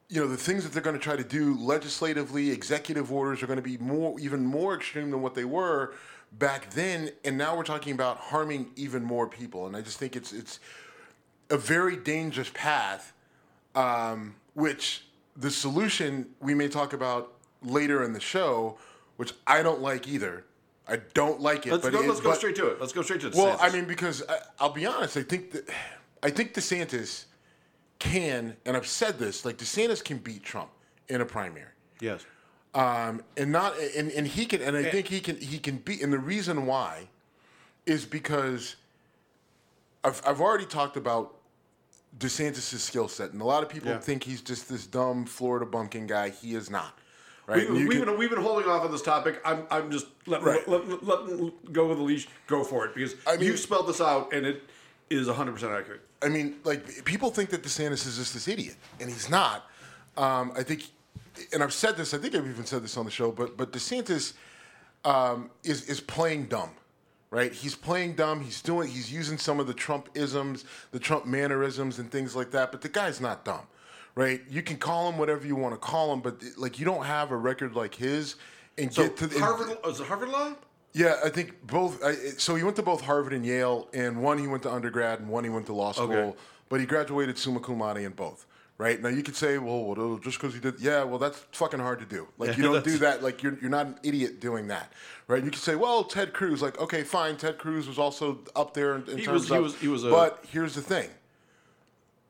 You 0.08 0.20
know 0.20 0.28
the 0.28 0.36
things 0.36 0.62
that 0.62 0.72
they're 0.72 0.82
going 0.82 0.94
to 0.94 1.02
try 1.02 1.16
to 1.16 1.24
do 1.24 1.58
legislatively, 1.58 2.52
executive 2.52 3.10
orders 3.10 3.42
are 3.42 3.48
going 3.48 3.56
to 3.56 3.60
be 3.60 3.76
more, 3.78 4.16
even 4.20 4.46
more 4.46 4.76
extreme 4.76 5.10
than 5.10 5.20
what 5.20 5.34
they 5.34 5.44
were 5.44 5.94
back 6.30 6.70
then. 6.70 7.10
And 7.24 7.36
now 7.36 7.56
we're 7.56 7.64
talking 7.64 7.92
about 7.92 8.18
harming 8.18 8.70
even 8.76 9.02
more 9.02 9.26
people. 9.26 9.66
And 9.66 9.74
I 9.74 9.80
just 9.80 9.98
think 9.98 10.14
it's 10.14 10.32
it's 10.32 10.60
a 11.50 11.58
very 11.58 11.96
dangerous 11.96 12.52
path, 12.54 13.12
um, 13.74 14.36
which 14.54 15.06
the 15.36 15.50
solution 15.50 16.26
we 16.40 16.54
may 16.54 16.68
talk 16.68 16.92
about 16.92 17.35
later 17.66 18.02
in 18.04 18.12
the 18.12 18.20
show, 18.20 18.78
which 19.16 19.32
I 19.46 19.62
don't 19.62 19.80
like 19.80 20.08
either. 20.08 20.44
I 20.88 20.98
don't 21.14 21.40
like 21.40 21.66
it. 21.66 21.72
Let's 21.72 21.84
but 21.84 21.92
go. 21.92 22.02
it- 22.02 22.08
let's 22.08 22.20
go 22.20 22.32
straight 22.32 22.56
to 22.56 22.68
it. 22.68 22.80
Let's 22.80 22.92
go 22.92 23.02
straight 23.02 23.20
to 23.22 23.28
it. 23.28 23.34
Well, 23.34 23.58
I 23.60 23.70
mean, 23.70 23.86
because 23.86 24.22
I, 24.28 24.38
I'll 24.60 24.72
be 24.72 24.86
honest, 24.86 25.16
I 25.16 25.22
think 25.22 25.50
that 25.52 25.68
I 26.22 26.30
think 26.30 26.54
DeSantis 26.54 27.24
can, 27.98 28.56
and 28.64 28.76
I've 28.76 28.86
said 28.86 29.18
this, 29.18 29.44
like 29.44 29.56
DeSantis 29.58 30.02
can 30.04 30.18
beat 30.18 30.44
Trump 30.44 30.70
in 31.08 31.20
a 31.20 31.24
primary 31.24 31.70
yes. 32.00 32.24
um, 32.74 33.22
and 33.36 33.52
not 33.52 33.74
and, 33.96 34.10
and 34.10 34.26
he 34.26 34.44
can 34.46 34.60
and 34.60 34.76
I 34.76 34.84
think 34.84 35.06
he 35.08 35.20
can 35.20 35.36
he 35.36 35.58
can 35.58 35.76
beat 35.76 36.02
and 36.02 36.12
the 36.12 36.18
reason 36.18 36.66
why 36.66 37.08
is 37.86 38.04
because 38.04 38.76
I've 40.02 40.20
I've 40.26 40.40
already 40.40 40.66
talked 40.66 40.96
about 40.96 41.34
DeSantis' 42.18 42.78
skill 42.78 43.08
set 43.08 43.32
and 43.32 43.40
a 43.40 43.44
lot 43.44 43.62
of 43.62 43.68
people 43.68 43.90
Yeah. 43.90 43.98
think 43.98 44.24
he's 44.24 44.40
just 44.40 44.68
this 44.68 44.86
dumb 44.86 45.26
Florida 45.26 45.66
bumpkin 45.66 46.06
guy. 46.06 46.30
He 46.30 46.54
is 46.54 46.70
not. 46.70 46.98
Right? 47.46 47.70
We, 47.70 47.86
we've, 47.86 47.90
can- 47.98 48.04
been, 48.06 48.18
we've 48.18 48.30
been 48.30 48.42
holding 48.42 48.68
off 48.68 48.82
on 48.84 48.90
this 48.90 49.02
topic. 49.02 49.40
I'm, 49.44 49.66
I'm 49.70 49.90
just 49.90 50.06
letting 50.26 50.46
Right. 50.46 50.66
let, 50.68 50.88
let, 51.04 51.04
let, 51.04 51.72
go 51.72 51.86
with 51.86 51.98
the 51.98 52.04
leash. 52.04 52.26
Go 52.48 52.64
for 52.64 52.86
it 52.86 52.94
because 52.94 53.14
I 53.26 53.36
mean- 53.36 53.46
you 53.46 53.56
spelled 53.56 53.86
this 53.86 54.00
out 54.00 54.32
and 54.32 54.44
it 54.44 54.62
is 55.10 55.28
100 55.28 55.52
percent 55.52 55.72
accurate. 55.72 56.00
I 56.22 56.28
mean, 56.28 56.56
like 56.64 57.04
people 57.04 57.30
think 57.30 57.50
that 57.50 57.62
DeSantis 57.62 58.06
is 58.06 58.16
just 58.16 58.32
this 58.34 58.48
idiot, 58.48 58.74
and 59.00 59.08
he's 59.10 59.28
not. 59.28 59.66
Um, 60.16 60.52
I 60.56 60.62
think, 60.62 60.84
and 61.52 61.62
I've 61.62 61.74
said 61.74 61.96
this. 61.96 62.14
I 62.14 62.18
think 62.18 62.34
I've 62.34 62.48
even 62.48 62.64
said 62.64 62.82
this 62.82 62.96
on 62.96 63.04
the 63.04 63.10
show. 63.10 63.30
But 63.30 63.56
but 63.56 63.70
DeSantis 63.70 64.32
um, 65.04 65.50
is 65.62 65.88
is 65.90 66.00
playing 66.00 66.46
dumb, 66.46 66.70
right? 67.30 67.52
He's 67.52 67.74
playing 67.76 68.14
dumb. 68.14 68.40
He's 68.40 68.62
doing. 68.62 68.88
He's 68.88 69.12
using 69.12 69.36
some 69.36 69.60
of 69.60 69.66
the 69.66 69.74
Trump 69.74 70.08
isms, 70.14 70.64
the 70.90 70.98
Trump 70.98 71.26
mannerisms, 71.26 71.98
and 71.98 72.10
things 72.10 72.34
like 72.34 72.50
that. 72.52 72.72
But 72.72 72.80
the 72.80 72.88
guy's 72.88 73.20
not 73.20 73.44
dumb, 73.44 73.66
right? 74.16 74.40
You 74.50 74.62
can 74.62 74.78
call 74.78 75.08
him 75.08 75.18
whatever 75.18 75.46
you 75.46 75.54
want 75.54 75.74
to 75.74 75.78
call 75.78 76.12
him, 76.12 76.20
but 76.20 76.42
like 76.56 76.80
you 76.80 76.84
don't 76.84 77.04
have 77.04 77.30
a 77.30 77.36
record 77.36 77.74
like 77.76 77.94
his 77.94 78.34
and 78.76 78.92
So 78.92 79.04
get 79.04 79.16
to 79.18 79.26
the, 79.28 79.38
Harvard 79.38 79.78
oh, 79.84 79.90
is 79.90 80.00
it 80.00 80.06
Harvard 80.06 80.30
Law? 80.30 80.54
yeah, 80.92 81.20
I 81.24 81.28
think 81.28 81.64
both. 81.66 82.02
I, 82.02 82.14
so 82.36 82.56
he 82.56 82.64
went 82.64 82.74
to 82.76 82.82
both 82.82 83.02
Harvard 83.02 83.32
and 83.32 83.46
Yale, 83.46 83.88
and 83.94 84.20
one 84.22 84.38
he 84.38 84.48
went 84.48 84.64
to 84.64 84.72
undergrad, 84.72 85.20
and 85.20 85.28
one 85.28 85.44
he 85.44 85.50
went 85.50 85.66
to 85.66 85.72
law 85.74 85.92
school. 85.92 86.10
Okay. 86.12 86.36
But 86.68 86.80
he 86.80 86.86
graduated 86.86 87.38
summa 87.38 87.60
cum 87.60 87.78
laude 87.78 87.98
in 87.98 88.12
both. 88.12 88.46
Right 88.78 89.00
now, 89.00 89.08
you 89.08 89.22
could 89.22 89.36
say, 89.36 89.56
well, 89.56 89.84
well 89.84 89.94
oh, 89.98 90.18
just 90.18 90.38
because 90.38 90.52
he 90.52 90.60
did, 90.60 90.78
yeah, 90.80 91.02
well, 91.02 91.18
that's 91.18 91.38
fucking 91.52 91.80
hard 91.80 91.98
to 92.00 92.04
do. 92.04 92.28
Like, 92.36 92.58
you 92.58 92.62
don't 92.70 92.84
do 92.84 92.98
that. 92.98 93.22
Like, 93.22 93.42
you're, 93.42 93.56
you're 93.58 93.70
not 93.70 93.86
an 93.86 93.96
idiot 94.02 94.38
doing 94.38 94.66
that, 94.66 94.92
right? 95.28 95.42
You 95.42 95.50
could 95.50 95.60
say, 95.60 95.76
well, 95.76 96.04
Ted 96.04 96.34
Cruz, 96.34 96.60
like, 96.60 96.78
okay, 96.78 97.02
fine, 97.02 97.38
Ted 97.38 97.56
Cruz 97.56 97.88
was 97.88 97.98
also 97.98 98.40
up 98.54 98.74
there 98.74 98.96
in, 98.96 99.08
in 99.08 99.16
He 99.16 99.24
terms 99.24 99.42
was- 99.42 99.48
he 99.48 99.56
of. 99.56 99.62
was- 99.62 99.74
he 99.76 99.88
was 99.88 100.04
a- 100.04 100.10
but 100.10 100.44
here's 100.50 100.74
the 100.74 100.82
thing. 100.82 101.08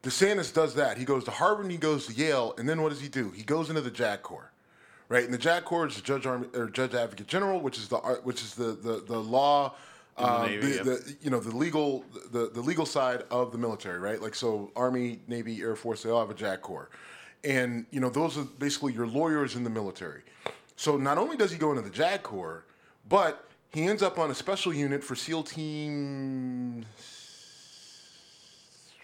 DeSantis 0.07 0.55
does 0.55 0.75
that. 0.75 0.99
He 0.99 1.05
goes 1.05 1.25
to 1.25 1.33
Harvard 1.33 1.65
and 1.65 1.73
he 1.73 1.79
goes 1.79 2.07
to 2.07 2.13
Yale, 2.13 2.55
and 2.59 2.69
then 2.69 2.81
what 2.81 2.91
does 2.91 3.01
he 3.01 3.09
do? 3.09 3.31
He 3.33 3.43
goes 3.43 3.71
into 3.71 3.81
the 3.81 3.91
JAG 3.91 4.23
Corps, 4.23 4.53
right? 5.09 5.25
And 5.25 5.35
the 5.35 5.39
JAG 5.39 5.65
Corps 5.65 5.89
is 5.89 5.97
the 5.97 6.03
Judge 6.03 6.27
Army 6.27 6.47
or 6.55 6.69
Judge 6.69 6.95
Advocate 6.95 7.27
General, 7.27 7.59
which 7.59 7.77
is 7.77 7.89
the 7.89 7.97
which 8.23 8.41
is 8.41 8.55
the 8.55 8.73
the 8.73 9.03
the 9.05 9.19
law, 9.19 9.75
uh, 10.17 10.47
Navy, 10.47 10.61
the, 10.61 10.77
yeah. 10.77 10.83
the 10.85 11.17
you 11.21 11.31
know 11.31 11.41
the 11.41 11.55
legal 11.57 12.05
the 12.31 12.49
the 12.55 12.61
legal 12.61 12.87
side 12.87 13.25
of 13.33 13.51
the 13.51 13.59
military, 13.59 13.99
right? 13.99 14.23
Like 14.23 14.37
so, 14.37 14.71
Army, 14.77 15.19
Navy, 15.27 15.61
Air 15.61 15.75
Force, 15.75 16.05
they 16.05 16.11
all 16.11 16.21
have 16.21 16.31
a 16.31 16.35
JAG 16.35 16.63
Corps, 16.63 16.89
and 17.43 17.85
you 17.91 17.99
know 17.99 18.09
those 18.09 18.39
are 18.39 18.45
basically 18.45 18.93
your 18.93 19.09
lawyers 19.09 19.57
in 19.57 19.65
the 19.65 19.71
military. 19.71 20.23
So 20.77 20.97
not 20.97 21.19
only 21.19 21.37
does 21.37 21.51
he 21.51 21.59
go 21.59 21.71
into 21.71 21.83
the 21.83 21.91
JAG 21.91 22.23
Corps, 22.23 22.65
but 23.09 23.45
he 23.73 23.83
ends 23.83 24.05
up 24.05 24.21
on 24.21 24.31
a 24.31 24.35
special 24.35 24.73
unit 24.73 25.03
for 25.03 25.17
SEAL 25.17 25.43
Team 25.43 26.87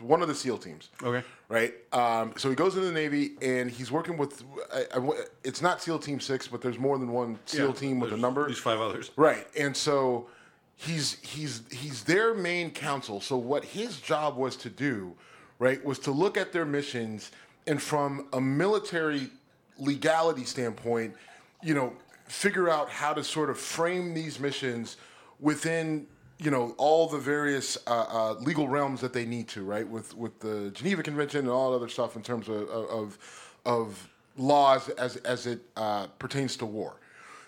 one 0.03 0.23
of 0.23 0.29
the 0.29 0.35
SEAL 0.35 0.59
teams. 0.59 0.89
Okay. 1.03 1.27
Right. 1.49 1.75
Um, 1.93 2.35
so 2.37 2.49
he 2.49 2.55
goes 2.55 2.75
into 2.75 2.87
the 2.87 2.93
Navy 2.93 3.33
and 3.41 3.71
he's 3.71 3.91
working 3.91 4.17
with. 4.17 4.43
I, 4.73 4.85
I, 4.95 5.11
it's 5.45 5.63
not 5.63 5.83
SEAL 5.83 6.01
Team 6.01 6.21
Six, 6.21 6.49
but 6.49 6.61
there's 6.61 6.79
more 6.79 6.99
than 6.99 7.13
one 7.13 7.39
SEAL 7.47 7.69
Yeah, 7.69 7.73
team 7.73 8.01
with 8.01 8.13
a 8.13 8.17
number. 8.17 8.49
Least 8.49 8.61
five 8.61 8.81
others. 8.81 9.11
Right. 9.17 9.47
And 9.59 9.77
so 9.77 10.29
he's 10.77 11.19
he's 11.21 11.63
he's 11.71 12.05
their 12.05 12.35
main 12.35 12.71
counsel. 12.71 13.21
So 13.21 13.37
what 13.37 13.65
his 13.65 14.01
job 14.01 14.37
was 14.37 14.57
to 14.57 14.71
do, 14.71 15.15
right, 15.59 15.85
was 15.85 15.99
to 16.01 16.11
look 16.11 16.37
at 16.37 16.53
their 16.53 16.65
missions 16.65 17.31
and 17.67 17.81
from 17.81 18.29
a 18.33 18.41
military 18.41 19.31
legality 19.79 20.45
standpoint, 20.45 21.15
you 21.63 21.75
know, 21.75 21.93
figure 22.27 22.69
out 22.69 22.89
how 22.89 23.13
to 23.13 23.23
sort 23.23 23.51
of 23.51 23.59
frame 23.59 24.15
these 24.15 24.41
missions 24.41 24.97
within 25.41 26.07
you 26.43 26.51
know 26.51 26.75
all 26.77 27.09
the 27.09 27.19
various 27.19 27.79
uh, 27.87 28.07
uh, 28.09 28.33
legal 28.41 28.69
realms 28.69 29.01
that 29.01 29.13
they 29.13 29.25
need 29.25 29.49
to, 29.49 29.63
right? 29.63 29.87
With 29.87 30.17
with 30.17 30.41
the 30.41 30.71
Geneva 30.75 31.03
Convention 31.03 31.41
and 31.41 31.49
all 31.49 31.75
other 31.75 31.89
stuff 31.89 32.17
in 32.17 32.23
terms 32.23 32.49
of 32.49 32.69
of, 32.69 33.19
of 33.65 34.09
laws 34.37 34.89
as 34.91 35.17
as 35.19 35.47
it 35.47 35.61
uh, 35.77 36.09
pertains 36.19 36.57
to 36.59 36.67
war. 36.67 36.97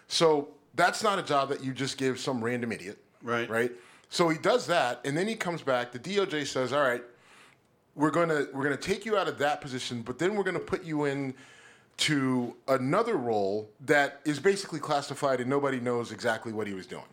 So 0.08 0.48
that's 0.74 1.02
not 1.02 1.18
a 1.18 1.22
job 1.22 1.48
that 1.48 1.62
you 1.62 1.72
just 1.72 1.98
give 1.98 2.18
some 2.18 2.42
random 2.42 2.72
idiot, 2.72 2.98
Right. 3.22 3.48
Right. 3.48 3.72
So 4.10 4.28
he 4.28 4.38
does 4.38 4.66
that, 4.66 5.00
and 5.04 5.16
then 5.16 5.26
he 5.26 5.34
comes 5.34 5.62
back. 5.62 5.90
The 5.90 5.98
DOJ 5.98 6.46
says, 6.46 6.72
"All 6.72 6.82
right, 6.82 7.02
we're 7.96 8.10
gonna 8.10 8.46
we're 8.52 8.62
gonna 8.62 8.76
take 8.76 9.04
you 9.04 9.16
out 9.16 9.26
of 9.26 9.38
that 9.38 9.60
position, 9.60 10.02
but 10.02 10.18
then 10.18 10.36
we're 10.36 10.44
gonna 10.44 10.60
put 10.60 10.84
you 10.84 11.06
in 11.06 11.34
to 11.96 12.54
another 12.68 13.16
role 13.16 13.70
that 13.86 14.20
is 14.24 14.38
basically 14.38 14.78
classified, 14.78 15.40
and 15.40 15.48
nobody 15.48 15.80
knows 15.80 16.12
exactly 16.12 16.52
what 16.52 16.66
he 16.66 16.74
was 16.74 16.86
doing." 16.86 17.04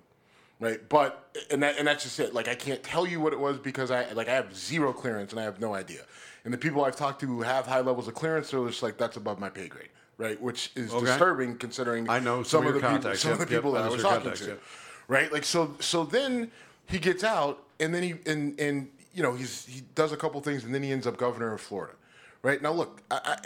Right, 0.61 0.87
but 0.89 1.35
and 1.49 1.63
that, 1.63 1.79
and 1.79 1.87
that's 1.87 2.03
just 2.03 2.19
it. 2.19 2.35
Like 2.35 2.47
I 2.47 2.53
can't 2.53 2.83
tell 2.83 3.07
you 3.07 3.19
what 3.19 3.33
it 3.33 3.39
was 3.39 3.57
because 3.57 3.89
I 3.89 4.11
like 4.11 4.29
I 4.29 4.33
have 4.33 4.55
zero 4.55 4.93
clearance 4.93 5.31
and 5.31 5.39
I 5.41 5.43
have 5.43 5.59
no 5.59 5.73
idea. 5.73 6.01
And 6.45 6.53
the 6.53 6.57
people 6.57 6.85
I've 6.85 6.95
talked 6.95 7.19
to 7.21 7.25
who 7.25 7.41
have 7.41 7.65
high 7.65 7.81
levels 7.81 8.07
of 8.07 8.13
clearance 8.13 8.53
are 8.53 8.67
just 8.67 8.83
like 8.83 8.95
that's 8.95 9.17
above 9.17 9.39
my 9.39 9.49
pay 9.49 9.67
grade, 9.67 9.89
right? 10.19 10.39
Which 10.39 10.71
is 10.75 10.91
Okay. 10.93 11.05
disturbing 11.05 11.57
considering 11.57 12.07
I 12.07 12.19
know 12.19 12.43
some 12.43 12.67
of 12.67 12.75
the 12.75 12.79
people, 12.79 13.15
some 13.15 13.31
of 13.33 13.39
the 13.39 13.47
people 13.47 13.71
that 13.71 13.83
I 13.83 13.89
was 13.89 14.03
talking 14.03 14.33
to, 14.33 14.59
right? 15.07 15.33
Like 15.33 15.45
so, 15.45 15.75
so 15.79 16.03
then 16.03 16.51
he 16.85 16.99
gets 16.99 17.23
out, 17.23 17.63
and 17.79 17.91
then 17.91 18.03
he 18.03 18.13
and 18.27 18.59
and 18.59 18.87
you 19.15 19.23
know 19.23 19.33
he's 19.33 19.65
he 19.65 19.81
does 19.95 20.11
a 20.11 20.17
couple 20.17 20.39
things, 20.41 20.63
and 20.63 20.75
then 20.75 20.83
he 20.83 20.91
ends 20.91 21.07
up 21.07 21.17
governor 21.17 21.53
of 21.55 21.61
Florida, 21.61 21.95
right? 22.43 22.61
Now 22.61 22.71
look, 22.71 23.01
I, 23.09 23.19
I, 23.23 23.37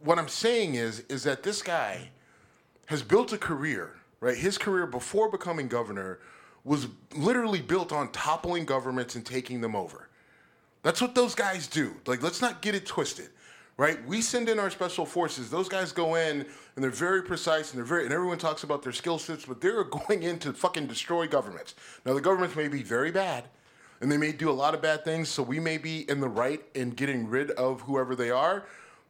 what 0.00 0.18
I'm 0.18 0.28
saying 0.28 0.74
is 0.74 1.00
is 1.08 1.22
that 1.22 1.44
this 1.44 1.62
guy 1.62 2.08
has 2.86 3.02
built 3.02 3.32
a 3.32 3.38
career, 3.38 3.94
right? 4.26 4.36
His 4.36 4.58
career 4.58 4.88
before 4.88 5.30
becoming 5.30 5.68
governor 5.68 6.18
was 6.64 6.88
literally 7.14 7.62
built 7.62 7.92
on 7.92 8.10
toppling 8.10 8.64
governments 8.64 9.14
and 9.14 9.24
taking 9.24 9.60
them 9.60 9.76
over. 9.76 10.08
That's 10.82 11.00
what 11.00 11.14
those 11.14 11.36
guys 11.36 11.68
do. 11.68 11.94
Like, 12.06 12.24
let's 12.24 12.40
not 12.40 12.60
get 12.60 12.74
it 12.74 12.86
twisted, 12.86 13.28
right? 13.76 14.04
We 14.04 14.20
send 14.20 14.48
in 14.48 14.58
our 14.58 14.68
special 14.68 15.06
forces. 15.06 15.48
Those 15.48 15.68
guys 15.68 15.92
go 15.92 16.16
in 16.16 16.40
and 16.40 16.82
they're 16.82 16.90
very 16.90 17.22
precise 17.22 17.70
and 17.70 17.78
they're 17.78 17.86
very 17.86 18.02
and 18.02 18.12
everyone 18.12 18.38
talks 18.38 18.64
about 18.64 18.82
their 18.82 18.92
skill 18.92 19.20
sets, 19.20 19.44
but 19.44 19.60
they're 19.60 19.84
going 20.08 20.24
in 20.24 20.40
to 20.40 20.52
fucking 20.52 20.88
destroy 20.88 21.28
governments. 21.28 21.76
Now 22.04 22.12
the 22.12 22.20
governments 22.20 22.56
may 22.56 22.66
be 22.66 22.82
very 22.82 23.12
bad 23.12 23.44
and 24.00 24.10
they 24.10 24.16
may 24.16 24.32
do 24.32 24.50
a 24.50 24.52
lot 24.52 24.74
of 24.74 24.82
bad 24.82 25.04
things, 25.04 25.28
so 25.28 25.40
we 25.40 25.60
may 25.60 25.78
be 25.78 26.00
in 26.10 26.18
the 26.18 26.28
right 26.28 26.64
in 26.74 26.90
getting 26.90 27.28
rid 27.28 27.52
of 27.52 27.82
whoever 27.82 28.16
they 28.16 28.30
are, 28.30 28.64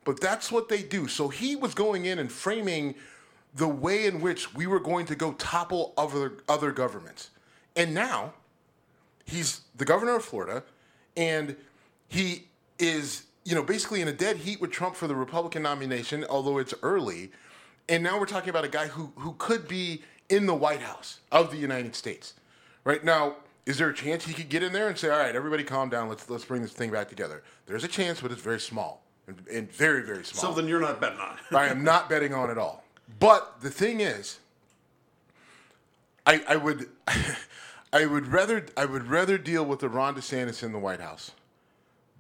but 0.05 0.21
that's 0.21 0.53
what 0.53 0.69
they 0.69 0.83
do. 0.83 1.09
So 1.09 1.29
he 1.29 1.57
was 1.57 1.73
going 1.73 2.05
in 2.05 2.19
and 2.19 2.31
framing 2.31 2.97
the 3.57 3.69
way 3.69 4.07
in 4.07 4.21
which 4.21 4.55
we 4.55 4.67
were 4.67 4.81
going 4.81 5.07
to 5.07 5.15
go 5.15 5.33
topple 5.33 5.93
other 5.97 6.35
other 6.49 6.73
governments. 6.73 7.31
And 7.75 7.93
now 7.93 8.35
he's 9.25 9.63
the 9.77 9.85
governor 9.85 10.17
of 10.17 10.25
Florida 10.25 10.63
and 11.17 11.57
he 12.09 12.49
is 12.79 13.27
you 13.47 13.55
know, 13.55 13.63
basically 13.63 14.03
in 14.03 14.09
a 14.09 14.13
dead 14.13 14.39
heat 14.39 14.61
with 14.61 14.73
Trump 14.73 14.97
for 14.97 15.07
the 15.07 15.15
Republican 15.15 15.63
nomination, 15.63 16.27
although 16.29 16.59
it's 16.59 16.75
early. 16.83 17.31
And 17.89 18.03
now 18.03 18.19
we're 18.19 18.27
talking 18.27 18.51
about 18.51 18.65
a 18.65 18.69
guy 18.69 18.89
who 18.89 19.13
who 19.17 19.35
could 19.39 19.69
be 19.69 20.03
in 20.29 20.47
the 20.47 20.55
White 20.55 20.81
House 20.81 21.21
of 21.31 21.53
the 21.53 21.57
United 21.57 21.95
States. 21.95 22.35
Right 22.83 23.05
now, 23.05 23.37
is 23.65 23.79
there 23.79 23.89
a 23.89 23.95
chance 23.95 24.25
he 24.25 24.35
could 24.35 24.49
get 24.49 24.65
in 24.65 24.73
there 24.73 24.89
and 24.89 24.99
say, 24.99 25.09
"All 25.09 25.19
right, 25.19 25.35
everybody, 25.35 25.63
calm 25.63 25.89
down. 25.89 26.09
Let's 26.09 26.29
let's 26.29 26.45
bring 26.45 26.61
this 26.61 26.73
thing 26.73 26.91
back 26.91 27.09
together." 27.09 27.45
There's 27.67 27.85
a 27.85 27.89
chance, 27.89 28.21
but 28.21 28.33
it's 28.33 28.43
very 28.43 28.59
small 28.59 29.05
and, 29.29 29.41
and 29.47 29.71
very 29.71 30.03
very 30.03 30.25
small. 30.25 30.43
Something 30.43 30.69
you're 30.69 30.81
not 30.81 31.01
betting 31.01 31.21
on. 31.21 31.37
I 31.53 31.69
am 31.69 31.85
not 31.85 32.09
betting 32.09 32.35
on 32.35 32.51
at 32.51 32.59
all. 32.59 32.83
But 33.19 33.61
the 33.61 33.71
thing 33.71 34.01
is, 34.01 34.39
I 36.27 36.43
I 36.49 36.57
would 36.57 36.89
I 37.93 38.07
would 38.07 38.29
rather 38.29 38.67
I 38.77 38.85
would 38.85 39.07
rather 39.07 39.39
deal 39.39 39.65
with 39.65 39.81
the 39.81 39.89
Ron 39.89 40.15
DeSantis 40.15 40.63
in 40.63 40.73
the 40.73 40.79
White 40.79 41.01
House 41.01 41.33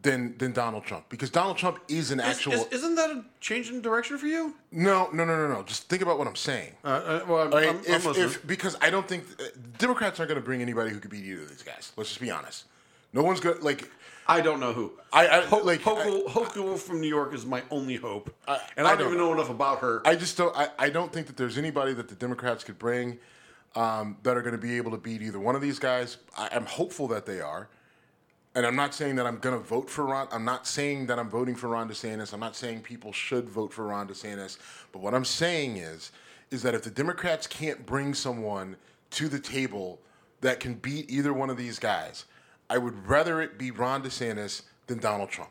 than 0.03 0.38
than 0.38 0.53
Donald 0.53 0.85
Trump 0.85 1.09
because 1.09 1.31
Donald 1.31 1.57
Trump 1.57 1.81
is 1.88 2.11
an 2.11 2.20
actual. 2.20 2.53
Is, 2.70 2.83
not 2.83 2.96
that 2.96 3.11
a 3.11 3.25
change 3.40 3.70
in 3.70 3.83
direction 3.83 4.16
for 4.16 4.27
you? 4.27 4.55
No, 4.70 5.09
no, 5.12 5.25
no, 5.25 5.37
no, 5.37 5.53
no. 5.53 5.62
Just 5.64 5.88
think 5.88 6.03
about 6.03 6.18
what 6.18 6.27
I'm 6.27 6.37
saying. 6.37 6.72
Uh, 6.85 6.88
uh, 6.88 7.25
well, 7.29 7.42
I'm, 7.42 7.51
right? 7.51 7.68
I'm, 7.68 7.81
if, 7.85 8.07
I'm 8.07 8.16
if, 8.16 8.46
because 8.46 8.77
I 8.81 8.90
don't 8.90 9.07
think 9.07 9.25
uh, 9.40 9.44
Democrats 9.79 10.20
aren't 10.20 10.29
going 10.29 10.40
to 10.40 10.44
bring 10.44 10.62
anybody 10.62 10.90
who 10.90 11.01
could 11.01 11.11
beat 11.11 11.25
either 11.25 11.42
of 11.42 11.49
these 11.49 11.62
guys. 11.62 11.92
Let's 11.96 12.11
just 12.11 12.20
be 12.20 12.31
honest. 12.31 12.64
No 13.12 13.23
one's 13.23 13.40
going 13.40 13.59
to 13.59 13.64
like. 13.64 13.90
I 14.29 14.40
don't 14.40 14.59
know 14.59 14.73
who. 14.73 14.92
I, 15.12 15.29
I 15.29 15.40
Hope, 15.42 15.64
like 15.64 15.81
Hochul, 15.83 16.27
Hochul 16.27 16.77
from 16.79 17.01
New 17.01 17.09
York 17.09 17.33
is 17.33 17.47
my 17.47 17.62
only 17.71 17.95
hope, 17.97 18.35
I- 18.49 18.61
and 18.77 18.87
I, 18.87 18.90
don't 18.90 18.99
don't 18.99 19.07
even 19.14 19.19
know 19.19 19.33
enough 19.33 19.51
about 19.51 19.79
her. 19.81 20.03
I 20.05 20.16
just 20.16 20.37
don't. 20.37 20.55
I, 20.57 20.69
I 20.79 20.90
don't 20.90 21.12
think 21.12 21.29
that 21.29 21.37
there's 21.37 21.57
anybody 21.57 21.92
that 21.95 22.09
the 22.09 22.16
Democrats 22.16 22.64
could 22.64 22.79
bring 22.79 23.19
um, 23.77 24.16
that 24.25 24.37
are 24.37 24.42
going 24.42 24.53
to 24.55 24.61
be 24.61 24.77
able 24.77 24.90
to 24.90 24.97
beat 24.97 25.23
either 25.23 25.38
one 25.38 25.55
of 25.55 25.62
these 25.62 25.79
guys. 25.79 26.16
I, 26.37 26.49
I'm 26.53 26.66
hopeful 26.66 27.07
that 27.09 27.25
they 27.25 27.40
are, 27.40 27.69
and 28.57 28.66
I'm 28.66 28.75
not 28.75 28.95
saying 28.95 29.14
that 29.16 29.27
I'm 29.27 29.38
going 29.38 29.57
to 29.57 29.62
vote 29.64 29.88
for 29.88 30.05
Ron. 30.07 30.27
I'm 30.33 30.45
not 30.45 30.66
saying 30.66 31.07
that 31.07 31.19
I'm 31.21 31.31
voting 31.31 31.55
for 31.55 31.69
Ron 31.69 31.88
DeSantis. 31.88 32.33
I'm 32.33 32.40
not 32.40 32.57
saying 32.57 32.81
people 32.81 33.12
should 33.12 33.49
vote 33.49 33.73
for 33.73 33.85
Ron 33.87 34.09
DeSantis. 34.09 34.59
But 34.90 35.03
what 35.03 35.14
I'm 35.14 35.25
saying 35.25 35.77
is, 35.77 36.11
is 36.51 36.62
that 36.62 36.75
if 36.75 36.83
the 36.83 36.90
Democrats 36.90 37.47
can't 37.47 37.87
bring 37.87 38.12
someone 38.12 38.77
to 39.11 39.29
the 39.29 39.38
table 39.38 40.01
that 40.40 40.59
can 40.59 40.75
beat 40.75 41.09
either 41.11 41.33
one 41.33 41.49
of 41.49 41.57
these 41.57 41.79
guys, 41.79 42.25
I 42.69 42.79
would 42.79 43.07
rather 43.07 43.41
it 43.41 43.59
be 43.59 43.71
Ron 43.71 44.03
DeSantis 44.03 44.63
than 44.87 44.99
Donald 44.99 45.31
Trump. 45.31 45.51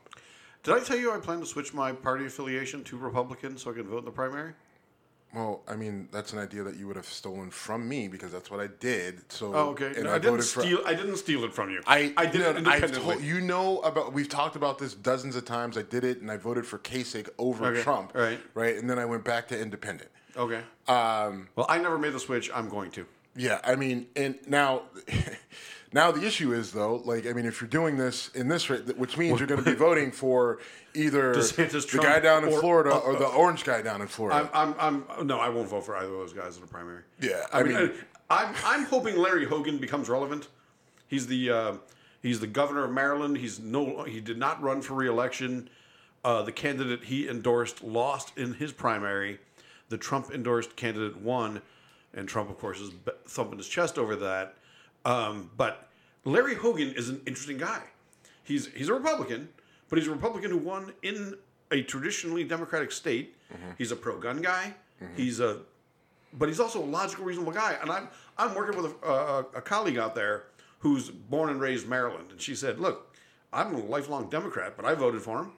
Did 0.64 0.74
I 0.74 0.80
tell 0.80 0.98
you 0.98 1.12
I 1.12 1.20
plan 1.20 1.40
to 1.40 1.46
switch 1.46 1.74
my 1.74 1.92
party 1.92 2.26
affiliation 2.26 2.84
to 2.86 2.98
Republican 2.98 3.58
so 3.58 3.72
I 3.72 3.74
can 3.76 3.84
vote 3.84 4.00
in 4.00 4.06
the 4.06 4.12
primary? 4.12 4.54
Well, 5.34 5.62
I 5.68 5.76
mean, 5.76 6.08
that's 6.14 6.32
an 6.32 6.40
idea 6.40 6.64
that 6.64 6.78
you 6.78 6.88
would 6.88 6.96
have 6.96 7.06
stolen 7.06 7.52
from 7.52 7.88
me 7.90 8.08
because 8.08 8.32
that's 8.32 8.50
what 8.50 8.62
I 8.62 8.68
did. 8.80 9.30
So, 9.32 9.54
Oh, 9.54 9.70
okay. 9.72 9.88
and 9.88 10.06
No, 10.06 10.12
I, 10.12 10.16
I, 10.16 10.18
didn't 10.20 10.32
voted 10.38 10.46
for- 10.46 10.62
steal. 10.62 10.80
I 10.86 10.94
didn't 10.94 11.18
steal 11.18 11.44
it 11.44 11.54
from 11.54 11.70
you. 11.72 11.82
I 11.86 12.14
I 12.16 12.26
did 12.26 12.40
no, 12.42 12.52
it 12.52 12.58
independently. 12.58 13.16
told, 13.16 13.22
you 13.24 13.42
know 13.42 13.80
about. 13.82 14.14
We've 14.14 14.30
talked 14.30 14.56
about 14.56 14.78
this 14.80 14.94
dozens 14.94 15.36
of 15.36 15.44
times. 15.44 15.78
I 15.78 15.82
did 15.82 16.06
it, 16.06 16.22
and 16.22 16.32
I 16.32 16.38
voted 16.38 16.66
for 16.66 16.80
Kasich 16.80 17.28
over 17.38 17.66
Okay, 17.66 17.82
Trump. 17.84 18.14
right. 18.16 18.40
Right, 18.54 18.78
and 18.78 18.90
then 18.90 18.98
I 18.98 19.04
went 19.06 19.26
back 19.26 19.50
to 19.50 19.60
independent. 19.60 20.10
okay. 20.38 20.62
Um, 20.88 21.50
well, 21.58 21.66
I 21.68 21.80
never 21.80 21.98
made 21.98 22.14
the 22.14 22.20
switch. 22.20 22.50
I'm 22.54 22.70
going 22.70 22.92
to. 22.92 23.06
Yeah, 23.36 23.60
I 23.66 23.76
mean, 23.76 24.08
and 24.16 24.36
now, 24.48 24.84
now 25.96 26.12
the 26.12 26.28
issue 26.28 26.54
is 26.54 26.74
though, 26.74 26.98
like, 27.06 27.26
I 27.26 27.32
mean, 27.32 27.46
if 27.46 27.62
you're 27.62 27.70
doing 27.70 27.96
this 27.96 28.28
in 28.36 28.50
this 28.50 28.70
rate, 28.70 28.98
which 28.98 29.18
means 29.18 29.40
you're 29.40 29.48
going 29.48 29.64
to 29.64 29.70
be 29.70 29.76
voting 29.76 30.12
for 30.12 30.60
either 30.94 31.34
DeSantis, 31.36 31.90
the 31.90 32.00
guy 32.00 32.20
down 32.20 32.44
in 32.44 32.54
or- 32.54 32.60
Florida 32.60 32.94
uh, 32.94 33.00
or 33.00 33.16
the 33.16 33.26
orange 33.26 33.64
guy 33.64 33.82
down 33.82 34.02
in 34.02 34.08
Florida. 34.08 34.50
I'm, 34.54 34.76
I'm, 34.78 35.06
I'm. 35.10 35.26
No, 35.28 35.40
I 35.40 35.48
won't 35.48 35.70
vote 35.70 35.86
for 35.86 35.96
either 35.96 36.12
of 36.14 36.20
those 36.20 36.34
guys 36.34 36.56
in 36.58 36.62
the 36.62 36.68
primary. 36.68 37.04
Yeah, 37.22 37.46
I, 37.52 37.62
I 37.62 37.64
mean, 37.64 37.74
mean- 37.74 37.94
I, 38.30 38.44
I'm, 38.44 38.56
I'm 38.66 38.86
hoping 38.86 39.18
Larry 39.18 39.46
Hogan 39.46 39.78
becomes 39.78 40.10
relevant. 40.10 40.50
He's 41.08 41.28
the, 41.28 41.50
uh, 41.50 41.74
he's 42.22 42.42
the 42.42 42.48
governor 42.48 42.84
of 42.84 42.92
Maryland. 42.92 43.38
He's 43.38 43.60
no, 43.62 44.04
he 44.04 44.20
did 44.20 44.38
not 44.38 44.62
run 44.62 44.82
for 44.82 44.96
reelection. 44.96 45.70
Uh, 46.26 46.42
the 46.42 46.52
candidate 46.52 47.06
he 47.06 47.30
endorsed 47.30 47.84
lost 47.84 48.38
in 48.38 48.56
his 48.56 48.74
primary. 48.74 49.40
The 49.90 49.98
Trump 49.98 50.32
endorsed 50.34 50.76
candidate 50.76 51.22
won, 51.22 51.62
and 52.14 52.28
Trump, 52.28 52.50
of 52.50 52.58
course, 52.58 52.82
is 52.82 52.92
thumping 53.28 53.60
his 53.60 53.68
chest 53.68 53.98
over 53.98 54.16
that. 54.18 54.56
Um, 55.06 55.50
but 55.56 55.88
Larry 56.24 56.56
Hogan 56.56 56.94
is 56.96 57.10
an 57.10 57.22
interesting 57.26 57.58
guy. 57.58 57.82
He's 58.44 58.68
he's 58.74 58.90
a 58.90 58.94
Republican, 58.94 59.50
but 59.90 60.00
he's 60.00 60.08
a 60.08 60.12
Republican 60.12 60.52
who 60.52 60.58
won 60.58 60.94
in 61.04 61.36
a 61.72 61.82
traditionally 61.84 62.44
Democratic 62.44 62.92
state. 62.92 63.36
He's 63.78 63.92
a 63.92 63.96
pro-gun 63.96 64.42
guy. 64.42 64.74
He's 65.16 65.40
a, 65.40 65.60
but 66.34 66.48
he's 66.50 66.60
also 66.60 66.82
a 66.82 66.86
logical, 66.86 67.26
reasonable 67.26 67.52
guy. 67.54 67.78
And 67.82 67.92
I'm 67.92 68.08
I'm 68.38 68.54
working 68.56 68.82
with 68.82 68.94
a, 69.04 69.08
a, 69.08 69.40
a 69.56 69.62
colleague 69.62 69.98
out 69.98 70.16
there 70.16 70.44
who's 70.80 71.10
born 71.10 71.50
and 71.50 71.60
raised 71.62 71.88
Maryland, 71.88 72.28
and 72.32 72.42
she 72.42 72.56
said, 72.56 72.80
"Look, 72.80 73.16
I'm 73.54 73.74
a 73.76 73.80
lifelong 73.80 74.30
Democrat, 74.30 74.74
but 74.76 74.86
I 74.86 74.94
voted 74.96 75.22
for 75.22 75.40
him. 75.40 75.52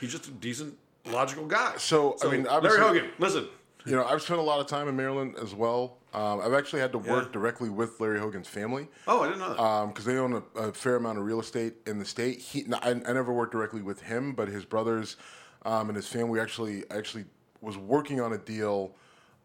He's 0.00 0.10
just 0.12 0.28
a 0.28 0.30
decent, 0.32 0.76
logical 1.06 1.46
guy." 1.46 1.74
So, 1.78 2.16
I 2.22 2.30
mean, 2.30 2.44
Larry 2.44 2.80
Hogan, 2.80 3.10
listen. 3.18 3.48
You 3.86 3.96
know, 3.96 4.04
I've 4.04 4.22
spent 4.22 4.40
a 4.40 4.42
lot 4.42 4.60
of 4.60 4.66
time 4.66 4.88
in 4.88 4.96
Maryland 4.96 5.34
as 5.40 5.54
well. 5.54 5.98
Um, 6.14 6.40
I've 6.40 6.54
actually 6.54 6.80
had 6.80 6.92
to 6.92 6.98
work 6.98 7.26
Yeah. 7.26 7.32
directly 7.32 7.68
with 7.68 8.00
Larry 8.00 8.18
Hogan's 8.18 8.48
family 8.48 8.88
Oh, 9.06 9.20
I 9.22 9.26
didn't 9.26 9.40
know 9.40 9.54
that. 9.54 9.88
because 9.88 10.04
they 10.04 10.16
own 10.16 10.32
a, 10.54 10.58
a 10.58 10.72
fair 10.72 10.96
amount 10.96 11.18
of 11.18 11.24
real 11.24 11.40
estate 11.40 11.74
in 11.86 11.98
the 11.98 12.04
state. 12.04 12.38
He, 12.38 12.64
I, 12.72 12.90
I 12.90 13.12
never 13.12 13.32
worked 13.32 13.52
directly 13.52 13.82
with 13.82 14.00
him, 14.02 14.32
but 14.32 14.48
his 14.48 14.64
brothers 14.64 15.16
um, 15.64 15.88
and 15.88 15.96
his 15.96 16.06
family 16.06 16.40
actually 16.40 16.84
actually 16.90 17.24
was 17.60 17.76
working 17.76 18.20
on 18.20 18.32
a 18.32 18.38
deal 18.38 18.94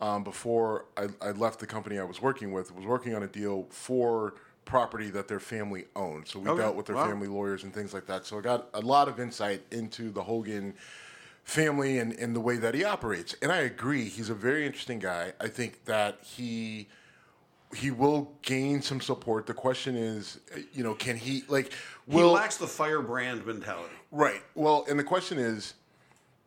um, 0.01 0.23
before 0.23 0.85
I, 0.95 1.07
I 1.21 1.31
left 1.31 1.59
the 1.59 1.67
company 1.67 1.97
I 1.99 2.03
was 2.03 2.21
working 2.21 2.51
with. 2.51 2.73
Was 2.73 2.85
working 2.85 3.15
on 3.15 3.23
a 3.23 3.27
deal 3.27 3.67
for 3.69 4.35
property 4.65 5.09
that 5.09 5.27
their 5.27 5.39
family 5.39 5.85
owned. 5.95 6.27
So 6.27 6.39
we 6.39 6.49
Okay. 6.49 6.61
dealt 6.61 6.75
with 6.75 6.85
their 6.85 6.95
Wow. 6.95 7.05
family 7.05 7.27
lawyers 7.27 7.63
and 7.63 7.73
things 7.73 7.93
like 7.93 8.05
that. 8.05 8.25
So 8.25 8.37
I 8.37 8.41
got 8.41 8.69
a 8.73 8.81
lot 8.81 9.07
of 9.07 9.19
insight 9.19 9.63
into 9.71 10.11
the 10.11 10.21
Hogan 10.23 10.75
family 11.43 11.97
and, 11.99 12.13
and 12.13 12.35
the 12.35 12.39
way 12.39 12.57
that 12.57 12.73
he 12.75 12.83
operates. 12.83 13.35
And 13.41 13.51
I 13.51 13.57
agree, 13.59 14.05
he's 14.05 14.29
a 14.29 14.35
very 14.35 14.65
interesting 14.65 14.99
guy. 14.99 15.33
I 15.39 15.47
think 15.47 15.85
that 15.85 16.19
he 16.23 16.87
he 17.75 17.91
will 17.91 18.31
gain 18.41 18.81
some 18.81 18.99
support. 18.99 19.45
The 19.45 19.53
question 19.53 19.95
is, 19.95 20.39
you 20.73 20.83
know, 20.83 20.95
can 20.95 21.15
he 21.15 21.43
like 21.47 21.71
he 22.09 22.21
lacks 22.23 22.57
the 22.57 22.65
firebrand 22.67 23.45
mentality. 23.45 23.93
right? 24.11 24.41
Well, 24.55 24.85
and 24.89 24.97
the 24.97 25.03
question 25.03 25.37
is, 25.37 25.75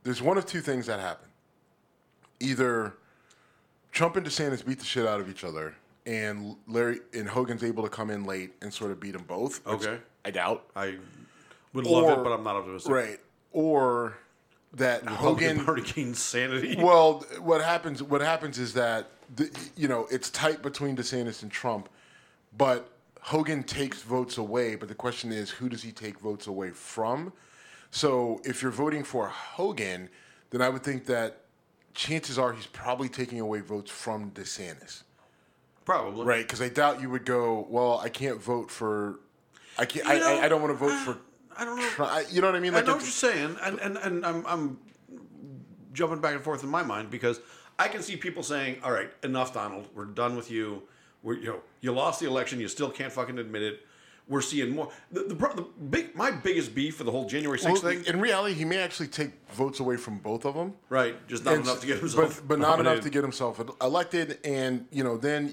there's 0.03 0.21
one 0.21 0.37
of 0.37 0.47
two 0.47 0.61
things 0.61 0.87
that 0.87 0.99
happen. 0.99 1.29
Either 2.41 2.95
Trump 3.93 4.17
and 4.17 4.27
DeSantis 4.27 4.67
beat 4.67 4.81
the 4.81 4.85
shit 4.85 5.07
out 5.07 5.21
of 5.21 5.31
each 5.31 5.45
other, 5.45 5.77
and 6.07 6.57
Larry 6.67 6.99
and 7.15 7.29
Hogan's 7.29 7.63
able 7.63 7.85
to 7.85 7.89
come 7.89 8.11
in 8.11 8.25
late 8.25 8.53
and 8.61 8.75
sort 8.75 8.91
of 8.91 8.99
beat 8.99 9.13
them 9.13 9.23
both. 9.29 9.65
Okay. 9.67 9.99
I 10.25 10.31
doubt. 10.33 10.65
I 10.75 10.97
would 11.73 11.87
love 11.87 12.05
Or- 12.05 12.13
it, 12.21 12.25
but 12.25 12.33
I'm 12.33 12.43
not 12.43 12.57
optimistic. 12.57 12.91
Right. 12.93 13.21
Or 13.53 14.17
that 14.75 15.07
Hogan 15.07 15.61
already 15.69 15.83
gained 15.83 16.17
sanity. 16.17 16.77
Well, 16.79 17.25
what 17.41 17.63
happens? 17.63 18.03
What 18.03 18.21
happens 18.21 18.59
is 18.59 18.75
that 18.75 19.09
the, 19.35 19.51
you 19.77 19.89
know 19.89 20.07
it's 20.11 20.31
tight 20.31 20.63
between 20.63 20.97
DeSantis 20.97 21.43
and 21.43 21.51
Trump, 21.51 21.89
but 22.57 22.91
Hogan 23.21 23.63
takes 23.63 24.03
votes 24.03 24.39
away. 24.39 24.75
But 24.77 24.89
the 24.89 24.95
question 24.95 25.33
is, 25.33 25.51
who 25.51 25.69
does 25.69 25.83
he 25.83 25.93
take 25.93 26.19
votes 26.19 26.47
away 26.47 26.71
from? 26.71 27.33
So 27.91 28.41
if 28.45 28.63
you're 28.63 28.71
voting 28.73 29.05
for 29.05 29.29
Hogan, 29.29 30.09
then 30.51 30.63
I 30.63 30.69
would 30.71 30.83
think 30.83 31.05
that 31.07 31.41
chances 31.95 32.39
are 32.39 32.53
he's 32.53 32.67
probably 32.67 33.09
taking 33.09 33.39
away 33.41 33.61
votes 33.61 33.91
from 33.91 34.31
DeSantis, 34.31 35.03
Probably. 35.85 36.25
right? 36.25 36.43
Because 36.43 36.63
I 36.63 36.71
doubt 36.71 37.03
you 37.03 37.11
would 37.11 37.27
go, 37.27 37.67
well, 37.69 37.99
I 37.99 38.09
can't 38.09 38.41
vote 38.41 38.71
for, 38.71 39.21
I 39.79 39.85
can't, 39.85 40.07
You 40.07 40.13
I, 40.15 40.19
know, 40.19 40.41
I, 40.41 40.45
I 40.45 40.49
don't 40.49 40.63
want 40.63 40.73
to 40.73 40.79
vote 40.79 40.97
for. 41.05 41.11
Uh, 41.13 41.17
I 41.59 41.65
don't 41.65 41.77
know. 41.77 42.05
I- 42.05 42.25
You 42.31 42.41
know 42.41 42.49
what 42.49 42.57
I 42.57 42.61
mean? 42.61 42.75
I 42.75 42.81
know 42.83 42.93
what 42.95 43.03
you're 43.03 43.11
saying, 43.11 43.57
and, 43.63 43.79
and, 43.81 43.97
and 43.99 44.25
I'm, 44.27 44.47
I'm 44.47 44.79
jumping 45.93 46.21
back 46.21 46.35
and 46.35 46.43
forth 46.43 46.63
in 46.63 46.69
my 46.71 46.83
mind 46.83 47.11
because 47.11 47.41
I 47.79 47.89
can 47.89 48.03
see 48.03 48.17
people 48.17 48.43
saying, 48.43 48.79
"All 48.85 48.93
right, 48.93 49.11
enough, 49.23 49.53
Donald. 49.55 49.89
We're 49.95 50.05
done 50.07 50.37
with 50.37 50.51
you. 50.51 50.83
We're, 51.23 51.35
you 51.39 51.47
know, 51.47 51.61
you 51.81 51.93
lost 51.93 52.21
the 52.21 52.27
election. 52.27 52.61
You 52.61 52.69
still 52.69 52.91
can't 52.91 53.13
fucking 53.13 53.39
admit 53.39 53.63
it. 53.63 53.81
We're 54.29 54.41
seeing 54.41 54.75
more." 54.75 54.91
The, 55.11 55.21
the, 55.25 55.35
the 55.35 55.67
big, 55.91 56.15
my 56.15 56.31
biggest 56.31 56.75
beef 56.75 56.97
for 56.97 57.05
the 57.05 57.11
whole 57.11 57.27
January 57.29 57.59
6th 57.59 57.65
Well, 57.65 57.77
thing, 57.77 58.05
in 58.07 58.21
reality, 58.21 58.55
he 58.55 58.65
may 58.65 58.79
actually 58.79 59.09
take 59.09 59.31
votes 59.53 59.81
away 59.81 59.97
from 59.97 60.19
both 60.19 60.45
of 60.45 60.55
them. 60.55 60.75
right? 60.89 61.15
Just 61.29 61.45
not 61.45 61.55
And- 61.55 61.65
enough 61.65 61.81
to 61.81 61.87
get 61.87 61.99
himself, 61.99 62.37
but, 62.41 62.49
but 62.49 62.59
not 62.59 62.81
enough 62.81 63.01
to 63.01 63.11
get 63.11 63.23
himself 63.23 63.61
elected. 63.81 64.39
And 64.45 64.87
you 64.93 65.03
know, 65.05 65.17
then 65.17 65.53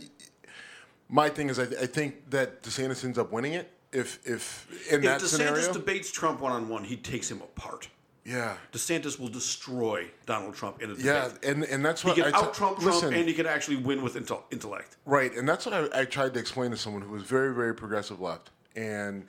my 1.10 1.30
thing 1.30 1.50
is, 1.50 1.58
I, 1.60 1.64
I 1.64 1.86
think 1.88 2.30
that 2.30 2.62
DeSantis 2.64 3.04
ends 3.04 3.18
up 3.18 3.32
winning 3.32 3.54
it 3.54 3.72
if 3.92 4.20
if 4.26 4.68
in 4.92 5.00
If 5.00 5.06
that 5.06 5.22
DeSantis 5.22 5.28
scenario. 5.28 5.74
debates 5.74 6.12
Trump 6.12 6.42
one 6.42 6.52
on 6.52 6.70
one, 6.70 6.84
he 6.84 6.96
takes 6.98 7.30
him 7.30 7.42
apart. 7.42 7.88
Yeah. 8.26 8.58
DeSantis 8.72 9.18
will 9.20 9.30
destroy 9.30 10.12
Donald 10.28 10.54
Trump 10.54 10.82
in 10.84 10.92
a 10.92 10.94
debate. 10.94 11.06
Yeah, 11.06 11.30
and 11.42 11.64
and 11.64 11.84
that's 11.84 12.02
He 12.04 12.08
what 12.10 12.16
can 12.18 12.26
I 12.26 12.38
out 12.38 12.54
Trump 12.54 12.78
Trump 12.78 12.82
listen, 12.84 13.14
and 13.14 13.28
he 13.28 13.34
can 13.34 13.48
actually 13.48 13.78
win 13.78 14.04
with 14.04 14.16
intel- 14.16 14.44
intellect. 14.52 14.98
Right, 15.06 15.34
and 15.36 15.48
that's 15.50 15.66
what 15.66 15.74
I, 15.74 16.02
I 16.02 16.06
tried 16.06 16.34
to 16.36 16.40
explain 16.40 16.70
to 16.72 16.78
someone 16.78 17.02
who 17.02 17.12
was 17.12 17.24
very, 17.24 17.56
very 17.56 17.74
progressive 17.74 18.20
left, 18.22 18.52
and 18.76 19.26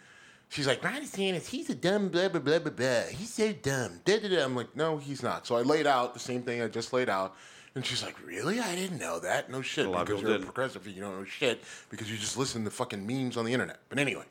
she's 0.51 0.67
like, 0.67 0.85
"Ron 0.85 1.01
DeSantis, 1.01 1.47
he's 1.47 1.71
a 1.71 1.75
dumb 1.75 2.09
blah 2.09 2.29
blah 2.29 2.41
blah 2.41 2.59
blah 2.59 2.73
blah. 2.73 3.03
He's 3.05 3.33
so 3.33 3.53
dumb." 3.53 4.01
Da, 4.05 4.19
da, 4.19 4.29
da. 4.29 4.45
I'm 4.45 4.55
like, 4.57 4.77
"No, 4.77 4.99
he's 4.99 5.23
not." 5.23 5.47
So 5.47 5.57
I 5.57 5.63
laid 5.63 5.87
out 5.87 6.13
the 6.13 6.21
same 6.21 6.43
thing 6.43 6.61
I 6.61 6.69
just 6.69 6.93
laid 6.93 7.09
out, 7.09 7.37
and 7.77 7.87
she's 7.87 8.03
like, 8.03 8.17
"Really? 8.27 8.61
I 8.61 8.75
didn't 8.75 8.99
know 8.99 9.19
that. 9.21 9.49
No 9.51 9.63
shit. 9.63 9.87
A 9.87 9.89
lot 9.89 10.03
of 10.03 10.07
because 10.09 10.19
people 10.21 10.31
you're 10.33 10.39
didn't. 10.41 10.51
a 10.51 10.53
progressive, 10.53 10.87
you 10.87 11.01
don't 11.01 11.17
know 11.19 11.25
shit 11.25 11.63
because 11.89 12.11
you 12.11 12.19
just 12.19 12.37
listen 12.37 12.65
to 12.65 12.71
fucking 12.71 13.07
memes 13.07 13.39
on 13.39 13.47
the 13.47 13.53
internet." 13.55 13.79
But 13.89 13.99
anyway, 13.99 14.25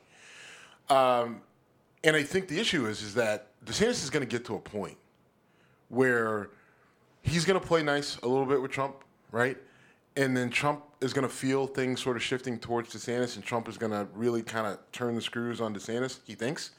um, 0.90 1.40
and 2.04 2.16
I 2.16 2.22
think 2.22 2.48
the 2.48 2.58
issue 2.58 2.86
is 2.86 3.02
is 3.02 3.14
that 3.14 3.48
DeSantis 3.64 4.02
is 4.02 4.10
going 4.10 4.26
to 4.26 4.30
get 4.30 4.44
to 4.46 4.54
a 4.54 4.60
point 4.60 4.96
where 5.88 6.50
he's 7.22 7.44
going 7.44 7.60
to 7.60 7.66
play 7.66 7.82
nice 7.82 8.16
a 8.18 8.28
little 8.28 8.46
bit 8.46 8.60
with 8.60 8.70
Trump, 8.70 8.96
right? 9.32 9.56
And 10.16 10.36
then 10.36 10.50
Trump 10.50 10.82
is 11.00 11.12
going 11.12 11.26
to 11.26 11.32
feel 11.32 11.66
things 11.66 12.00
sort 12.00 12.16
of 12.16 12.22
shifting 12.22 12.58
towards 12.58 12.94
DeSantis, 12.94 13.36
and 13.36 13.44
Trump 13.44 13.68
is 13.68 13.78
going 13.78 13.92
to 13.92 14.06
really 14.14 14.42
kind 14.42 14.66
of 14.66 14.78
turn 14.92 15.14
the 15.14 15.20
screws 15.20 15.60
on 15.60 15.74
DeSantis, 15.74 16.18
he 16.24 16.34
thinks. 16.34 16.70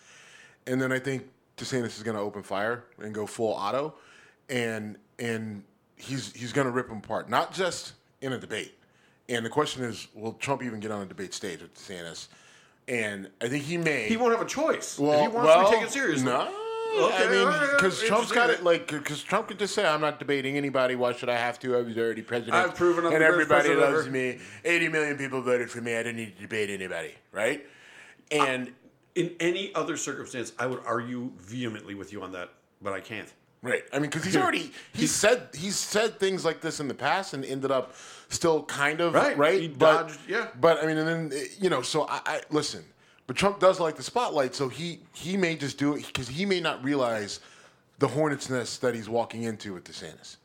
And 0.67 0.81
then 0.81 0.91
I 0.91 0.99
think 0.99 1.23
DeSantis 1.57 1.97
is 1.97 2.03
going 2.03 2.17
to 2.17 2.21
open 2.21 2.43
fire 2.43 2.83
and 2.99 3.13
go 3.13 3.25
full 3.25 3.53
auto, 3.53 3.95
and 4.49 4.97
and 5.19 5.63
he's 5.95 6.33
he's 6.33 6.51
going 6.51 6.65
to 6.65 6.71
rip 6.71 6.89
him 6.89 6.97
apart, 6.97 7.29
not 7.29 7.53
just 7.53 7.93
in 8.21 8.33
a 8.33 8.37
debate. 8.37 8.73
And 9.29 9.45
the 9.45 9.49
question 9.49 9.83
is, 9.83 10.07
will 10.13 10.33
Trump 10.33 10.61
even 10.63 10.79
get 10.79 10.91
on 10.91 11.01
a 11.01 11.05
debate 11.05 11.33
stage 11.33 11.61
with 11.61 11.73
DeSantis? 11.75 12.27
And 12.87 13.29
I 13.39 13.47
think 13.47 13.63
he 13.63 13.77
may. 13.77 14.07
He 14.07 14.17
won't 14.17 14.33
have 14.33 14.45
a 14.45 14.49
choice. 14.49 14.97
Well, 14.99 15.13
if 15.13 15.21
he 15.21 15.27
wants 15.27 15.47
well, 15.47 15.69
to 15.69 15.75
take 15.75 15.85
it 15.85 15.91
seriously. 15.91 16.25
No. 16.25 16.49
Okay, 16.93 17.25
I 17.25 17.29
mean, 17.29 17.69
because 17.77 18.01
Trump's 18.01 18.33
got 18.33 18.49
it 18.49 18.65
like, 18.65 18.87
because 18.89 19.23
Trump 19.23 19.47
could 19.47 19.57
just 19.57 19.73
say, 19.73 19.85
"I'm 19.87 20.01
not 20.01 20.19
debating 20.19 20.57
anybody. 20.57 20.95
Why 20.95 21.13
should 21.13 21.29
I 21.29 21.37
have 21.37 21.57
to? 21.59 21.77
I 21.77 21.81
was 21.83 21.97
already 21.97 22.21
president. 22.21 22.55
I've 22.55 22.75
proven 22.75 23.05
I'm 23.05 23.13
and 23.13 23.23
everybody 23.23 23.73
loves 23.73 23.99
ever." 24.01 24.11
me. 24.11 24.39
80 24.65 24.89
million 24.89 25.17
people 25.17 25.41
voted 25.41 25.69
for 25.71 25.79
me. 25.79 25.95
I 25.95 26.03
didn't 26.03 26.17
need 26.17 26.35
to 26.35 26.41
debate 26.41 26.69
anybody, 26.69 27.13
right? 27.31 27.65
And 28.29 28.73
In 29.15 29.31
any 29.39 29.73
other 29.73 29.95
circumstance, 29.95 30.51
I 30.59 30.65
would 30.67 30.81
argue 30.85 31.31
vehemently 31.39 31.95
with 31.95 32.11
you 32.11 32.23
on 32.23 32.33
that, 32.33 32.49
but 32.81 32.91
I 32.91 32.99
can't. 32.99 33.31
right, 33.61 33.83
I 33.93 33.99
mean, 33.99 34.09
because 34.09 34.25
he's 34.25 34.35
already 34.41 34.71
he's 34.93 35.15
said 35.15 35.47
he's 35.53 35.77
said 35.77 36.19
things 36.19 36.43
like 36.43 36.59
this 36.59 36.81
in 36.81 36.89
the 36.89 36.93
past 36.93 37.33
and 37.33 37.45
ended 37.45 37.71
up 37.71 37.93
still 38.31 38.63
kind 38.63 38.99
of 39.01 39.13
Right. 39.13 39.37
right. 39.37 39.61
He 39.61 39.67
but, 39.67 40.07
dodged- 40.07 40.19
yeah. 40.27 40.47
But 40.59 40.83
I 40.83 40.87
mean, 40.87 40.97
and 40.97 41.07
then 41.31 41.39
you 41.59 41.69
know, 41.69 41.81
so 41.81 42.07
I, 42.07 42.21
I 42.25 42.41
listen. 42.49 42.83
But 43.27 43.35
Trump 43.37 43.59
does 43.59 43.79
like 43.79 43.95
the 43.95 44.03
spotlight, 44.03 44.55
so 44.55 44.67
he 44.67 44.99
he 45.13 45.37
may 45.37 45.55
just 45.55 45.77
do 45.77 45.93
it 45.95 46.05
because 46.07 46.27
he 46.27 46.45
may 46.45 46.59
not 46.59 46.83
realize 46.83 47.39
the 47.99 48.07
hornet's 48.07 48.49
nest 48.49 48.81
that 48.81 48.95
he's 48.95 49.07
walking 49.07 49.43
into 49.43 49.73
with 49.75 49.83
DeSantis. 49.83 50.37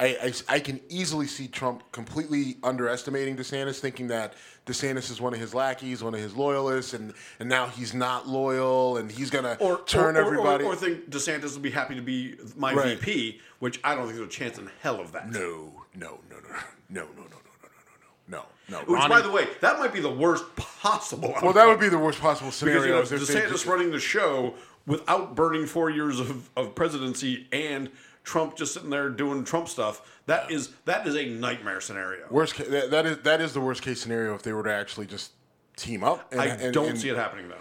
I, 0.00 0.16
I, 0.48 0.54
I 0.56 0.60
can 0.60 0.80
easily 0.88 1.26
see 1.26 1.46
Trump 1.46 1.82
completely 1.92 2.56
underestimating 2.62 3.36
DeSantis, 3.36 3.80
thinking 3.80 4.08
that 4.08 4.32
DeSantis 4.66 5.10
is 5.10 5.20
one 5.20 5.34
of 5.34 5.40
his 5.40 5.54
lackeys, 5.54 6.02
one 6.02 6.14
of 6.14 6.20
his 6.20 6.34
loyalists, 6.34 6.94
and, 6.94 7.12
and 7.38 7.48
now 7.50 7.66
he's 7.66 7.92
not 7.92 8.26
loyal, 8.26 8.96
and 8.96 9.12
he's 9.12 9.28
gonna 9.28 9.56
turn 9.86 10.16
or, 10.16 10.20
or- 10.22 10.24
everybody. 10.26 10.64
Or, 10.64 10.74
think 10.74 11.10
DeSantis 11.10 11.52
will 11.54 11.60
be 11.60 11.70
happy 11.70 11.94
to 11.96 12.00
be 12.02 12.36
my 12.56 12.72
Right. 12.72 12.98
VP, 12.98 13.40
which 13.58 13.78
I 13.84 13.94
don't 13.94 14.04
think 14.06 14.16
there's 14.16 14.26
a 14.28 14.30
chance 14.30 14.56
in 14.58 14.70
hell 14.82 15.00
of 15.00 15.12
that. 15.12 15.28
no, 15.30 15.84
no, 15.94 16.18
no, 16.30 16.36
no, 16.48 16.56
no, 16.90 17.02
no, 17.02 17.08
no, 17.08 17.22
no, 17.22 17.26
no, 17.26 17.68
no, 18.28 18.38
no, 18.38 18.38
no. 18.38 18.44
no. 18.68 18.78
Which, 18.80 18.88
Ronnie, 18.88 19.08
by 19.08 19.20
the 19.20 19.30
way, 19.30 19.46
that 19.60 19.78
might 19.78 19.92
be 19.92 20.00
the 20.00 20.12
worst 20.12 20.44
possible. 20.56 21.34
Well, 21.42 21.52
that 21.52 21.66
would 21.66 21.80
be 21.80 21.88
the 21.88 21.98
worst 21.98 22.20
possible 22.20 22.50
scenario. 22.50 23.02
Because 23.02 23.10
you 23.10 23.34
know, 23.34 23.40
DeSantis 23.40 23.50
just, 23.50 23.66
running 23.66 23.90
the 23.90 24.00
show 24.00 24.54
without 24.86 25.34
burning 25.34 25.66
four 25.66 25.90
years 25.90 26.20
of, 26.20 26.50
of 26.56 26.74
presidency 26.74 27.46
and 27.52 27.90
Trump 28.24 28.56
just 28.56 28.74
sitting 28.74 28.90
there 28.90 29.08
doing 29.10 29.44
Trump 29.44 29.68
stuff. 29.68 30.20
That 30.26 30.50
is 30.50 30.70
that 30.84 31.06
is 31.06 31.16
a 31.16 31.26
nightmare 31.26 31.80
scenario. 31.80 32.26
Worst 32.30 32.54
ca- 32.54 32.68
that, 32.68 32.90
that 32.90 33.06
is 33.06 33.18
that 33.18 33.40
is 33.40 33.52
the 33.52 33.60
worst 33.60 33.82
case 33.82 34.00
scenario 34.00 34.34
if 34.34 34.42
they 34.42 34.52
were 34.52 34.62
to 34.62 34.72
actually 34.72 35.06
just 35.06 35.32
team 35.76 36.04
up. 36.04 36.30
And, 36.32 36.40
I 36.40 36.46
and, 36.46 36.74
don't 36.74 36.90
and, 36.90 37.00
see 37.00 37.08
it 37.08 37.16
happening 37.16 37.48
though. 37.48 37.54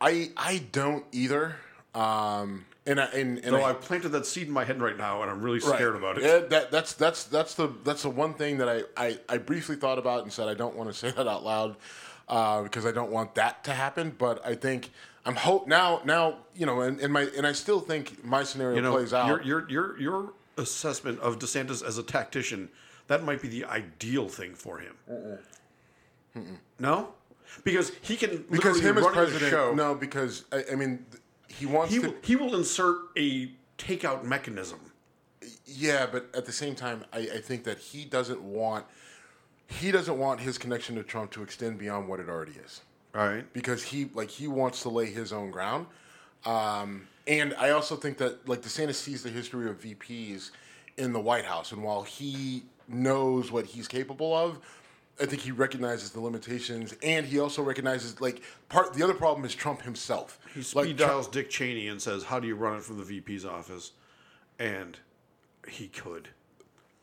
I 0.00 0.30
I 0.36 0.62
don't 0.72 1.04
either. 1.12 1.56
Um, 1.94 2.64
and 2.86 3.00
I, 3.00 3.04
and, 3.06 3.38
and 3.38 3.54
Though 3.54 3.62
I, 3.62 3.70
I've 3.70 3.80
planted 3.80 4.10
that 4.10 4.26
seed 4.26 4.46
in 4.46 4.52
my 4.52 4.64
head 4.64 4.80
right 4.80 4.96
now, 4.96 5.22
and 5.22 5.30
I'm 5.30 5.42
really 5.42 5.60
scared 5.60 5.96
about 5.96 6.18
it. 6.18 6.24
Yeah, 6.24 6.38
that, 6.48 6.70
that's 6.70 6.94
that's 6.94 7.24
that's 7.24 7.54
the 7.54 7.72
that's 7.84 8.02
the 8.02 8.10
one 8.10 8.34
thing 8.34 8.58
that 8.58 8.68
I, 8.68 8.82
I, 8.96 9.18
I 9.28 9.38
briefly 9.38 9.76
thought 9.76 9.98
about 9.98 10.22
and 10.22 10.32
said 10.32 10.48
I 10.48 10.54
don't 10.54 10.76
want 10.76 10.90
to 10.90 10.94
say 10.94 11.10
that 11.10 11.28
out 11.28 11.44
loud 11.44 11.76
uh, 12.28 12.62
because 12.62 12.86
I 12.86 12.92
don't 12.92 13.10
want 13.10 13.34
that 13.34 13.64
to 13.64 13.72
happen. 13.72 14.14
But 14.16 14.44
I 14.46 14.54
think 14.54 14.90
I'm 15.26 15.36
hope 15.36 15.66
now 15.68 16.00
now 16.04 16.38
you 16.54 16.66
know 16.66 16.80
and, 16.80 17.00
and 17.00 17.12
my 17.12 17.28
and 17.36 17.46
I 17.46 17.52
still 17.52 17.80
think 17.80 18.24
my 18.24 18.44
scenario 18.44 18.76
you 18.76 18.82
know, 18.82 18.92
plays 18.92 19.12
out. 19.12 19.26
your 19.26 19.42
your 19.42 19.70
your 19.70 20.00
your 20.00 20.32
assessment 20.56 21.20
of 21.20 21.38
DeSantis 21.38 21.86
as 21.86 21.98
a 21.98 22.02
tactician 22.02 22.70
that 23.10 23.24
might 23.24 23.42
be 23.42 23.48
the 23.48 23.64
ideal 23.64 24.28
thing 24.28 24.54
for 24.54 24.78
him. 24.78 24.94
No, 26.78 27.08
because 27.64 27.90
he 28.02 28.16
can 28.16 28.44
because 28.50 28.80
him 28.80 28.96
as 28.96 29.06
president, 29.06 29.50
show, 29.50 29.74
no, 29.74 29.96
because 29.96 30.44
I, 30.52 30.64
I 30.72 30.74
mean 30.76 31.04
th- 31.10 31.19
he 31.50 31.66
wants 31.66 31.92
he 31.92 32.00
to. 32.00 32.06
will, 32.08 32.14
he 32.22 32.36
will 32.36 32.54
insert 32.56 32.96
a 33.16 33.50
takeout 33.78 34.24
mechanism. 34.24 34.80
Yeah, 35.66 36.06
but 36.10 36.28
at 36.34 36.44
the 36.46 36.52
same 36.52 36.74
time, 36.74 37.04
I, 37.12 37.18
I 37.18 37.40
think 37.40 37.64
that 37.64 37.78
he 37.78 38.04
doesn't 38.04 38.42
want 38.42 38.86
he 39.66 39.92
doesn't 39.92 40.18
want 40.18 40.40
his 40.40 40.58
connection 40.58 40.96
to 40.96 41.02
Trump 41.02 41.30
to 41.32 41.42
extend 41.42 41.78
beyond 41.78 42.08
what 42.08 42.20
it 42.20 42.28
already 42.28 42.52
is. 42.64 42.80
All 43.14 43.26
right. 43.26 43.52
because 43.52 43.82
he 43.82 44.08
like 44.14 44.30
he 44.30 44.46
wants 44.46 44.82
to 44.82 44.88
lay 44.88 45.06
his 45.06 45.32
own 45.32 45.50
ground. 45.50 45.86
Um, 46.44 47.08
and 47.26 47.54
I 47.54 47.70
also 47.70 47.96
think 47.96 48.18
that 48.18 48.48
like 48.48 48.62
DeSantis 48.62 48.94
sees 48.94 49.22
the 49.22 49.30
history 49.30 49.68
of 49.68 49.80
VPs 49.80 50.50
in 50.96 51.12
the 51.12 51.20
White 51.20 51.44
House, 51.44 51.72
and 51.72 51.82
while 51.82 52.02
he 52.02 52.64
knows 52.88 53.50
what 53.50 53.66
he's 53.66 53.88
capable 53.88 54.36
of, 54.36 54.58
I 55.20 55.26
think 55.26 55.42
he 55.42 55.50
recognizes 55.50 56.10
the 56.10 56.20
limitations, 56.20 56.94
and 57.02 57.26
he 57.26 57.38
also 57.38 57.62
recognizes 57.62 58.20
like 58.20 58.42
part. 58.68 58.94
The 58.94 59.02
other 59.02 59.14
problem 59.14 59.44
is 59.44 59.54
Trump 59.54 59.82
himself. 59.82 60.38
He 60.54 60.62
speed 60.62 60.76
like 60.76 60.84
Trump- 60.96 60.98
dials 60.98 61.28
Dick 61.28 61.50
Cheney 61.50 61.88
and 61.88 62.00
says, 62.00 62.24
"How 62.24 62.40
do 62.40 62.48
you 62.48 62.54
run 62.54 62.76
it 62.76 62.82
from 62.82 62.96
the 62.96 63.04
VP's 63.04 63.44
office?" 63.44 63.92
And 64.58 64.98
he 65.68 65.88
could. 65.88 66.28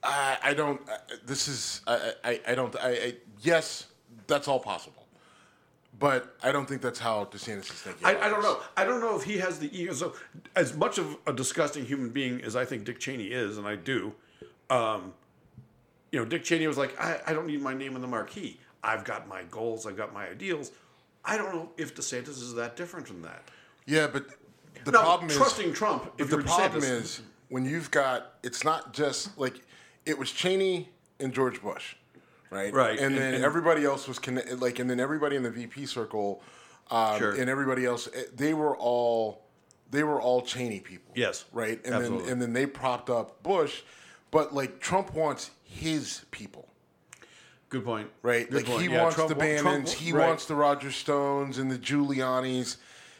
I, 0.03 0.37
I 0.43 0.53
don't. 0.53 0.81
I, 0.89 0.97
this 1.25 1.47
is. 1.47 1.81
I. 1.85 2.13
I, 2.23 2.41
I 2.47 2.55
don't. 2.55 2.75
I, 2.77 2.89
I. 2.89 3.15
Yes, 3.41 3.87
that's 4.25 4.47
all 4.47 4.59
possible, 4.59 5.05
but 5.99 6.35
I 6.43 6.51
don't 6.51 6.67
think 6.67 6.81
that's 6.81 6.99
how 6.99 7.25
DeSantis 7.25 7.59
is 7.59 7.71
thinking. 7.71 8.05
I, 8.05 8.17
I 8.19 8.29
don't 8.29 8.41
know. 8.41 8.59
I 8.75 8.83
don't 8.83 8.99
know 9.01 9.15
if 9.15 9.23
he 9.23 9.37
has 9.37 9.59
the 9.59 9.75
ego. 9.79 9.93
So, 9.93 10.15
as 10.55 10.75
much 10.75 10.97
of 10.97 11.17
a 11.27 11.33
disgusting 11.33 11.85
human 11.85 12.09
being 12.09 12.41
as 12.41 12.55
I 12.55 12.65
think 12.65 12.83
Dick 12.83 12.99
Cheney 12.99 13.27
is, 13.27 13.57
and 13.57 13.67
I 13.67 13.75
do, 13.75 14.13
um, 14.69 15.13
you 16.11 16.19
know, 16.19 16.25
Dick 16.25 16.43
Cheney 16.43 16.67
was 16.67 16.77
like, 16.77 16.99
I, 16.99 17.19
I 17.27 17.33
don't 17.33 17.47
need 17.47 17.61
my 17.61 17.73
name 17.73 17.95
in 17.95 18.01
the 18.01 18.07
marquee. 18.07 18.59
I've 18.83 19.03
got 19.03 19.27
my 19.27 19.43
goals. 19.43 19.85
I've 19.85 19.97
got 19.97 20.13
my 20.13 20.27
ideals. 20.27 20.71
I 21.25 21.37
don't 21.37 21.53
know 21.53 21.69
if 21.77 21.95
DeSantis 21.95 22.29
is 22.29 22.53
that 22.55 22.75
different 22.75 23.07
from 23.07 23.21
that. 23.23 23.43
Yeah, 23.85 24.07
but 24.07 24.25
the 24.85 24.91
Now, 24.91 25.01
problem 25.01 25.29
is 25.29 25.35
trusting 25.35 25.73
Trump. 25.73 26.13
If 26.17 26.29
the 26.29 26.37
problem 26.37 26.81
DeSantis, 26.81 27.01
is 27.01 27.21
when 27.49 27.65
you've 27.65 27.91
got 27.91 28.35
it's 28.43 28.63
not 28.63 28.93
just 28.93 29.37
like 29.37 29.61
it 30.05 30.17
was 30.17 30.31
Cheney 30.31 30.89
and 31.19 31.33
George 31.33 31.61
Bush, 31.61 31.95
right? 32.49 32.73
Right, 32.73 32.91
And, 32.97 33.07
and- 33.13 33.17
then 33.17 33.33
and- 33.35 33.43
everybody 33.43 33.83
else 33.83 34.07
was 34.07 34.19
connected, 34.19 34.61
like, 34.61 34.79
and 34.79 34.89
then 34.89 34.99
everybody 34.99 35.35
in 35.35 35.43
the 35.43 35.51
VP 35.51 35.85
circle, 35.85 36.41
um, 36.91 37.17
Sure. 37.17 37.31
and 37.33 37.49
everybody 37.49 37.85
else, 37.85 38.07
eh, 38.13 38.23
they 38.35 38.53
were 38.53 38.77
all 38.77 39.43
they 39.89 40.03
were 40.03 40.21
all 40.21 40.41
Cheney 40.41 40.79
people. 40.81 41.11
Yes, 41.15 41.45
right. 41.53 41.83
And 41.85 41.93
absolutely. 41.95 42.23
then 42.25 42.33
and 42.33 42.41
then 42.41 42.53
they 42.53 42.65
propped 42.65 43.09
up 43.09 43.41
Bush, 43.43 43.81
but 44.31 44.53
like 44.53 44.79
Trump 44.79 45.13
wants 45.13 45.51
his 45.67 46.25
people. 46.31 46.67
good 47.69 47.83
point. 47.83 48.09
Right, 48.21 48.49
Good 48.49 48.55
like 48.57 48.65
point. 48.65 48.81
he 48.83 48.89
Yeah, 48.89 49.01
wants 49.03 49.15
Trump 49.15 49.29
the 49.29 49.35
wa- 49.35 49.41
Trump 49.45 49.63
Bannons, 49.65 49.93
he 49.93 50.11
right. 50.13 50.27
wants 50.27 50.45
the 50.45 50.55
Roger 50.55 50.91
Stones 50.91 51.57
and 51.57 51.69
the 51.69 51.77
Giulianis. 51.77 52.77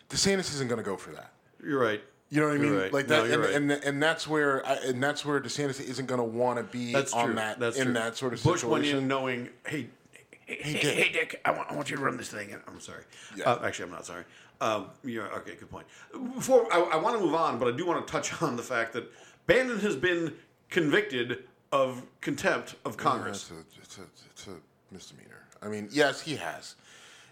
DeSantis 0.09 0.53
isn't 0.53 0.67
going 0.69 0.77
to 0.77 0.89
go 0.89 0.95
for 0.97 1.11
that. 1.11 1.31
You're 1.63 1.79
right. 1.81 2.01
You 2.29 2.41
know 2.41 2.47
what 2.47 2.55
I 2.55 2.59
mean? 2.59 2.73
right. 2.73 2.93
Like 2.93 3.07
that, 3.07 3.27
you're 3.29 3.43
and, 3.45 3.69
right. 3.69 3.77
and 3.77 3.83
and 3.85 4.03
that's 4.03 4.27
where 4.27 4.65
I, 4.65 4.73
and 4.85 5.01
that's 5.03 5.25
where 5.25 5.39
DeSantis 5.39 5.81
isn't 5.81 6.05
going 6.07 6.19
to 6.19 6.23
want 6.25 6.57
to 6.57 6.63
be 6.63 6.91
That's 6.93 7.13
on 7.13 7.25
true. 7.27 7.35
that 7.35 7.59
That's 7.59 7.77
in 7.77 7.85
true. 7.85 7.93
that 7.93 8.17
sort 8.17 8.33
of 8.33 8.43
Bush 8.43 8.61
situation. 8.61 8.71
went 8.71 8.85
in 9.03 9.07
knowing, 9.07 9.49
hey, 9.65 9.87
hey, 10.45 10.57
hey, 10.61 10.73
Dick. 10.73 10.81
hey, 10.83 11.11
Dick, 11.11 11.41
I 11.45 11.51
want, 11.51 11.71
I 11.71 11.75
want 11.75 11.89
you 11.89 11.95
to 11.97 12.01
run 12.03 12.17
this 12.17 12.29
thing. 12.29 12.51
And 12.51 12.61
I'm 12.67 12.79
sorry. 12.81 13.03
Yeah. 13.35 13.45
Uh, 13.51 13.65
actually, 13.65 13.85
I'm 13.85 13.91
not 13.91 14.05
sorry. 14.05 14.23
Um, 14.59 14.87
yeah, 15.03 15.21
okay, 15.37 15.55
good 15.55 15.69
point. 15.69 15.85
Before 16.35 16.67
I, 16.73 16.79
I 16.79 16.95
want 16.97 17.17
to 17.17 17.23
move 17.23 17.33
on, 17.35 17.59
but 17.59 17.73
I 17.73 17.77
do 17.77 17.85
want 17.85 18.05
to 18.05 18.11
touch 18.11 18.41
on 18.41 18.55
the 18.57 18.63
fact 18.63 18.91
that 18.93 19.09
Bannon 19.45 19.79
has 19.79 19.95
been 19.95 20.33
convicted 20.69 21.43
of 21.77 22.03
contempt 22.21 22.75
of 22.85 22.97
Congress. 22.97 23.51
It's 23.51 23.51
a, 23.51 23.81
it's, 23.81 23.97
a, 23.97 24.01
it's 24.31 24.47
a 24.47 24.93
misdemeanor. 24.93 25.45
I 25.61 25.67
mean, 25.67 25.87
yes, 25.91 26.21
he 26.21 26.35
has. 26.35 26.75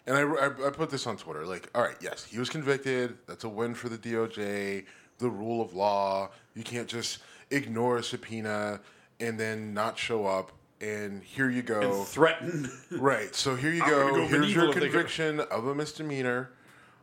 And 0.07 0.15
I, 0.15 0.21
I, 0.21 0.67
I 0.67 0.69
put 0.69 0.89
this 0.89 1.07
on 1.07 1.17
Twitter. 1.17 1.45
Like, 1.45 1.69
all 1.73 1.81
right, 1.81 1.95
yes, 1.99 2.23
he 2.23 2.37
was 2.37 2.49
convicted. 2.49 3.17
That's 3.27 3.43
a 3.43 3.49
win 3.49 3.73
for 3.73 3.89
the 3.89 3.97
DOJ, 3.97 4.85
the 5.17 5.29
rule 5.29 5.61
of 5.61 5.73
law. 5.73 6.29
You 6.53 6.63
can't 6.63 6.87
just 6.87 7.19
ignore 7.49 7.97
a 7.97 8.03
subpoena 8.03 8.81
and 9.19 9.39
then 9.39 9.73
not 9.73 9.97
show 9.97 10.25
up. 10.25 10.51
And 10.81 11.23
here 11.23 11.49
you 11.49 11.63
go. 11.63 12.03
Threatened. 12.03 12.69
Right. 12.91 13.33
So 13.33 13.55
here 13.55 13.71
you 13.71 13.79
go. 13.79 14.15
go 14.15 14.27
Here's 14.27 14.53
your 14.53 14.71
conviction 14.73 15.39
of 15.39 15.67
a 15.67 15.73
misdemeanor. 15.73 16.51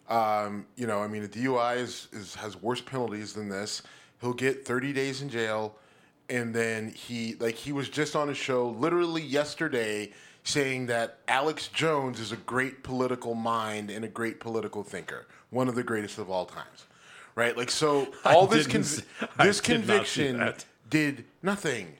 Um, 0.09 0.67
you 0.77 0.87
know, 0.87 1.03
I 1.03 1.09
mean, 1.09 1.25
a 1.25 1.29
DUI 1.29 1.79
is, 1.79 2.09
is 2.13 2.35
has 2.35 2.61
worse 2.61 2.81
penalties 2.81 3.33
than 3.33 3.49
this. 3.49 3.83
He'll 4.21 4.35
get 4.35 4.65
30 4.65 4.93
days 4.93 5.23
in 5.23 5.29
jail, 5.29 5.77
and 6.29 6.55
then 6.55 6.91
he 6.91 7.37
like 7.41 7.55
he 7.55 7.73
was 7.73 7.89
just 7.89 8.17
on 8.17 8.29
a 8.29 8.35
show 8.35 8.69
literally 8.69 9.23
yesterday 9.23 10.11
saying 10.45 10.87
that 10.87 11.19
Alex 11.29 11.69
Jones 11.69 12.19
is 12.19 12.33
a 12.33 12.37
great 12.37 12.83
political 12.83 13.35
mind 13.35 13.91
and 13.91 14.05
a 14.05 14.09
great 14.09 14.41
political 14.41 14.83
thinker, 14.83 15.27
one 15.51 15.69
of 15.69 15.75
the 15.75 15.83
greatest 15.83 16.19
of 16.19 16.31
all 16.31 16.47
times. 16.47 16.87
Right? 17.35 17.57
Like 17.57 17.71
so 17.71 18.09
all 18.25 18.47
this 18.47 18.67
conv- 18.67 19.05
I 19.39 19.47
this 19.47 19.59
not 19.59 19.65
conviction 19.65 20.55
did 20.91 21.25
nothing. 21.43 21.95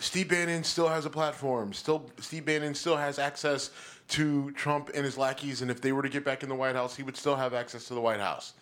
Steve 0.00 0.28
Bannon 0.28 0.62
still 0.62 0.88
has 0.88 1.04
a 1.06 1.10
platform. 1.10 1.72
Still, 1.72 2.08
Steve 2.20 2.46
Bannon 2.46 2.74
still 2.74 2.96
has 2.96 3.18
access 3.18 3.70
to 4.08 4.50
Trump 4.52 4.90
and 4.94 5.04
his 5.04 5.18
lackeys. 5.18 5.60
And 5.62 5.70
if 5.70 5.80
they 5.80 5.92
were 5.92 6.02
to 6.02 6.08
get 6.08 6.24
back 6.24 6.42
in 6.42 6.48
the 6.48 6.54
White 6.54 6.76
House, 6.76 6.96
he 6.96 7.02
would 7.02 7.16
still 7.16 7.36
have 7.36 7.52
access 7.52 7.84
to 7.88 7.94
the 7.94 8.00
White 8.00 8.20
House. 8.20 8.54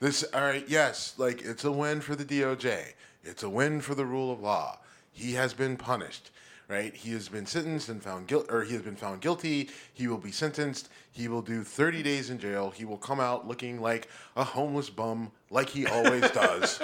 This, 0.00 0.24
all 0.34 0.40
right, 0.40 0.64
yes, 0.68 1.14
like 1.18 1.42
it's 1.42 1.64
a 1.64 1.72
win 1.72 2.00
for 2.00 2.16
the 2.16 2.24
DOJ. 2.24 2.92
It's 3.22 3.42
a 3.42 3.48
win 3.50 3.80
for 3.80 3.94
the 3.94 4.04
rule 4.06 4.32
of 4.32 4.40
law. 4.40 4.78
He 5.12 5.32
has 5.34 5.52
been 5.52 5.76
punished, 5.76 6.30
right? 6.68 6.94
He 6.94 7.12
has 7.12 7.28
been 7.28 7.46
sentenced 7.46 7.88
and 7.88 8.02
found 8.02 8.26
guilt, 8.28 8.46
or 8.50 8.62
he 8.64 8.72
has 8.74 8.82
been 8.82 8.96
found 8.96 9.20
guilty. 9.20 9.68
He 9.92 10.06
will 10.08 10.18
be 10.18 10.32
sentenced. 10.32 10.88
He 11.12 11.28
will 11.28 11.42
do 11.42 11.62
30 11.64 12.02
days 12.02 12.30
in 12.30 12.38
jail. 12.38 12.70
He 12.70 12.84
will 12.84 12.96
come 12.96 13.20
out 13.20 13.46
looking 13.46 13.80
like 13.80 14.08
a 14.36 14.44
homeless 14.44 14.88
bum, 14.88 15.32
like 15.50 15.68
he 15.68 15.86
always 15.86 16.22
does. 16.30 16.80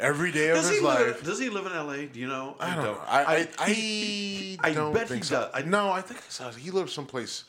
Every 0.00 0.30
day 0.30 0.50
of 0.50 0.58
his 0.58 0.80
life. 0.82 0.98
live, 1.00 1.22
does 1.24 1.40
he 1.40 1.48
live 1.48 1.66
in 1.66 1.72
L.A.? 1.72 2.06
Do 2.06 2.20
you 2.20 2.28
know? 2.28 2.56
I 2.60 2.74
don't 2.74 2.84
know. 2.84 2.98
I 3.06 3.22
I, 3.24 3.48
I, 3.58 3.70
he- 3.70 4.58
I 4.62 4.72
don't 4.72 4.92
bet 4.92 5.08
think 5.08 5.24
he 5.24 5.28
so. 5.28 5.40
does. 5.40 5.50
I, 5.54 5.62
no, 5.62 5.90
I 5.90 6.02
think 6.02 6.20
so. 6.28 6.50
he 6.50 6.70
lives 6.70 6.92
someplace. 6.92 7.44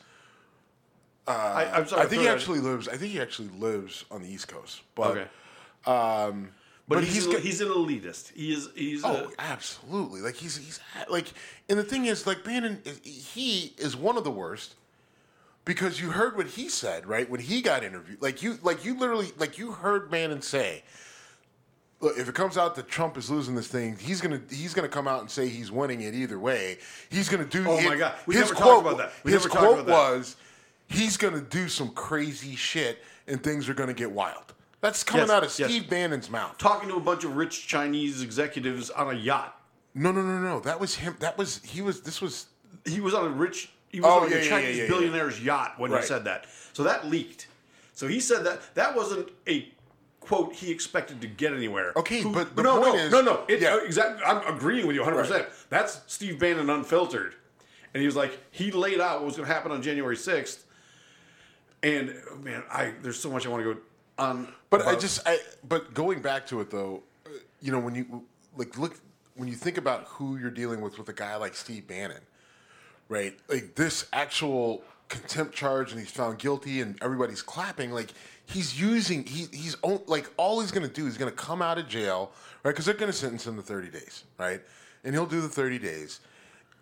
I, 1.28 1.66
I'm 1.74 1.86
sorry. 1.86 2.02
I 2.02 2.06
think 2.06 2.22
he 2.22 2.28
actually 2.28 2.58
lives. 2.58 2.88
I 2.88 2.96
think 2.96 3.12
he 3.12 3.20
actually 3.20 3.50
lives 3.50 4.04
on 4.10 4.22
the 4.22 4.28
East 4.28 4.48
Coast. 4.48 4.80
But 4.96 5.16
Okay. 5.16 5.26
um, 5.86 6.48
But, 6.90 6.96
but 6.96 7.04
he's, 7.04 7.24
he's 7.24 7.34
an, 7.34 7.40
he's 7.42 7.60
an 7.60 7.68
elitist. 7.68 8.32
He 8.34 8.52
is. 8.52 8.68
He's. 8.74 9.04
oh, 9.04 9.30
a, 9.38 9.40
absolutely. 9.40 10.22
Like 10.22 10.34
he's 10.34 10.56
he's 10.56 10.80
like, 11.08 11.26
and 11.68 11.78
the 11.78 11.84
thing 11.84 12.06
is, 12.06 12.26
like 12.26 12.42
Bannon, 12.42 12.82
is, 12.84 12.98
he 13.04 13.74
is 13.78 13.96
one 13.96 14.16
of 14.16 14.24
the 14.24 14.30
worst 14.32 14.74
because 15.64 16.00
you 16.00 16.10
heard 16.10 16.36
what 16.36 16.48
he 16.48 16.68
said 16.68 17.06
right 17.06 17.30
when 17.30 17.38
he 17.38 17.62
got 17.62 17.84
interviewed. 17.84 18.20
Like 18.20 18.42
you, 18.42 18.58
like 18.62 18.84
you 18.84 18.98
literally, 18.98 19.28
like 19.38 19.56
you 19.56 19.70
heard 19.70 20.10
Bannon 20.10 20.42
say. 20.42 20.82
Look, 22.00 22.18
if 22.18 22.28
it 22.28 22.34
comes 22.34 22.58
out 22.58 22.74
that 22.74 22.88
Trump 22.88 23.16
is 23.16 23.30
losing 23.30 23.54
this 23.54 23.68
thing, 23.68 23.96
he's 23.96 24.20
gonna 24.20 24.40
he's 24.50 24.74
gonna 24.74 24.88
come 24.88 25.06
out 25.06 25.20
and 25.20 25.30
say 25.30 25.46
he's 25.46 25.70
winning 25.70 26.00
it 26.00 26.12
either 26.14 26.40
way. 26.40 26.78
He's 27.08 27.28
gonna 27.28 27.44
do. 27.44 27.66
Oh 27.68 27.78
it- 27.78 27.84
my 27.84 27.96
God. 27.96 28.14
We 28.26 28.34
his 28.34 28.46
never 28.46 28.54
talked 28.54 28.64
quote, 28.64 28.80
about 28.80 28.98
that. 28.98 29.12
We 29.22 29.30
his 29.30 29.44
never 29.44 29.48
talked 29.48 29.64
quote 29.64 29.78
about 29.80 29.86
that. 29.86 30.16
was, 30.16 30.34
"He's 30.88 31.16
gonna 31.16 31.40
do 31.40 31.68
some 31.68 31.90
crazy 31.90 32.56
shit, 32.56 32.98
and 33.28 33.40
things 33.40 33.68
are 33.68 33.74
gonna 33.74 33.94
get 33.94 34.10
wild." 34.10 34.54
That's 34.80 35.04
coming 35.04 35.26
Yes, 35.26 35.30
out 35.30 35.44
of 35.44 35.58
yes. 35.58 35.68
Steve 35.70 35.90
Bannon's 35.90 36.30
mouth. 36.30 36.56
talking 36.58 36.88
to 36.88 36.96
a 36.96 37.00
bunch 37.00 37.24
of 37.24 37.36
rich 37.36 37.66
Chinese 37.66 38.22
executives 38.22 38.88
on 38.90 39.14
a 39.14 39.18
yacht. 39.18 39.60
No, 39.94 40.10
no, 40.12 40.22
no, 40.22 40.38
no. 40.38 40.60
That 40.60 40.80
was 40.80 40.94
him. 40.96 41.16
That 41.20 41.36
was 41.36 41.60
he 41.64 41.82
was. 41.82 42.00
This 42.02 42.20
was 42.22 42.46
He 42.86 43.00
was 43.00 43.12
on 43.14 43.26
a 43.26 43.30
rich. 43.30 43.70
He 43.88 44.00
was 44.00 44.08
Oh, 44.10 44.20
on 44.24 44.30
yeah, 44.30 44.36
a 44.36 44.42
yeah, 44.42 44.48
Chinese 44.48 44.76
yeah, 44.78 44.82
yeah, 44.84 44.88
billionaire's 44.88 45.42
yacht 45.44 45.74
when 45.78 45.90
Right. 45.90 46.00
he 46.00 46.06
said 46.06 46.24
that. 46.24 46.46
So 46.72 46.82
that 46.84 47.06
leaked. 47.08 47.48
So 47.92 48.06
he 48.06 48.20
said 48.20 48.44
that 48.44 48.74
that 48.76 48.94
wasn't 48.96 49.28
a 49.48 49.68
quote 50.20 50.54
he 50.54 50.70
expected 50.70 51.20
to 51.22 51.26
get 51.26 51.52
anywhere. 51.52 51.92
Okay, 51.96 52.22
but 52.22 52.54
the 52.56 52.62
no, 52.62 52.80
point 52.80 52.94
no, 52.94 53.00
is- 53.02 53.12
no, 53.12 53.20
no. 53.22 53.44
It, 53.48 53.60
yeah. 53.60 53.78
exactly. 53.84 54.24
I'm 54.24 54.54
agreeing 54.54 54.86
with 54.86 54.94
you 54.94 55.02
100. 55.02 55.22
percent 55.22 55.46
That's 55.70 56.00
Steve 56.06 56.38
Bannon 56.38 56.70
unfiltered, 56.70 57.34
and 57.92 58.00
he 58.00 58.06
was 58.06 58.16
like 58.16 58.38
he 58.50 58.70
laid 58.70 59.00
out 59.00 59.18
what 59.18 59.26
was 59.26 59.36
going 59.36 59.48
to 59.48 59.52
happen 59.52 59.72
on 59.72 59.82
January 59.82 60.16
6th. 60.16 60.60
And 61.82 62.14
oh, 62.30 62.36
man, 62.36 62.62
I 62.70 62.92
there's 63.02 63.18
so 63.18 63.30
much 63.30 63.44
I 63.44 63.48
want 63.48 63.64
to 63.64 63.74
go 63.74 63.80
on. 64.20 64.48
But 64.70 64.86
I 64.86 64.94
just, 64.96 65.20
I, 65.26 65.38
but 65.68 65.94
going 65.94 66.20
back 66.22 66.46
to 66.48 66.60
it 66.60 66.70
though, 66.70 67.02
uh, 67.26 67.30
you 67.60 67.72
know, 67.72 67.78
when 67.80 67.94
you 67.94 68.22
like 68.56 68.78
look, 68.78 69.00
when 69.34 69.48
you 69.48 69.54
think 69.54 69.78
about 69.78 70.04
who 70.04 70.36
you're 70.36 70.50
dealing 70.50 70.80
with 70.80 70.98
with 70.98 71.08
a 71.08 71.12
guy 71.12 71.36
like 71.36 71.54
Steve 71.54 71.86
Bannon, 71.88 72.20
right? 73.08 73.34
Like 73.48 73.74
this 73.74 74.06
actual 74.12 74.82
contempt 75.08 75.54
charge, 75.54 75.90
and 75.90 76.00
he's 76.00 76.10
found 76.10 76.38
guilty, 76.38 76.80
and 76.80 76.96
everybody's 77.02 77.42
clapping. 77.42 77.90
Like 77.90 78.12
he's 78.46 78.80
using, 78.80 79.24
he, 79.24 79.46
he's 79.52 79.76
on- 79.82 80.02
like 80.06 80.30
all 80.36 80.60
he's 80.60 80.70
gonna 80.70 80.88
do 80.88 81.06
is 81.06 81.18
gonna 81.18 81.30
come 81.32 81.62
out 81.62 81.78
of 81.78 81.88
jail, 81.88 82.32
right? 82.62 82.70
Because 82.70 82.84
they're 82.86 82.94
gonna 82.94 83.12
sentence 83.12 83.46
him 83.46 83.56
to 83.56 83.62
30 83.62 83.88
days, 83.90 84.24
right? 84.38 84.60
And 85.04 85.14
he'll 85.14 85.26
do 85.26 85.40
the 85.40 85.48
30 85.48 85.78
days. 85.78 86.20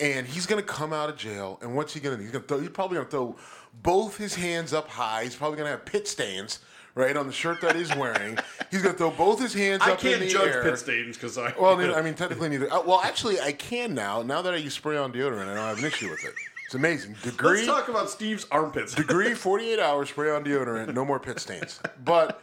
And 0.00 0.26
he's 0.26 0.46
gonna 0.46 0.62
come 0.62 0.92
out 0.92 1.08
of 1.08 1.16
jail, 1.16 1.58
and 1.62 1.74
what's 1.74 1.92
he 1.94 2.00
gonna 2.00 2.16
do? 2.16 2.22
He's 2.22 2.30
gonna 2.30 2.44
throw, 2.44 2.60
he's 2.60 2.68
probably 2.68 2.98
gonna 2.98 3.08
throw 3.08 3.36
both 3.82 4.16
his 4.16 4.34
hands 4.34 4.72
up 4.72 4.88
high. 4.88 5.24
He's 5.24 5.34
probably 5.34 5.58
gonna 5.58 5.70
have 5.70 5.84
pit 5.84 6.06
stains, 6.06 6.60
right, 6.98 7.16
on 7.16 7.26
the 7.26 7.32
shirt 7.32 7.60
that 7.62 7.76
he's 7.76 7.94
wearing. 7.96 8.38
he's 8.70 8.82
gonna 8.82 8.96
throw 8.96 9.10
both 9.10 9.40
his 9.40 9.54
hands 9.54 9.80
I 9.82 9.92
up 9.92 10.04
in 10.04 10.20
the 10.20 10.26
air. 10.26 10.28
I 10.28 10.28
can't 10.28 10.30
judge 10.52 10.62
pit 10.64 10.78
stains 10.78 11.16
because 11.16 11.38
I 11.38 11.54
Well, 11.58 11.78
I 11.96 12.02
mean, 12.02 12.14
technically 12.14 12.48
neither. 12.50 12.72
Uh, 12.72 12.82
well, 12.82 13.00
actually, 13.02 13.40
I 13.40 13.52
can 13.52 13.94
now. 13.94 14.22
Now 14.22 14.42
that 14.42 14.52
I 14.52 14.56
use 14.56 14.74
spray-on 14.74 15.12
deodorant, 15.12 15.48
I 15.48 15.54
don't 15.54 15.56
have 15.56 15.78
an 15.78 15.84
issue 15.84 16.10
with 16.10 16.24
it. 16.24 16.34
It's 16.66 16.74
amazing. 16.74 17.14
Degree, 17.22 17.64
Let's 17.64 17.66
talk 17.66 17.88
about 17.88 18.10
Steve's 18.10 18.46
armpits. 18.50 18.94
degree, 18.94 19.32
forty-eight 19.46 19.78
hours 19.78 20.10
spray-on 20.10 20.44
deodorant, 20.44 20.92
no 20.92 21.04
more 21.04 21.18
pit 21.18 21.40
stains. 21.40 21.80
But 22.04 22.42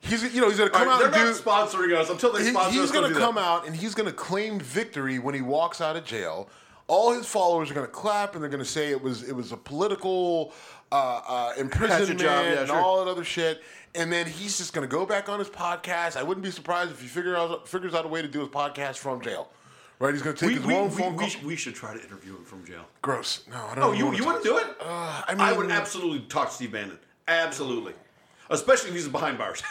he's, 0.00 0.22
you 0.34 0.40
know, 0.40 0.48
he's 0.48 0.58
gonna 0.58 0.70
come 0.70 0.86
right, 0.86 0.94
out 0.94 0.98
they're 1.12 1.24
and 1.26 1.34
do. 1.34 1.44
not 1.50 1.68
sponsoring 1.68 1.96
us 1.96 2.08
until 2.10 2.32
they 2.32 2.44
He- 2.44 2.50
sponsor 2.50 2.70
he's 2.70 2.82
us. 2.82 2.90
going 2.92 3.04
don't 3.04 3.14
to 3.14 3.18
come 3.18 3.34
that. 3.34 3.40
out 3.40 3.66
and 3.66 3.74
he's 3.74 3.94
going 3.94 4.06
to 4.08 4.12
claim 4.14 4.60
victory 4.60 5.18
when 5.18 5.34
he 5.34 5.40
walks 5.40 5.80
out 5.80 5.96
of 5.96 6.04
jail. 6.04 6.48
All 6.86 7.12
his 7.12 7.26
followers 7.26 7.70
are 7.70 7.74
going 7.74 7.86
to 7.86 7.92
clap 7.92 8.34
and 8.34 8.42
they're 8.42 8.50
going 8.50 8.62
to 8.62 8.68
say 8.68 8.90
it 8.90 9.02
was 9.02 9.22
it 9.22 9.34
was 9.34 9.52
a 9.52 9.56
political 9.56 10.52
uh, 10.92 11.20
uh, 11.26 11.52
imprisonment 11.58 12.20
job, 12.20 12.44
yeah, 12.44 12.60
and 12.60 12.68
sure. 12.68 12.76
all 12.76 13.04
that 13.04 13.10
other 13.10 13.24
shit. 13.24 13.62
And 13.94 14.12
then 14.12 14.26
he's 14.26 14.58
just 14.58 14.72
going 14.72 14.86
to 14.86 14.90
go 14.90 15.06
back 15.06 15.28
on 15.28 15.38
his 15.38 15.48
podcast. 15.48 16.16
I 16.16 16.22
wouldn't 16.22 16.44
be 16.44 16.50
surprised 16.50 16.90
if 16.90 17.00
he 17.00 17.06
figure 17.06 17.36
out 17.36 17.66
figures 17.68 17.94
out 17.94 18.04
a 18.04 18.08
way 18.08 18.22
to 18.22 18.28
do 18.28 18.40
his 18.40 18.48
podcast 18.48 18.98
from 18.98 19.20
jail. 19.20 19.50
Right? 19.98 20.12
He's 20.12 20.22
going 20.22 20.36
to 20.36 20.40
take 20.40 20.48
We, 20.48 20.56
his 20.56 20.66
we, 20.66 20.74
own 20.74 20.90
we, 20.90 20.96
phone 20.96 21.16
we, 21.16 21.28
sh- 21.28 21.42
we 21.42 21.56
should 21.56 21.74
try 21.74 21.94
to 21.94 22.02
interview 22.02 22.36
him 22.36 22.44
from 22.44 22.64
jail. 22.66 22.84
Gross. 23.02 23.44
No, 23.48 23.64
I 23.70 23.74
don't. 23.76 23.84
Oh, 23.84 23.92
you, 23.92 24.12
you 24.14 24.24
wouldn't 24.24 24.44
do 24.44 24.58
it? 24.58 24.66
Uh, 24.80 25.22
I 25.26 25.34
mean, 25.34 25.40
I 25.40 25.52
would 25.52 25.70
absolutely 25.70 26.20
talk 26.28 26.48
to 26.48 26.54
Steve 26.54 26.72
Bannon. 26.72 26.98
Absolutely. 27.28 27.94
Especially 28.50 28.90
if 28.90 28.96
he's 28.96 29.08
behind 29.08 29.38
bars. 29.38 29.62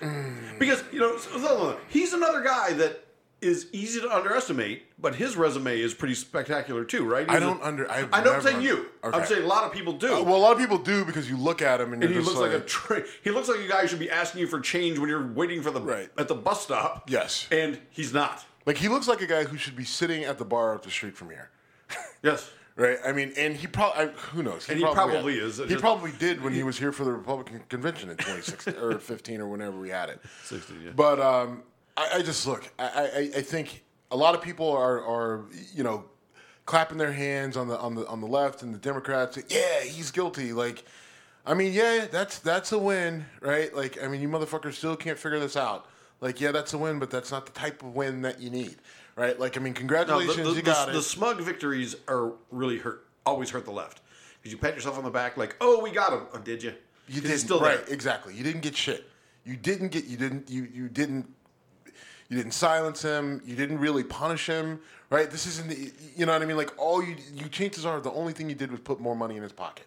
because, 0.58 0.84
you 0.92 1.00
know, 1.00 1.76
he's 1.88 2.12
another 2.12 2.42
guy 2.42 2.74
that 2.74 3.05
is 3.42 3.68
easy 3.72 4.00
to 4.00 4.10
underestimate, 4.14 4.84
but 4.98 5.14
his 5.14 5.36
resume 5.36 5.78
is 5.78 5.92
pretty 5.92 6.14
spectacular 6.14 6.84
too, 6.84 7.04
right? 7.04 7.28
I 7.28 7.34
He's 7.34 7.42
a- 7.42 7.46
don't 7.46 7.62
under. 7.62 7.90
I've 7.90 8.08
I 8.12 8.22
don't 8.22 8.42
never 8.42 8.50
say 8.50 8.62
you. 8.62 8.86
under- 9.02 9.18
I'm 9.18 9.26
saying 9.26 9.42
a 9.42 9.46
lot 9.46 9.64
of 9.64 9.72
people 9.72 9.92
do. 9.92 10.14
Uh, 10.14 10.22
well, 10.22 10.36
a 10.36 10.38
lot 10.38 10.52
of 10.52 10.58
people 10.58 10.78
do 10.78 11.04
because 11.04 11.28
you 11.28 11.36
look 11.36 11.60
at 11.60 11.80
him 11.80 11.92
and, 11.92 12.02
and 12.02 12.12
you're 12.12 12.22
he 12.22 12.26
just 12.26 12.36
looks 12.38 12.52
like, 12.52 12.60
a 12.62 12.64
tra- 12.64 13.04
he 13.22 13.30
looks 13.30 13.48
like 13.48 13.60
a 13.60 13.68
guy 13.68 13.82
who 13.82 13.88
should 13.88 13.98
be 13.98 14.10
asking 14.10 14.40
you 14.40 14.46
for 14.46 14.58
change 14.60 14.98
when 14.98 15.08
you're 15.08 15.26
waiting 15.32 15.62
for 15.62 15.70
the 15.70 15.80
Right. 15.82 16.08
at 16.18 16.28
the 16.28 16.34
bus 16.34 16.62
stop. 16.62 17.10
Yes. 17.10 17.46
and 17.52 17.78
he's 17.90 18.12
not. 18.14 18.44
like 18.64 18.78
he 18.78 18.88
looks 18.88 19.06
like 19.06 19.20
a 19.20 19.26
guy 19.26 19.44
who 19.44 19.56
should 19.58 19.76
be 19.76 19.84
sitting 19.84 20.24
at 20.24 20.38
the 20.38 20.44
bar 20.44 20.74
up 20.74 20.82
the 20.82 20.90
street 20.90 21.16
from 21.16 21.28
here. 21.30 21.50
Yes, 22.22 22.50
Right. 22.74 22.98
I 23.06 23.12
mean, 23.12 23.32
and 23.38 23.54
he 23.56 23.66
probably 23.66 24.12
who 24.32 24.42
knows. 24.42 24.68
And 24.68 24.78
he 24.78 24.84
probably 24.84 25.38
is. 25.38 25.58
He 25.58 25.66
Just- 25.66 25.80
probably 25.80 26.12
did 26.18 26.42
when 26.42 26.52
he 26.52 26.62
was 26.62 26.78
here 26.78 26.92
for 26.92 27.04
the 27.04 27.12
Republican 27.12 27.62
convention 27.68 28.10
in 28.10 28.16
2016 28.16 28.74
or 28.82 28.98
15 28.98 29.40
or 29.40 29.46
whenever 29.48 29.78
we 29.78 29.88
had 29.90 30.08
it. 30.10 30.20
16, 30.44 30.80
yeah. 30.84 30.90
But 30.96 31.18
um, 31.20 31.62
I, 31.96 32.10
I 32.16 32.22
just 32.22 32.46
look. 32.46 32.68
I, 32.78 32.84
I, 32.84 33.30
I 33.38 33.42
think 33.42 33.82
a 34.10 34.16
lot 34.16 34.34
of 34.34 34.42
people 34.42 34.70
are, 34.70 35.02
are 35.04 35.44
you 35.74 35.82
know 35.84 36.04
clapping 36.66 36.98
their 36.98 37.12
hands 37.12 37.56
on 37.56 37.68
the 37.68 37.78
on 37.78 37.94
the 37.94 38.06
on 38.06 38.20
the 38.20 38.26
left 38.26 38.62
and 38.62 38.74
the 38.74 38.78
Democrats. 38.78 39.38
Yeah, 39.48 39.80
he's 39.80 40.10
guilty. 40.10 40.52
Like, 40.52 40.84
I 41.46 41.54
mean, 41.54 41.72
yeah, 41.72 42.06
that's 42.10 42.38
that's 42.40 42.72
a 42.72 42.78
win, 42.78 43.24
right? 43.40 43.74
Like, 43.74 44.02
I 44.02 44.08
mean, 44.08 44.20
you 44.20 44.28
motherfuckers 44.28 44.74
still 44.74 44.96
can't 44.96 45.18
figure 45.18 45.38
this 45.38 45.56
out. 45.56 45.86
Like, 46.20 46.40
yeah, 46.40 46.50
that's 46.50 46.72
a 46.72 46.78
win, 46.78 46.98
but 46.98 47.10
that's 47.10 47.30
not 47.30 47.46
the 47.46 47.52
type 47.52 47.82
of 47.82 47.94
win 47.94 48.22
that 48.22 48.40
you 48.40 48.48
need, 48.48 48.76
right? 49.16 49.38
Like, 49.38 49.58
I 49.58 49.60
mean, 49.60 49.74
No, 49.74 49.78
congratulations, 49.80 50.36
the, 50.36 50.44
the, 50.44 50.54
you 50.56 50.62
got 50.62 50.86
the, 50.86 50.92
it. 50.92 50.94
the 50.96 51.02
smug 51.02 51.40
victories 51.42 51.94
are 52.08 52.32
really 52.50 52.78
hurt. 52.78 53.06
Always 53.26 53.50
hurt 53.50 53.64
the 53.66 53.70
left 53.72 54.00
because 54.40 54.50
you 54.52 54.58
pat 54.58 54.74
yourself 54.74 54.96
on 54.96 55.04
the 55.04 55.10
back 55.10 55.36
like, 55.36 55.56
"Oh, 55.60 55.82
we 55.82 55.90
got 55.90 56.12
him." 56.12 56.22
Oh, 56.32 56.38
did 56.38 56.62
you? 56.62 56.72
You 57.08 57.20
didn't 57.20 57.38
still 57.38 57.60
right, 57.60 57.84
there. 57.84 57.94
exactly. 57.94 58.34
You 58.34 58.42
didn't 58.44 58.62
get 58.62 58.76
shit. 58.76 59.04
You 59.44 59.56
didn't 59.56 59.88
get. 59.88 60.06
You 60.06 60.16
didn't. 60.16 60.48
You 60.50 60.68
you 60.72 60.88
didn't. 60.88 61.28
You 62.28 62.36
didn't 62.36 62.52
silence 62.52 63.02
him. 63.02 63.40
You 63.44 63.56
didn't 63.56 63.78
really 63.78 64.04
punish 64.04 64.46
him. 64.46 64.80
Right. 65.10 65.30
This 65.30 65.46
isn't. 65.46 65.68
The, 65.68 65.92
you 66.16 66.26
know 66.26 66.32
what 66.32 66.42
I 66.42 66.46
mean? 66.46 66.56
Like 66.56 66.76
all 66.78 67.02
you. 67.02 67.16
You 67.34 67.48
chances 67.48 67.86
are 67.86 68.00
the 68.00 68.12
only 68.12 68.32
thing 68.32 68.48
you 68.48 68.54
did 68.54 68.70
was 68.70 68.80
put 68.80 69.00
more 69.00 69.14
money 69.14 69.36
in 69.36 69.42
his 69.42 69.52
pocket. 69.52 69.86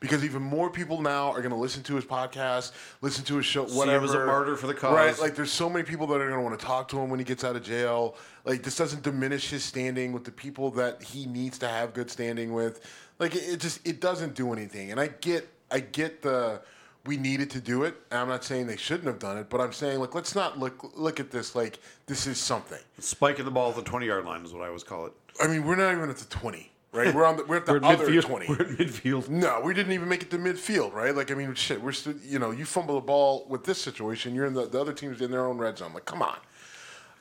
Because 0.00 0.24
even 0.24 0.40
more 0.40 0.70
people 0.70 1.02
now 1.02 1.30
are 1.30 1.42
going 1.42 1.50
to 1.50 1.58
listen 1.58 1.82
to 1.82 1.94
his 1.94 2.06
podcast, 2.06 2.72
listen 3.02 3.22
to 3.26 3.36
his 3.36 3.44
show, 3.44 3.64
whatever. 3.64 3.98
him 3.98 4.02
was 4.02 4.14
a 4.14 4.24
martyr 4.24 4.56
for 4.56 4.66
the 4.66 4.72
cause. 4.72 4.94
Right? 4.94 5.18
Like, 5.20 5.34
there's 5.34 5.52
so 5.52 5.68
many 5.68 5.84
people 5.84 6.06
that 6.06 6.22
are 6.22 6.26
going 6.26 6.40
to 6.40 6.42
want 6.42 6.58
to 6.58 6.64
talk 6.64 6.88
to 6.88 6.98
him 6.98 7.10
when 7.10 7.18
he 7.18 7.24
gets 7.24 7.44
out 7.44 7.54
of 7.54 7.62
jail. 7.62 8.16
Like, 8.46 8.62
this 8.62 8.76
doesn't 8.76 9.02
diminish 9.02 9.50
his 9.50 9.62
standing 9.62 10.14
with 10.14 10.24
the 10.24 10.32
people 10.32 10.70
that 10.70 11.02
he 11.02 11.26
needs 11.26 11.58
to 11.58 11.68
have 11.68 11.92
good 11.92 12.10
standing 12.10 12.54
with. 12.54 12.80
Like, 13.18 13.34
it, 13.34 13.42
it 13.46 13.60
just 13.60 13.86
it 13.86 14.00
doesn't 14.00 14.34
do 14.34 14.54
anything. 14.54 14.90
And 14.90 14.98
I 14.98 15.08
get 15.08 15.46
I 15.70 15.80
get 15.80 16.22
the 16.22 16.62
we 17.06 17.16
needed 17.16 17.50
to 17.50 17.60
do 17.60 17.84
it. 17.84 17.94
And 18.10 18.20
I'm 18.20 18.28
not 18.28 18.44
saying 18.44 18.66
they 18.66 18.76
shouldn't 18.76 19.06
have 19.06 19.18
done 19.18 19.38
it, 19.38 19.48
but 19.48 19.60
I'm 19.60 19.72
saying 19.72 20.00
like 20.00 20.14
let's 20.14 20.34
not 20.34 20.58
look 20.58 20.92
look 20.96 21.20
at 21.20 21.30
this 21.30 21.54
like 21.54 21.78
this 22.06 22.26
is 22.26 22.38
something. 22.38 22.78
Spiking 22.98 23.44
the 23.44 23.50
ball 23.50 23.70
at 23.70 23.76
the 23.76 23.82
twenty 23.82 24.06
yard 24.06 24.24
line 24.24 24.44
is 24.44 24.52
what 24.52 24.62
I 24.62 24.66
always 24.66 24.84
call 24.84 25.06
it. 25.06 25.12
I 25.42 25.46
mean, 25.48 25.64
we're 25.64 25.76
not 25.76 25.92
even 25.92 26.10
at 26.10 26.16
the 26.18 26.26
20. 26.26 26.70
right? 26.92 27.14
We're 27.14 27.24
on 27.24 27.36
the 27.36 27.44
we're 27.44 27.56
at 27.58 27.66
the 27.66 27.72
We're 27.80 27.84
other 27.84 28.08
midfield. 28.08 28.22
twenty. 28.24 28.46
We're 28.48 28.60
at 28.62 28.68
midfield. 28.68 29.28
No, 29.28 29.60
we 29.64 29.72
didn't 29.74 29.92
even 29.92 30.08
make 30.08 30.22
it 30.22 30.30
to 30.32 30.38
midfield, 30.38 30.92
right? 30.92 31.14
Like, 31.14 31.30
I 31.30 31.34
mean, 31.34 31.54
shit, 31.54 31.80
we're 31.80 31.92
still, 31.92 32.14
you 32.24 32.38
know, 32.38 32.50
you 32.50 32.64
fumble 32.64 32.96
the 32.96 33.00
ball 33.06 33.46
with 33.48 33.64
this 33.64 33.80
situation, 33.80 34.34
you're 34.34 34.46
in 34.46 34.54
the, 34.54 34.66
the 34.66 34.80
other 34.80 34.92
team's 34.92 35.20
in 35.20 35.30
their 35.30 35.46
own 35.46 35.56
red 35.58 35.78
zone. 35.78 35.92
Like, 35.94 36.04
come 36.04 36.20
on. 36.22 36.36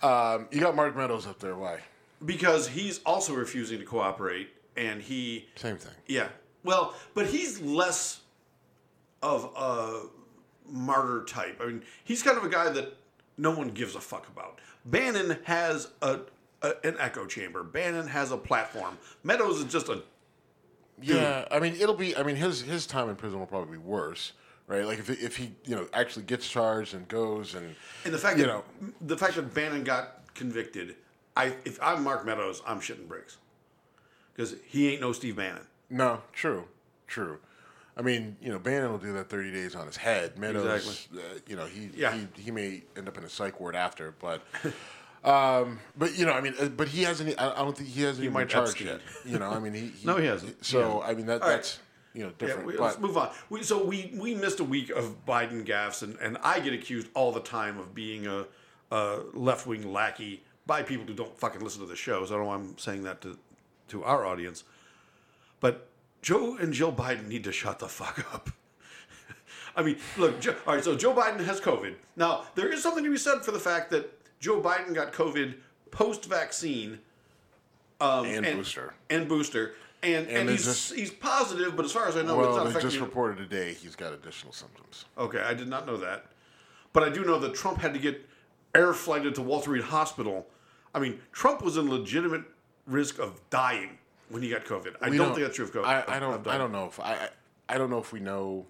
Um, 0.01 0.47
you 0.51 0.59
got 0.59 0.75
Mark 0.75 0.95
Meadows 0.95 1.27
up 1.27 1.39
there. 1.39 1.55
Why? 1.55 1.80
Because 2.25 2.67
he's 2.67 2.99
also 3.05 3.34
refusing 3.34 3.80
to 3.80 3.86
cooperate, 3.86 4.49
and 4.75 5.01
he 5.01 5.47
Same 5.55 5.77
thing. 5.77 5.93
Yeah. 6.07 6.30
Well, 6.63 6.93
but 7.13 7.27
he's 7.27 7.61
less 7.61 8.21
of 9.22 9.51
a 9.55 10.01
martyr 10.70 11.24
type. 11.26 11.59
I 11.61 11.67
mean, 11.67 11.84
he's 12.03 12.24
kind 12.24 12.38
of 12.38 12.43
a 12.43 12.49
guy 12.49 12.70
that 12.70 12.95
no 13.38 13.51
one 13.51 13.70
gives 13.70 13.95
a 13.95 13.99
fuck 13.99 14.28
about. 14.28 14.59
Bannon 14.86 15.38
has 15.43 15.89
a, 16.01 16.20
a 16.61 16.74
an 16.84 16.95
echo 16.99 17.26
chamber. 17.26 17.63
Bannon 17.63 18.07
has 18.07 18.32
a 18.32 18.38
platform. 18.38 18.97
Meadows 19.24 19.59
is 19.59 19.72
just 19.72 19.89
a 19.89 20.01
Yeah, 21.01 21.45
I 21.51 21.59
mean, 21.59 21.76
it'll 21.80 21.95
be. 21.95 22.15
I 22.15 22.24
mean, 22.24 22.36
his 22.36 22.61
his 22.61 22.86
time 22.86 23.09
in 23.09 23.15
prison 23.15 23.39
will 23.39 23.47
probably 23.47 23.74
be 23.78 23.84
worse, 23.84 24.34
right? 24.67 24.86
Like 24.86 24.99
if 24.99 25.09
if 25.09 25.38
he 25.38 25.51
you 25.65 25.76
know 25.76 25.88
actually 25.93 26.24
gets 26.24 26.47
charged 26.49 26.93
and 26.93 27.07
goes 27.07 27.55
and 27.55 27.76
and 28.05 28.13
the 28.13 28.17
fact 28.17 28.38
you 28.38 28.45
that 28.45 28.49
know 28.49 28.63
the 29.01 29.17
fact 29.17 29.36
that 29.36 29.53
Bannon 29.53 29.84
got 29.84 30.34
convicted. 30.34 30.95
I 31.38 31.53
if 31.65 31.82
I'm 31.82 32.03
Mark 32.03 32.26
Meadows, 32.26 32.61
I'm 32.65 32.80
shitting 32.80 33.07
bricks 33.07 33.38
because 34.34 34.55
he 34.65 34.89
ain't 34.91 35.01
no 35.01 35.13
Steve 35.13 35.36
Bannon. 35.36 35.67
no, 35.89 36.22
true, 36.34 36.65
true. 37.07 37.39
I 38.00 38.02
mean, 38.02 38.38
you 38.41 38.50
know, 38.50 38.58
Bannon 38.60 38.91
will 38.91 38.97
do 38.97 39.12
that 39.14 39.30
thirty 39.30 39.52
days 39.52 39.76
on 39.76 39.86
his 39.86 39.97
head. 39.97 40.39
Meadows, 40.39 40.66
Exactly. 40.88 41.20
uh, 41.20 41.39
you 41.47 41.56
know, 41.58 41.66
he, 41.66 41.89
Yeah. 41.93 42.14
he 42.16 42.41
he 42.41 42.50
may 42.52 42.82
end 42.95 43.10
up 43.10 43.18
in 43.18 43.26
a 43.26 43.30
psych 43.30 43.60
ward 43.60 43.76
after, 43.76 44.16
but. 44.20 44.41
Um, 45.22 45.82
but 45.97 46.18
you 46.18 46.26
know, 46.26 46.32
I 46.32 46.39
mean, 46.39 46.54
uh, 46.58 46.70
but 46.70 46.88
he 46.88 47.04
hasn't. 47.04 47.38
I 47.41 47.54
don't 47.56 47.76
think 47.76 47.89
he 47.89 48.04
hasn't 48.04 48.32
might 48.32 48.43
been 48.43 48.47
charged 48.47 48.80
yet. 48.80 49.02
You 49.26 49.38
know, 49.38 49.50
I 49.50 49.60
mean, 49.60 49.74
he, 49.74 49.88
he 49.88 49.93
No, 50.08 50.16
he 50.16 50.26
hasn't. 50.26 50.64
So 50.66 51.02
I 51.02 51.14
mean, 51.14 51.26
that 51.26 51.41
All 51.41 51.50
right. 51.50 51.56
that's 51.58 51.80
you 52.14 52.24
know 52.24 52.30
Yeah, 52.39 52.47
different. 52.47 52.68
we, 52.68 52.78
but 52.78 52.84
let's 52.84 53.00
move 53.00 53.18
on. 53.18 53.30
We, 53.50 53.62
so 53.64 53.84
we 53.84 54.14
we 54.18 54.34
missed 54.34 54.62
a 54.62 54.64
week 54.64 54.91
of 54.91 55.26
Biden 55.26 55.66
gaffes, 55.66 56.04
and, 56.04 56.16
and 56.22 56.38
I 56.41 56.62
get 56.62 56.72
accused 56.72 57.10
all 57.16 57.34
the 57.34 57.41
time 57.41 57.78
of 57.78 57.93
being 57.93 58.28
a, 58.28 58.45
a 58.91 59.20
left 59.34 59.68
wing 59.68 59.91
lackey 59.91 60.41
by 60.66 60.84
people 60.84 61.06
who 61.06 61.14
don't 61.14 61.38
fucking 61.38 61.60
listen 61.60 61.82
to 61.82 61.88
the 61.88 61.97
shows. 61.97 62.32
I 62.32 62.36
don't 62.36 62.43
know 62.43 62.47
why 62.52 62.56
I'm 62.56 62.78
saying 62.78 63.04
that 63.04 63.20
to 63.24 63.38
to 63.89 64.06
our 64.06 64.26
audience, 64.26 64.64
but 65.60 65.89
Joe 66.22 66.57
and 66.57 66.74
Jill 66.74 66.91
Biden 66.91 67.28
need 67.28 67.43
to 67.45 67.51
shut 67.51 67.80
the 67.80 67.88
fuck 67.88 68.26
up. 68.34 68.49
I 69.76 69.84
mean, 69.84 69.97
look, 70.17 70.39
Joe, 70.41 70.55
all 70.67 70.76
right. 70.76 70.84
So 70.84 70.95
Joe 70.95 71.13
Biden 71.13 71.43
has 71.45 71.61
COVID. 71.61 71.95
Now 72.15 72.45
there 72.55 72.72
is 72.72 72.84
something 72.84 73.03
to 73.03 73.09
be 73.09 73.17
said 73.17 73.43
for 73.43 73.51
the 73.51 73.59
fact 73.59 73.91
that 73.91 74.11
Joe 74.39 74.61
Biden 74.61 74.93
got 74.93 75.13
COVID 75.13 75.55
post 75.91 76.26
vaccine 76.26 76.99
um, 78.01 78.26
and, 78.26 78.45
booster. 78.45 78.93
and 79.09 79.28
booster. 79.28 79.74
And, 80.01 80.28
and, 80.30 80.47
they 80.47 80.53
he's, 80.53 80.63
just- 80.63 80.93
he's 80.93 81.11
positive, 81.11 81.76
but 81.76 81.84
as 81.84 81.91
far 81.91 82.07
as 82.07 82.15
I 82.15 82.22
know, 82.22 82.39
it's 82.39 82.47
Well, 82.47 82.57
not 82.57 82.63
they 82.63 82.70
affecting 82.70 82.89
just 82.91 83.01
reported 83.01 83.38
today 83.38 83.74
he's 83.74 83.97
got 83.97 84.13
additional 84.13 84.53
symptoms. 84.53 85.05
Okay, 85.17 85.41
I 85.41 85.53
did 85.53 85.67
not 85.67 85.86
know 85.86 85.97
that. 85.97 86.26
But 86.93 87.03
I 87.03 87.09
do 87.09 87.24
know 87.26 87.38
that 87.39 87.53
Trump 87.53 87.80
had 87.80 87.93
to 87.93 87.99
get 87.99 88.26
air 88.74 88.93
flighted 88.93 89.36
to 89.36 89.41
Walter 89.41 89.72
Reed 89.72 89.84
Hospital. 89.84 90.47
I 90.95 90.99
mean, 90.99 91.20
Trump 91.32 91.61
was 91.61 91.78
in 91.78 91.89
legitimate 91.89 92.43
risk 92.88 93.20
of 93.20 93.41
dying 93.49 93.99
when 94.30 94.41
he 94.41 94.49
got 94.49 94.65
COVID. 94.65 94.95
I 95.01 95.09
We 95.09 95.17
don't, 95.17 95.30
think 95.34 95.45
that's 95.45 95.55
true 95.55 95.65
of 95.65 95.73
COVID. 95.73 95.86
I, 95.86 96.03
I 96.07 96.19
don't. 96.19 96.45
I 96.47 96.57
don't 96.57 96.71
know 96.71 96.86
if 96.86 96.99
I. 96.99 97.30
I 97.67 97.77
don't 97.77 97.89
know 97.89 97.99
if 97.99 98.11
we 98.13 98.19
know. 98.19 98.65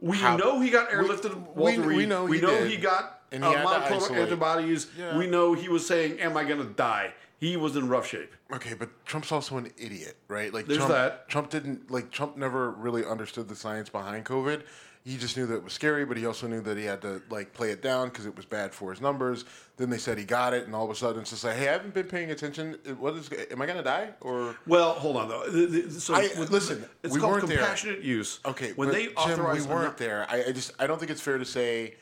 We 0.00 0.16
how- 0.16 0.36
know 0.36 0.60
he 0.60 0.70
got 0.70 0.90
airlifted 0.90 1.54
we- 1.54 1.78
Reed. 1.78 1.96
we 1.96 2.06
know 2.06 2.26
he 2.26 2.40
did. 2.40 2.70
he 2.70 2.76
got 2.76 3.20
And 3.30 3.44
uh, 3.44 3.50
he 3.50 3.54
had 3.56 3.62
to 3.62 3.68
monoclonal 3.68 4.16
antibodies. 4.16 4.88
Yeah. 4.98 5.16
We 5.16 5.26
know 5.28 5.52
he 5.54 5.68
was 5.68 5.86
saying, 5.86 6.20
"Am 6.20 6.36
I 6.36 6.44
going 6.44 6.58
to 6.58 6.72
die?" 6.72 7.14
He 7.38 7.56
was 7.56 7.74
in 7.76 7.88
rough 7.88 8.06
shape. 8.06 8.32
Okay, 8.52 8.74
but 8.74 8.88
Trump's 9.04 9.32
also 9.32 9.56
an 9.56 9.72
idiot, 9.76 10.16
right? 10.28 10.54
Like 10.54 10.66
There's 10.66 10.78
Trump, 10.78 10.92
that. 10.92 11.28
Trump 11.28 11.50
didn't 11.50 11.90
like 11.90 12.10
Trump 12.10 12.36
never 12.36 12.70
really 12.70 13.04
understood 13.04 13.48
the 13.48 13.56
science 13.56 13.88
behind 13.88 14.24
COVID. 14.24 14.62
He 15.04 15.16
just 15.16 15.36
knew 15.36 15.46
that 15.46 15.56
it 15.56 15.64
was 15.64 15.72
scary, 15.72 16.04
but 16.04 16.16
he 16.16 16.26
also 16.26 16.46
knew 16.46 16.60
that 16.60 16.76
he 16.76 16.84
had 16.84 17.02
to 17.02 17.20
like 17.28 17.52
play 17.52 17.72
it 17.72 17.82
down 17.82 18.08
because 18.08 18.24
it 18.24 18.36
was 18.36 18.44
bad 18.44 18.72
for 18.72 18.90
his 18.92 19.00
numbers. 19.00 19.44
Then 19.76 19.90
they 19.90 19.98
said 19.98 20.16
he 20.16 20.24
got 20.24 20.54
it, 20.54 20.66
and 20.66 20.76
all 20.76 20.84
of 20.84 20.90
a 20.90 20.94
sudden 20.94 21.22
it's 21.22 21.30
just 21.30 21.42
like, 21.42 21.56
hey, 21.56 21.68
I 21.68 21.72
haven't 21.72 21.92
been 21.92 22.06
paying 22.06 22.30
attention. 22.30 22.78
What 23.00 23.14
is? 23.14 23.28
Am 23.50 23.60
I 23.60 23.66
gonna 23.66 23.82
die 23.82 24.10
or? 24.20 24.54
Well, 24.64 24.92
hold 24.92 25.16
on 25.16 25.28
though. 25.28 25.44
The- 25.50 25.66
the- 25.66 25.90
So 26.00 26.14
I- 26.14 26.30
with- 26.38 26.50
listen, 26.50 26.84
it's 27.02 27.12
we 27.14 27.18
called 27.18 27.32
weren't 27.32 27.48
there. 27.48 27.58
compassionate 27.58 28.02
use. 28.02 28.38
Okay, 28.46 28.72
when 28.74 28.90
they 28.90 29.08
Jim, 29.26 29.44
we 29.52 29.62
weren't 29.62 29.96
there. 29.96 30.24
I, 30.30 30.44
I 30.44 30.52
just 30.52 30.72
I 30.78 30.86
don't 30.86 30.98
think 31.00 31.10
it's 31.10 31.20
fair 31.20 31.36
to 31.38 31.44
say 31.44 31.96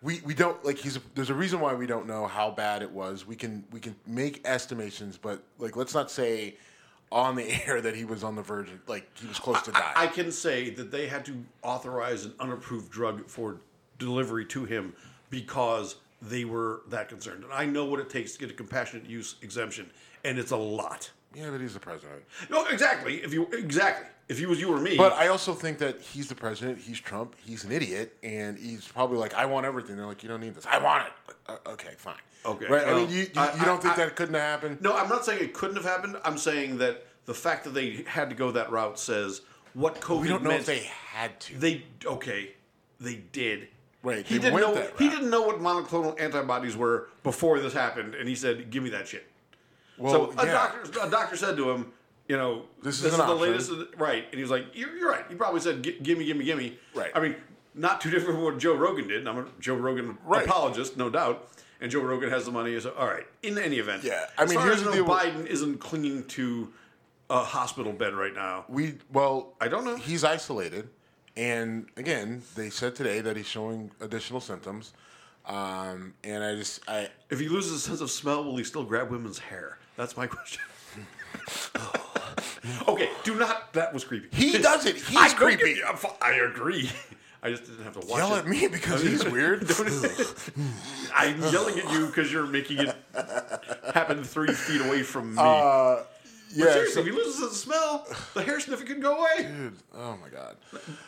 we 0.00 0.22
we 0.24 0.32
don't 0.32 0.64
like 0.64 0.78
he's 0.78 0.98
there's 1.14 1.28
a 1.30 1.34
reason 1.34 1.60
why 1.60 1.74
we 1.74 1.86
don't 1.86 2.06
know 2.06 2.26
how 2.26 2.50
bad 2.50 2.80
it 2.80 2.90
was. 2.90 3.26
We 3.26 3.36
can 3.36 3.64
we 3.70 3.80
can 3.80 3.94
make 4.06 4.40
estimations, 4.46 5.18
but 5.18 5.42
like 5.58 5.76
let's 5.76 5.92
not 5.92 6.10
say 6.10 6.56
on 7.14 7.36
the 7.36 7.46
air 7.66 7.80
that 7.80 7.94
he 7.94 8.04
was 8.04 8.22
on 8.22 8.34
the 8.34 8.42
verge 8.42 8.68
of 8.68 8.80
like 8.86 9.08
he 9.16 9.26
was 9.26 9.38
close 9.38 9.62
to 9.62 9.72
die. 9.72 9.92
I, 9.96 10.04
I 10.04 10.06
can 10.08 10.30
say 10.30 10.68
that 10.70 10.90
they 10.90 11.06
had 11.06 11.24
to 11.26 11.42
authorize 11.62 12.26
an 12.26 12.34
unapproved 12.40 12.90
drug 12.90 13.26
for 13.28 13.60
delivery 13.98 14.44
to 14.46 14.64
him 14.64 14.92
because 15.30 15.96
they 16.20 16.44
were 16.44 16.82
that 16.88 17.08
concerned. 17.08 17.44
And 17.44 17.52
I 17.52 17.64
know 17.64 17.84
what 17.84 18.00
it 18.00 18.10
takes 18.10 18.32
to 18.32 18.38
get 18.38 18.50
a 18.50 18.54
compassionate 18.54 19.08
use 19.08 19.36
exemption, 19.42 19.90
and 20.24 20.38
it's 20.38 20.50
a 20.50 20.56
lot. 20.56 21.10
yeah, 21.34 21.50
but 21.50 21.60
he's 21.60 21.74
the 21.74 21.80
president. 21.80 22.22
No, 22.50 22.66
exactly. 22.66 23.16
If 23.22 23.32
you 23.32 23.46
exactly, 23.52 24.08
if 24.28 24.38
he 24.38 24.46
was 24.46 24.60
you 24.60 24.72
or 24.74 24.80
me, 24.80 24.96
But 24.96 25.12
I 25.12 25.28
also 25.28 25.52
think 25.54 25.78
that 25.78 26.00
he's 26.00 26.28
the 26.28 26.34
president. 26.34 26.78
He's 26.78 26.98
Trump. 27.00 27.34
He's 27.44 27.64
an 27.64 27.72
idiot, 27.72 28.16
and 28.22 28.58
he's 28.58 28.86
probably 28.86 29.18
like, 29.18 29.34
"I 29.34 29.46
want 29.46 29.66
everything." 29.66 29.96
They're 29.96 30.06
like, 30.06 30.22
"You 30.22 30.28
don't 30.28 30.40
need 30.40 30.54
this. 30.54 30.66
I 30.66 30.78
want 30.78 31.06
it." 31.06 31.12
Like, 31.48 31.60
uh, 31.66 31.70
okay, 31.72 31.94
fine. 31.98 32.16
Okay, 32.46 32.66
right. 32.66 32.86
I 32.86 32.94
mean, 32.94 33.10
you 33.10 33.20
you, 33.22 33.26
I- 33.36 33.54
you 33.56 33.64
don't 33.64 33.78
I- 33.78 33.80
think 33.82 33.96
that 33.96 34.16
couldn't 34.16 34.34
have 34.34 34.42
happened? 34.42 34.80
no, 34.80 34.94
I'm 34.96 35.08
not 35.08 35.24
saying 35.24 35.42
it 35.42 35.52
couldn't 35.54 35.76
have 35.76 35.84
happened. 35.84 36.16
I'm 36.24 36.38
saying 36.38 36.78
that 36.78 37.06
the 37.26 37.34
fact 37.34 37.64
that 37.64 37.74
they 37.74 38.04
had 38.06 38.28
to 38.30 38.36
go 38.36 38.50
that 38.52 38.70
route 38.70 38.98
says 38.98 39.42
what 39.74 40.00
COVID 40.00 40.20
We 40.22 40.28
don't 40.28 40.42
know 40.42 40.50
meant. 40.50 40.60
if 40.60 40.66
they 40.66 40.80
had 40.80 41.38
to. 41.40 41.58
They 41.58 41.84
okay, 42.06 42.52
they 43.00 43.16
did. 43.32 43.68
Right, 44.02 44.26
He 44.26 44.38
didn't 44.38 44.60
know. 44.60 44.86
He 44.98 45.08
didn't 45.08 45.30
know 45.30 45.42
what 45.42 45.60
monoclonal 45.60 46.20
antibodies 46.20 46.76
were 46.76 47.08
before 47.22 47.58
this 47.60 47.72
happened, 47.72 48.14
and 48.14 48.28
he 48.28 48.34
said, 48.34 48.70
"Give 48.70 48.82
me 48.82 48.90
that 48.90 49.08
shit." 49.08 49.26
well, 49.96 50.12
so 50.32 50.38
a 50.38 50.44
yeah. 50.46 50.52
doctor, 50.52 51.00
a 51.06 51.10
doctor 51.10 51.36
said 51.36 51.56
to 51.56 51.70
him, 51.70 51.92
"You 52.28 52.36
know, 52.36 52.62
This 52.82 53.00
this, 53.00 53.06
is 53.06 53.12
is, 53.12 53.16
the 53.18 53.22
option." 53.24 53.38
latest, 53.40 53.68
the- 53.70 53.88
right?" 53.98 54.24
And 54.24 54.34
he 54.34 54.40
was 54.42 54.50
like, 54.50 54.66
"You're, 54.74 54.96
you're 54.96 55.10
right." 55.10 55.24
He 55.28 55.34
probably 55.34 55.60
said, 55.60 55.82
gimme, 55.82 56.24
give 56.24 56.36
me, 56.36 56.44
give 56.44 56.58
me." 56.58 56.78
Right. 56.94 57.10
I 57.14 57.20
mean, 57.20 57.36
not 57.74 58.00
too 58.00 58.10
different 58.10 58.36
from 58.36 58.44
what 58.44 58.58
Joe 58.58 58.74
Rogan 58.76 59.08
did. 59.08 59.18
and 59.20 59.28
I'm 59.28 59.38
a 59.38 59.46
Joe 59.60 59.74
Rogan 59.74 60.18
Right. 60.24 60.46
apologist, 60.46 60.96
no 60.96 61.10
doubt. 61.10 61.48
And 61.80 61.90
Joe 61.90 62.00
Rogan 62.00 62.30
has 62.30 62.44
the 62.46 62.52
money. 62.52 62.78
So, 62.80 62.92
all 62.96 63.06
right. 63.08 63.26
In 63.42 63.58
any 63.58 63.78
event, 63.78 64.04
Yeah, 64.04 64.24
I 64.38 64.46
mean, 64.46 64.58
here's 64.60 64.82
the 64.82 64.92
deal 64.92 65.04
Biden 65.04 65.44
isn't 65.46 65.78
clinging 65.80 66.24
to 66.28 66.72
a 67.28 67.42
hospital 67.42 67.92
bed 67.92 68.14
right 68.14 68.32
now. 68.34 68.64
We 68.68 68.94
well, 69.12 69.54
I 69.60 69.68
don't 69.68 69.84
know. 69.84 69.96
He's 69.96 70.24
isolated, 70.24 70.88
and 71.36 71.88
again, 71.96 72.42
they 72.54 72.70
said 72.70 72.94
today 72.94 73.20
that 73.20 73.36
he's 73.36 73.48
showing 73.48 73.90
additional 74.00 74.40
symptoms. 74.40 74.92
Um, 75.46 76.14
and 76.22 76.42
I 76.42 76.54
just 76.54 76.80
I 76.88 77.08
If 77.28 77.38
he 77.40 77.48
loses 77.48 77.72
a 77.72 77.78
sense 77.80 78.00
of 78.00 78.10
smell, 78.10 78.44
will 78.44 78.56
he 78.56 78.64
still 78.64 78.84
grab 78.84 79.10
women's 79.10 79.38
hair? 79.38 79.78
That's 79.96 80.16
my 80.16 80.26
question. 80.26 80.62
okay, 82.88 83.10
do 83.24 83.34
not. 83.36 83.72
That 83.74 83.92
was 83.92 84.04
creepy. 84.04 84.28
He 84.36 84.58
does 84.58 84.86
it. 84.86 84.96
He's 84.96 85.16
I 85.16 85.32
creepy. 85.34 85.74
get- 85.74 85.84
I'm 85.88 85.96
fi- 85.96 86.16
I 86.20 86.32
agree. 86.34 86.90
I 87.42 87.50
just 87.50 87.64
didn't 87.66 87.84
have 87.84 87.92
to 88.00 88.06
watch 88.06 88.18
yell 88.18 88.34
it. 88.36 88.38
at 88.40 88.46
me 88.48 88.68
because 88.68 89.02
he's 89.02 89.22
weird. 89.24 89.70
I'm 91.14 91.40
yelling 91.52 91.78
at 91.78 91.92
you 91.92 92.06
because 92.06 92.32
you're 92.32 92.46
making 92.46 92.78
it 92.78 92.96
happen 93.92 94.24
three 94.24 94.52
feet 94.52 94.80
away 94.80 95.02
from 95.02 95.34
me. 95.34 95.40
uh, 95.40 95.44
But 95.44 96.06
yeah. 96.54 96.72
seriously, 96.72 96.92
so- 96.94 97.00
if 97.00 97.06
he 97.06 97.12
loses 97.12 97.40
the 97.40 97.50
smell, 97.50 98.06
the 98.34 98.42
hair 98.42 98.60
sniffer 98.60 98.84
can 98.84 99.00
go 99.00 99.18
away. 99.18 99.42
dude, 99.46 99.76
oh 99.94 100.16
my 100.22 100.28
god. 100.28 100.56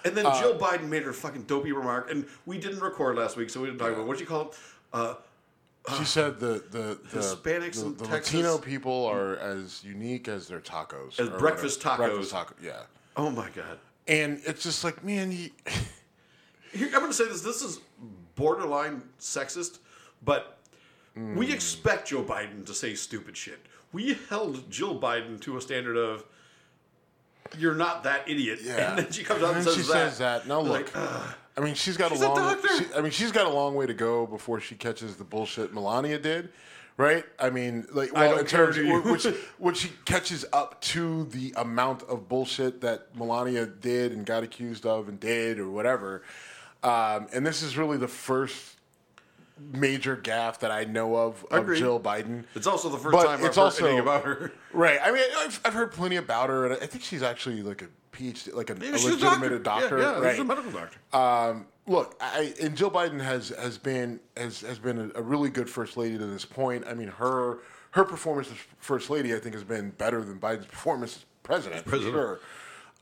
And 0.05 0.15
then 0.17 0.27
Uh, 0.27 0.39
Jill 0.41 0.59
Biden 0.59 0.89
made 0.89 1.03
her 1.05 1.13
fucking 1.13 1.43
dopey 1.45 1.73
remark, 1.73 2.11
and 2.11 2.27
we 2.45 2.59
didn't 2.59 2.81
record 2.81 3.17
last 3.17 3.37
week, 3.37 3.49
so 3.51 3.61
we 3.61 3.67
didn't 3.69 3.79
talk 3.79 3.93
about 3.93 4.07
what 4.07 4.21
you 4.21 4.27
call 4.27 4.43
it. 4.51 4.59
Uh, 4.93 5.15
She 5.99 6.05
said 6.05 6.41
the 6.41 6.65
the, 6.71 6.99
the 7.13 7.19
Hispanics 7.21 7.81
the, 7.81 7.87
in 7.87 7.97
the 7.97 8.07
Texas- 8.07 8.35
Latino 8.35 8.59
people 8.59 9.07
are 9.07 9.37
as 9.37 9.85
unique 9.85 10.29
as 10.29 10.49
their 10.49 10.61
tacos. 10.61 11.19
As 11.21 11.29
or 11.29 11.39
breakfast 11.39 11.85
whatever. 11.85 12.03
tacos. 12.05 12.09
Breakfast 12.09 12.31
taco, 12.33 12.55
yeah. 12.63 12.81
oh 13.17 13.31
my 13.31 13.49
god. 13.51 13.79
And 14.09 14.41
it's 14.45 14.63
just 14.63 14.85
like, 14.85 15.03
man, 15.05 15.33
you, 15.33 15.51
Here, 16.73 16.87
I'm 16.87 17.01
going 17.01 17.09
to 17.09 17.13
say 17.13 17.27
this. 17.27 17.41
This 17.41 17.61
is 17.63 17.81
borderline 18.37 19.03
sexist, 19.19 19.79
but 20.25 20.53
Hmm. 21.15 21.35
we 21.35 21.51
expect 21.51 22.09
Joe 22.09 22.23
Biden 22.23 22.67
to 22.67 22.75
say 22.75 22.95
stupid 22.95 23.37
shit. 23.39 23.59
We 23.91 24.19
held 24.29 24.71
Jill 24.71 25.01
Biden 25.01 25.41
to 25.41 25.57
a 25.57 25.61
standard 25.63 25.97
of 25.97 26.25
you're 27.57 27.75
not 27.75 28.03
that 28.05 28.29
idiot, 28.29 28.59
yeah. 28.63 28.91
and 28.91 28.99
then 28.99 29.11
she 29.13 29.25
comes 29.25 29.43
out 29.43 29.55
and, 29.55 29.57
then 29.57 29.65
says 29.65 29.75
she 29.77 29.81
that. 29.83 29.89
says 29.93 30.19
that. 30.19 30.47
Now 30.47 30.61
Like, 30.61 30.95
look. 30.95 31.35
I 31.57 31.63
mean, 31.63 31.75
she's 31.75 31.97
got 31.97 32.11
She's 32.13 32.21
a 32.21 32.27
a 32.27 32.29
long. 32.29 32.37
doctor. 32.37 32.69
she- 32.79 32.95
I 32.95 33.01
mean, 33.01 33.13
she's 33.13 33.33
got 33.33 33.47
a 33.47 33.51
long 33.51 33.75
way 33.75 33.87
to 33.87 33.95
go 33.95 34.27
before 34.27 34.61
she 34.61 34.75
catches 34.75 35.17
the 35.17 35.25
bullshit 35.25 35.73
Melania 35.73 36.19
did, 36.19 36.51
right? 36.99 37.25
I 37.39 37.49
mean, 37.51 37.87
like, 37.93 38.13
well, 38.13 38.39
in 38.39 38.45
terms 38.47 38.77
you? 38.77 39.01
which 39.01 39.25
which 39.59 39.79
she 39.79 39.93
catches 40.05 40.45
up 40.53 40.81
to 40.83 41.25
the 41.25 41.55
amount 41.57 42.03
of 42.05 42.29
bullshit 42.29 42.83
that 42.83 43.17
Melania 43.17 43.65
did 43.67 44.13
and 44.13 44.27
got 44.27 44.43
accused 44.43 44.85
of 44.85 45.09
and 45.09 45.19
did 45.19 45.59
or 45.59 45.71
whatever. 45.71 46.23
Um, 46.83 47.27
and 47.33 47.45
this 47.47 47.63
is 47.63 47.77
really 47.79 47.97
the 47.97 48.07
first 48.09 48.76
major 49.59 50.17
gaffe 50.17 50.59
that 50.61 50.71
I 50.71 50.85
know 50.85 51.17
of 51.17 51.45
of 51.51 51.63
Agreed. 51.63 51.79
Jill 51.79 51.99
Biden. 52.01 52.45
It's 52.55 52.67
also 52.67 52.89
the 52.89 52.99
first 52.99 53.13
But 53.13 53.25
time 53.25 53.39
I've 53.41 53.45
it's 53.47 53.57
heard 53.57 53.63
also- 53.63 53.85
anything 53.87 54.01
about 54.01 54.25
her. 54.25 54.53
Right. 54.73 54.99
I 55.03 55.11
mean, 55.11 55.25
I've, 55.39 55.61
I've 55.65 55.73
heard 55.75 55.93
plenty 55.93 56.17
about 56.17 56.51
her, 56.51 56.67
and 56.67 56.75
I 56.83 56.87
think 56.87 57.03
she's 57.03 57.23
actually 57.23 57.63
like 57.63 57.81
a 57.83 57.87
PhD, 58.13 58.53
like 58.55 58.69
a, 58.71 58.75
a 58.75 58.77
Yeah, 58.77 58.91
a 58.91 58.93
legitimate 58.93 59.19
doctor. 59.23 59.59
doctor. 59.63 59.99
Yeah, 59.99 60.13
yeah 60.13 60.19
right. 60.21 60.31
she's 60.33 60.41
a 60.41 60.45
medical 60.45 60.71
doctor. 60.71 60.99
Um, 61.17 61.67
look, 61.87 62.17
I, 62.21 62.53
and 62.63 62.77
Jill 62.77 62.91
Biden 62.91 63.21
has 63.21 63.49
has 63.51 63.79
been 63.79 64.21
has 64.37 64.61
has 64.61 64.79
been 64.79 65.11
a, 65.15 65.19
a 65.19 65.23
really 65.23 65.49
good 65.51 65.71
first 65.71 65.97
lady 65.97 66.19
to 66.19 66.27
this 66.27 66.45
point. 66.45 66.85
I 66.87 66.93
mean, 66.95 67.09
her 67.09 67.59
her 67.93 68.05
performance 68.05 68.51
as 68.51 68.57
first 68.79 69.09
lady, 69.09 69.35
I 69.35 69.39
think, 69.39 69.55
has 69.55 69.65
been 69.65 69.91
better 69.93 70.23
than 70.23 70.39
Biden's 70.39 70.67
performance 70.67 71.17
as 71.17 71.25
president. 71.43 71.85
for 71.85 71.91
President. 71.91 72.15
sure. 72.15 72.41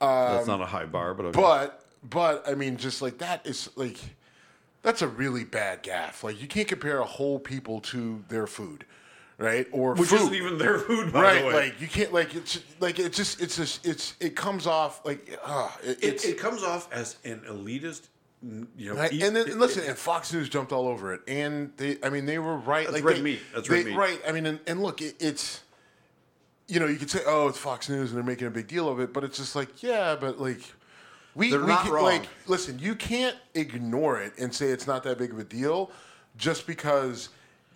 That's 0.00 0.46
not 0.46 0.61
a 0.61 0.66
high 0.66 0.84
bar, 0.84 1.14
but 1.14 1.26
okay. 1.26 1.40
But 1.40 1.84
but 2.09 2.48
I 2.48 2.55
mean, 2.55 2.76
just 2.76 3.02
like 3.02 3.18
that 3.18 3.44
is 3.46 3.70
like 3.76 3.98
that's 4.85 5.03
a 5.03 5.09
really 5.09 5.43
bad 5.43 5.82
gaffe. 5.82 6.22
Like 6.22 6.41
you 6.41 6.47
can't 6.47 6.68
compare 6.68 7.01
a 7.01 7.05
whole 7.05 7.41
people 7.41 7.80
to 7.80 8.22
their 8.28 8.47
food, 8.47 8.85
right? 9.39 9.66
Or 9.72 9.95
which 9.95 10.11
food. 10.11 10.20
isn't 10.20 10.35
even 10.35 10.59
their 10.59 10.78
food, 10.78 11.12
by 11.12 11.22
right. 11.22 11.41
the 11.41 11.49
way. 11.49 11.55
Like 11.55 11.80
you 11.80 11.89
can't 11.89 12.12
like 12.12 12.37
it's 12.37 12.61
like 12.78 13.01
it's 13.01 13.16
just 13.16 13.41
it's 13.41 13.57
just 13.57 13.85
it's 13.85 14.14
it 14.20 14.37
comes 14.37 14.68
off 14.68 15.05
like 15.05 15.37
uh, 15.43 15.70
it, 15.82 15.89
it, 15.91 16.05
it's 16.05 16.24
it 16.24 16.39
comes 16.39 16.62
off 16.62 16.93
as 16.93 17.16
an 17.24 17.41
elitist, 17.49 18.09
you 18.76 18.95
know. 18.95 19.01
And 19.01 19.20
then 19.20 19.37
it- 19.37 19.49
and 19.49 19.59
listen, 19.59 19.85
and 19.89 19.97
Fox 19.97 20.32
News 20.32 20.49
jumped 20.49 20.70
all 20.72 20.87
over 20.87 21.14
it, 21.14 21.22
and 21.26 21.72
they, 21.76 21.97
I 22.03 22.11
mean, 22.11 22.26
they 22.26 22.39
were 22.39 22.57
right. 22.57 22.87
That's 22.87 22.95
like 22.95 23.05
red 23.05 23.16
they, 23.16 23.22
meat. 23.22 23.41
That's 23.55 23.68
they, 23.68 23.76
red 23.76 23.87
meat. 23.87 23.97
Right. 23.97 24.20
I 24.28 24.32
mean, 24.32 24.47
and, 24.47 24.61
and 24.66 24.82
look, 24.82 25.01
it, 25.01 25.16
it's, 25.18 25.62
you 26.68 26.78
know, 26.78 26.87
you 26.87 26.97
could 26.97 27.11
say, 27.11 27.20
oh, 27.26 27.49
it's 27.49 27.59
Fox 27.59 27.89
News, 27.89 28.11
and 28.11 28.16
they're 28.18 28.24
making 28.24 28.47
a 28.47 28.51
big 28.51 28.68
deal 28.68 28.89
of 28.89 29.01
it, 29.01 29.12
but 29.12 29.24
it's 29.24 29.39
just 29.39 29.57
like, 29.57 29.82
yeah, 29.82 30.14
but 30.14 30.41
like, 30.41 30.61
we, 31.35 31.51
They're 31.51 31.61
we 31.61 31.66
not 31.66 31.82
can- 31.85 31.93
wrong. 31.93 32.05
like, 32.05 32.28
listen, 32.47 32.78
you 32.78 32.95
can't 32.95 33.37
ignore 33.55 34.20
it 34.20 34.32
and 34.39 34.55
say 34.55 34.66
it's 34.66 34.87
not 34.87 35.03
that 35.05 35.18
big 35.18 35.32
of 35.32 35.39
a 35.39 35.45
deal, 35.45 35.91
just 36.37 36.66
because 36.66 37.28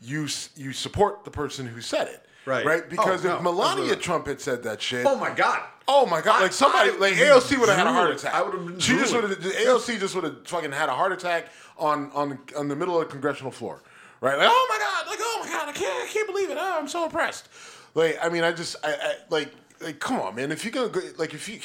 you 0.03 0.25
s- 0.25 0.51
you 0.57 0.73
support 0.73 1.25
the 1.25 1.31
person 1.31 1.67
who 1.67 1.81
said 1.81 2.09
it. 2.09 2.25
Right. 2.47 2.65
Right. 2.65 2.83
Oh, 2.87 2.89
because 2.91 3.27
Oh, 3.27 3.37
if 3.37 3.43
Melania 3.43 3.71
absolutely. 3.83 3.97
Trump 4.03 4.27
had 4.27 4.41
said 4.41 4.63
that 4.63 4.81
shit, 4.81 5.05
oh 5.07 5.17
my 5.17 5.31
god. 5.35 5.61
Oh 5.87 6.07
my 6.07 6.21
god! 6.21 6.41
I- 6.41 6.43
Like 6.43 6.53
somebody, 6.53 6.91
I 6.91 6.97
like 6.97 7.15
AOC 7.15 7.59
would 7.59 7.69
have 7.69 7.79
had 7.79 7.87
a 7.87 7.93
heart 7.93 8.05
drooling. 8.07 8.17
attack. 8.19 8.35
I 8.35 8.43
would've 8.43 8.67
been 8.67 8.79
She 8.79 8.93
just 8.97 9.13
would 9.15 9.23
drooling. 9.25 9.43
have. 9.43 9.53
AOC 9.83 9.99
just 10.01 10.15
would 10.15 10.25
have 10.25 10.47
fucking 10.47 10.73
had 10.73 10.89
a 10.89 10.95
heart 10.95 11.13
attack 11.13 11.47
on 11.79 12.11
on 12.15 12.39
on 12.57 12.69
the 12.69 12.77
middle 12.77 13.01
of 13.01 13.07
the 13.07 13.11
congressional 13.13 13.51
floor, 13.51 13.83
right? 14.21 14.39
Like, 14.39 14.49
oh 14.51 14.67
my 14.71 14.79
god! 14.79 15.07
Like, 15.11 15.19
oh 15.21 15.41
my 15.45 15.49
god! 15.51 15.69
I 15.69 15.73
can't, 15.73 16.05
I 16.05 16.07
can't 16.07 16.27
believe 16.27 16.51
it! 16.51 16.57
Oh, 16.61 16.79
I'm 16.79 16.89
so 16.89 17.05
impressed. 17.05 17.49
Like, 17.95 18.19
I 18.23 18.29
mean, 18.29 18.45
I 18.45 18.53
just, 18.53 18.77
I, 18.85 18.93
I 18.93 19.15
like, 19.31 19.53
like, 19.81 19.99
come 19.99 20.21
on, 20.21 20.35
man. 20.35 20.53
If 20.53 20.65
you're 20.65 20.73
gonna 20.73 20.89
go, 20.91 21.01
like, 21.19 21.33
if 21.35 21.49
you, 21.49 21.61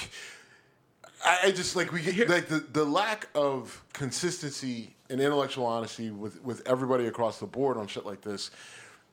I, 1.24 1.40
I 1.46 1.52
just 1.52 1.76
like 1.76 1.92
we 1.92 2.02
get 2.02 2.30
like 2.30 2.48
the 2.48 2.60
the 2.60 2.86
lack 2.86 3.30
of 3.36 3.84
consistency 3.94 4.96
and 5.10 5.22
intellectual 5.22 5.66
honesty 5.66 6.12
with 6.12 6.44
with 6.44 6.68
everybody 6.68 7.08
across 7.08 7.40
the 7.40 7.48
board 7.48 7.78
on 7.78 7.88
shit 7.88 8.06
like 8.06 8.22
this 8.22 8.52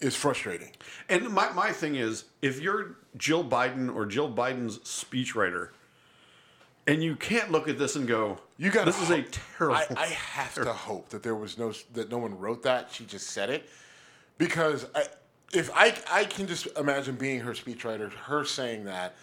is 0.00 0.16
frustrating. 0.16 0.70
And 1.08 1.28
my, 1.28 1.50
my 1.50 1.72
thing 1.72 1.94
is, 1.94 2.24
if 2.40 2.61
you're 2.61 2.96
Jill 3.16 3.44
Biden 3.44 3.94
or 3.94 4.06
Jill 4.06 4.32
Biden's 4.32 4.78
speechwriter, 4.78 5.68
and 6.86 7.02
you 7.02 7.16
can't 7.16 7.52
look 7.52 7.68
at 7.68 7.78
this 7.78 7.96
and 7.96 8.08
go, 8.08 8.38
You 8.56 8.70
got 8.70 8.86
this 8.86 9.00
is 9.00 9.11
a 9.11 9.22
terrible. 9.22 9.76
I, 9.76 9.86
I 9.96 10.06
have 10.06 10.54
to 10.54 10.72
hope 10.72 11.11
that 11.11 11.22
there 11.22 11.34
was 11.34 11.58
no 11.58 11.72
that 11.92 12.11
no 12.11 12.18
one 12.18 12.38
wrote 12.38 12.62
that. 12.62 12.90
She 12.92 13.04
just 13.04 13.28
said 13.28 13.50
it 13.50 13.68
because 14.38 14.86
I, 14.94 15.04
if 15.52 15.70
I 15.74 15.94
I 16.11 16.24
can 16.24 16.46
just 16.46 16.66
imagine 16.78 17.16
being 17.16 17.40
her 17.40 17.52
speechwriter, 17.52 18.11
her 18.12 18.44
saying 18.44 18.84
that, 18.84 19.14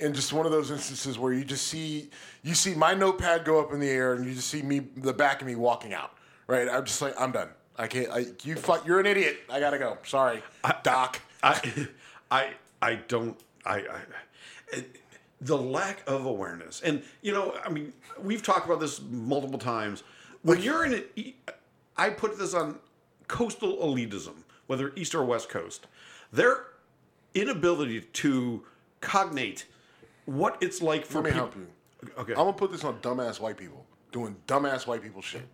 in 0.00 0.12
just 0.12 0.32
one 0.32 0.46
of 0.46 0.52
those 0.52 0.70
instances 0.70 1.18
where 1.18 1.32
you 1.32 1.44
just 1.44 1.66
see 1.66 2.10
you 2.42 2.54
see 2.54 2.74
my 2.74 2.94
notepad 2.94 3.44
go 3.44 3.60
up 3.60 3.72
in 3.72 3.80
the 3.80 3.88
air 3.88 4.14
and 4.14 4.24
you 4.24 4.34
just 4.34 4.48
see 4.48 4.62
me 4.62 4.80
the 4.96 5.12
back 5.12 5.40
of 5.40 5.46
me 5.46 5.54
walking 5.54 5.92
out. 5.92 6.12
Right, 6.46 6.68
I'm 6.68 6.84
just 6.84 7.00
like 7.00 7.14
I'm 7.18 7.32
done. 7.32 7.48
I 7.76 7.86
can't. 7.86 8.08
I, 8.10 8.26
you 8.44 8.56
fuck. 8.56 8.86
You're 8.86 9.00
an 9.00 9.06
idiot. 9.06 9.38
I 9.50 9.60
gotta 9.60 9.78
go. 9.78 9.98
Sorry, 10.04 10.42
Doc. 10.82 11.20
I, 11.42 11.88
I, 12.30 12.50
I 12.80 12.94
don't. 13.08 13.38
I, 13.64 13.76
I 13.78 14.00
it, 14.72 15.00
the 15.40 15.56
lack 15.56 16.02
of 16.06 16.26
awareness, 16.26 16.80
and 16.82 17.02
you 17.22 17.32
know, 17.32 17.54
I 17.64 17.68
mean, 17.70 17.92
we've 18.22 18.42
talked 18.42 18.66
about 18.66 18.80
this 18.80 19.00
multiple 19.02 19.58
times. 19.58 20.02
When 20.42 20.60
you're 20.62 20.84
in 20.84 20.92
it, 20.92 21.34
I 21.96 22.10
put 22.10 22.38
this 22.38 22.54
on 22.54 22.78
coastal 23.28 23.78
elitism, 23.78 24.34
whether 24.66 24.92
east 24.94 25.14
or 25.14 25.24
west 25.24 25.48
coast. 25.48 25.86
Their 26.32 26.66
inability 27.34 28.02
to 28.02 28.62
cognate 29.00 29.66
what 30.26 30.56
it's 30.60 30.80
like 30.82 31.04
for 31.06 31.18
Let 31.18 31.24
me 31.24 31.30
peop- 31.30 31.36
help 31.38 31.56
you. 31.56 31.66
Okay. 32.18 32.32
I'm 32.32 32.38
gonna 32.38 32.52
put 32.52 32.70
this 32.72 32.84
on 32.84 32.98
dumbass 33.00 33.40
white 33.40 33.56
people 33.56 33.84
doing 34.12 34.36
dumbass 34.46 34.86
white 34.86 35.02
people 35.02 35.22
shit, 35.22 35.46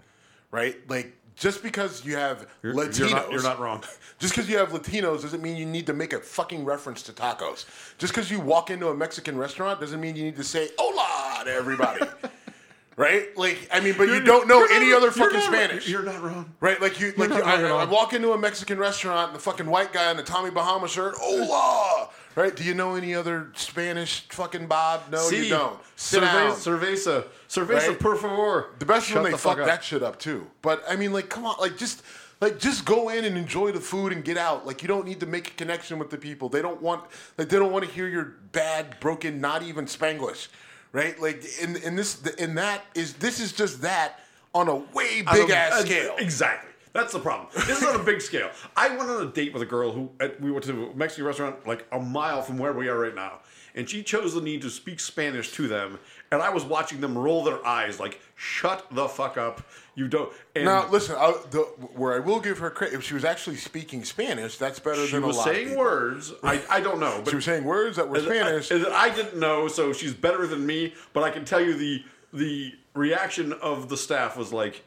right? 0.50 0.76
Like 0.88 1.16
just 1.36 1.62
because 1.62 2.04
you 2.04 2.16
have 2.16 2.46
You're- 2.62 2.74
Latinos, 2.74 2.98
you're 2.98 3.10
not- 3.10 3.32
you're 3.32 3.42
not 3.42 3.60
wrong. 3.60 3.82
Just 4.18 4.34
because 4.34 4.50
you 4.50 4.58
have 4.58 4.68
Latinos 4.70 5.22
doesn't 5.22 5.40
mean 5.42 5.56
you 5.56 5.64
need 5.64 5.86
to 5.86 5.94
make 5.94 6.12
a 6.12 6.20
fucking 6.20 6.62
reference 6.66 7.02
to 7.04 7.12
tacos. 7.12 7.64
Just 7.96 8.12
because 8.12 8.30
you 8.30 8.38
walk 8.38 8.68
into 8.68 8.88
a 8.88 8.94
Mexican 8.94 9.38
restaurant 9.38 9.80
doesn't 9.80 9.98
mean 9.98 10.14
you 10.14 10.24
need 10.24 10.36
to 10.36 10.44
say 10.44 10.68
"Hola" 10.78 11.44
to 11.46 11.50
everybody, 11.50 12.04
right? 12.96 13.34
Like 13.38 13.66
I 13.72 13.80
mean, 13.80 13.94
but 13.96 14.08
you 14.08 14.20
don't 14.20 14.46
know 14.46 14.66
any 14.70 14.88
not- 14.90 14.96
other 14.98 15.06
you're 15.06 15.12
fucking 15.12 15.38
not- 15.38 15.44
Spanish. 15.52 15.88
You're 15.88 16.02
not 16.02 16.20
wrong. 16.22 16.52
Right, 16.60 16.78
like 16.82 17.00
you, 17.00 17.14
like 17.16 17.30
you, 17.30 17.36
I. 17.42 17.62
I 17.62 17.84
walk 17.86 18.12
into 18.12 18.32
a 18.32 18.38
Mexican 18.38 18.78
restaurant 18.78 19.28
and 19.28 19.36
the 19.36 19.40
fucking 19.42 19.66
white 19.66 19.92
guy 19.94 20.10
in 20.10 20.18
the 20.18 20.22
Tommy 20.22 20.50
Bahama 20.50 20.88
shirt, 20.88 21.14
hola, 21.18 22.10
right? 22.36 22.54
Do 22.54 22.64
you 22.64 22.74
know 22.74 22.94
any 22.94 23.14
other 23.14 23.50
Spanish 23.54 24.26
fucking 24.28 24.66
Bob? 24.66 25.02
No, 25.10 25.18
See, 25.18 25.44
you 25.44 25.50
don't. 25.50 25.78
Sit 25.96 26.22
cerveza, 26.22 26.32
down. 26.32 26.52
cerveza, 26.56 27.24
cerveza, 27.48 27.88
Right? 27.88 27.98
por 28.00 28.16
favor. 28.16 28.70
The 28.78 28.86
best 28.86 29.12
when 29.14 29.24
they 29.24 29.30
the 29.32 29.38
fuck 29.38 29.58
up. 29.58 29.66
that 29.66 29.84
shit 29.84 30.02
up 30.02 30.18
too. 30.18 30.46
But 30.62 30.82
I 30.88 30.96
mean, 30.96 31.12
like, 31.12 31.28
come 31.28 31.44
on, 31.46 31.56
like 31.60 31.76
just 31.76 32.02
like 32.40 32.58
just 32.58 32.84
go 32.84 33.08
in 33.10 33.24
and 33.24 33.36
enjoy 33.36 33.72
the 33.72 33.80
food 33.80 34.12
and 34.12 34.24
get 34.24 34.36
out. 34.38 34.66
Like 34.66 34.82
you 34.82 34.88
don't 34.88 35.06
need 35.06 35.20
to 35.20 35.26
make 35.26 35.48
a 35.48 35.50
connection 35.52 35.98
with 35.98 36.10
the 36.10 36.16
people. 36.18 36.48
They 36.48 36.62
don't 36.62 36.80
want 36.80 37.04
like 37.36 37.48
they 37.48 37.58
don't 37.58 37.72
want 37.72 37.84
to 37.84 37.90
hear 37.90 38.08
your 38.08 38.34
bad, 38.52 38.98
broken, 39.00 39.40
not 39.40 39.62
even 39.62 39.84
Spanglish, 39.86 40.48
right? 40.92 41.20
Like 41.20 41.44
in 41.60 41.76
in 41.76 41.96
this 41.96 42.22
in 42.38 42.54
that 42.54 42.82
is 42.94 43.14
this 43.14 43.40
is 43.40 43.52
just 43.52 43.82
that 43.82 44.20
on 44.54 44.68
a 44.68 44.74
way 44.76 45.22
big 45.30 45.50
ass 45.50 45.82
scale. 45.82 46.14
Exactly. 46.18 46.69
That's 46.92 47.12
the 47.12 47.20
problem. 47.20 47.48
This 47.66 47.82
is 47.82 47.84
on 47.86 48.00
a 48.00 48.02
big 48.02 48.20
scale. 48.20 48.50
I 48.76 48.88
went 48.96 49.10
on 49.10 49.22
a 49.26 49.30
date 49.30 49.52
with 49.52 49.62
a 49.62 49.66
girl 49.66 49.92
who 49.92 50.10
at, 50.18 50.40
we 50.40 50.50
went 50.50 50.64
to 50.64 50.90
a 50.90 50.94
Mexican 50.94 51.24
restaurant 51.24 51.66
like 51.66 51.86
a 51.92 52.00
mile 52.00 52.42
from 52.42 52.58
where 52.58 52.72
we 52.72 52.88
are 52.88 52.98
right 52.98 53.14
now, 53.14 53.40
and 53.76 53.88
she 53.88 54.02
chose 54.02 54.34
the 54.34 54.40
need 54.40 54.62
to 54.62 54.70
speak 54.70 54.98
Spanish 54.98 55.52
to 55.52 55.68
them, 55.68 56.00
and 56.32 56.42
I 56.42 56.50
was 56.50 56.64
watching 56.64 57.00
them 57.00 57.16
roll 57.16 57.44
their 57.44 57.64
eyes 57.64 58.00
like, 58.00 58.20
"Shut 58.34 58.86
the 58.90 59.06
fuck 59.08 59.36
up, 59.38 59.62
you 59.94 60.08
don't." 60.08 60.32
And 60.56 60.64
Now 60.64 60.88
listen, 60.90 61.14
I, 61.16 61.32
the, 61.50 61.60
where 61.94 62.14
I 62.14 62.18
will 62.18 62.40
give 62.40 62.58
her 62.58 62.70
credit, 62.70 62.96
if 62.96 63.04
she 63.04 63.14
was 63.14 63.24
actually 63.24 63.56
speaking 63.56 64.04
Spanish, 64.04 64.56
that's 64.58 64.80
better 64.80 65.06
she 65.06 65.12
than 65.12 65.22
a 65.22 65.26
lot 65.28 65.48
of 65.48 65.54
saying 65.54 65.76
words. 65.76 66.32
I, 66.42 66.60
I 66.68 66.80
don't 66.80 66.98
know, 66.98 67.20
but 67.22 67.30
She 67.30 67.36
was 67.36 67.44
saying 67.44 67.62
words 67.62 67.96
that 67.98 68.08
were 68.08 68.18
Spanish. 68.18 68.72
I, 68.72 68.82
I 68.92 69.10
didn't 69.14 69.38
know, 69.38 69.68
so 69.68 69.92
she's 69.92 70.12
better 70.14 70.46
than 70.48 70.66
me. 70.66 70.94
But 71.12 71.22
I 71.22 71.30
can 71.30 71.44
tell 71.44 71.60
you 71.60 71.74
the 71.76 72.04
the 72.32 72.72
reaction 72.94 73.52
of 73.52 73.88
the 73.88 73.96
staff 73.96 74.36
was 74.36 74.52
like, 74.52 74.82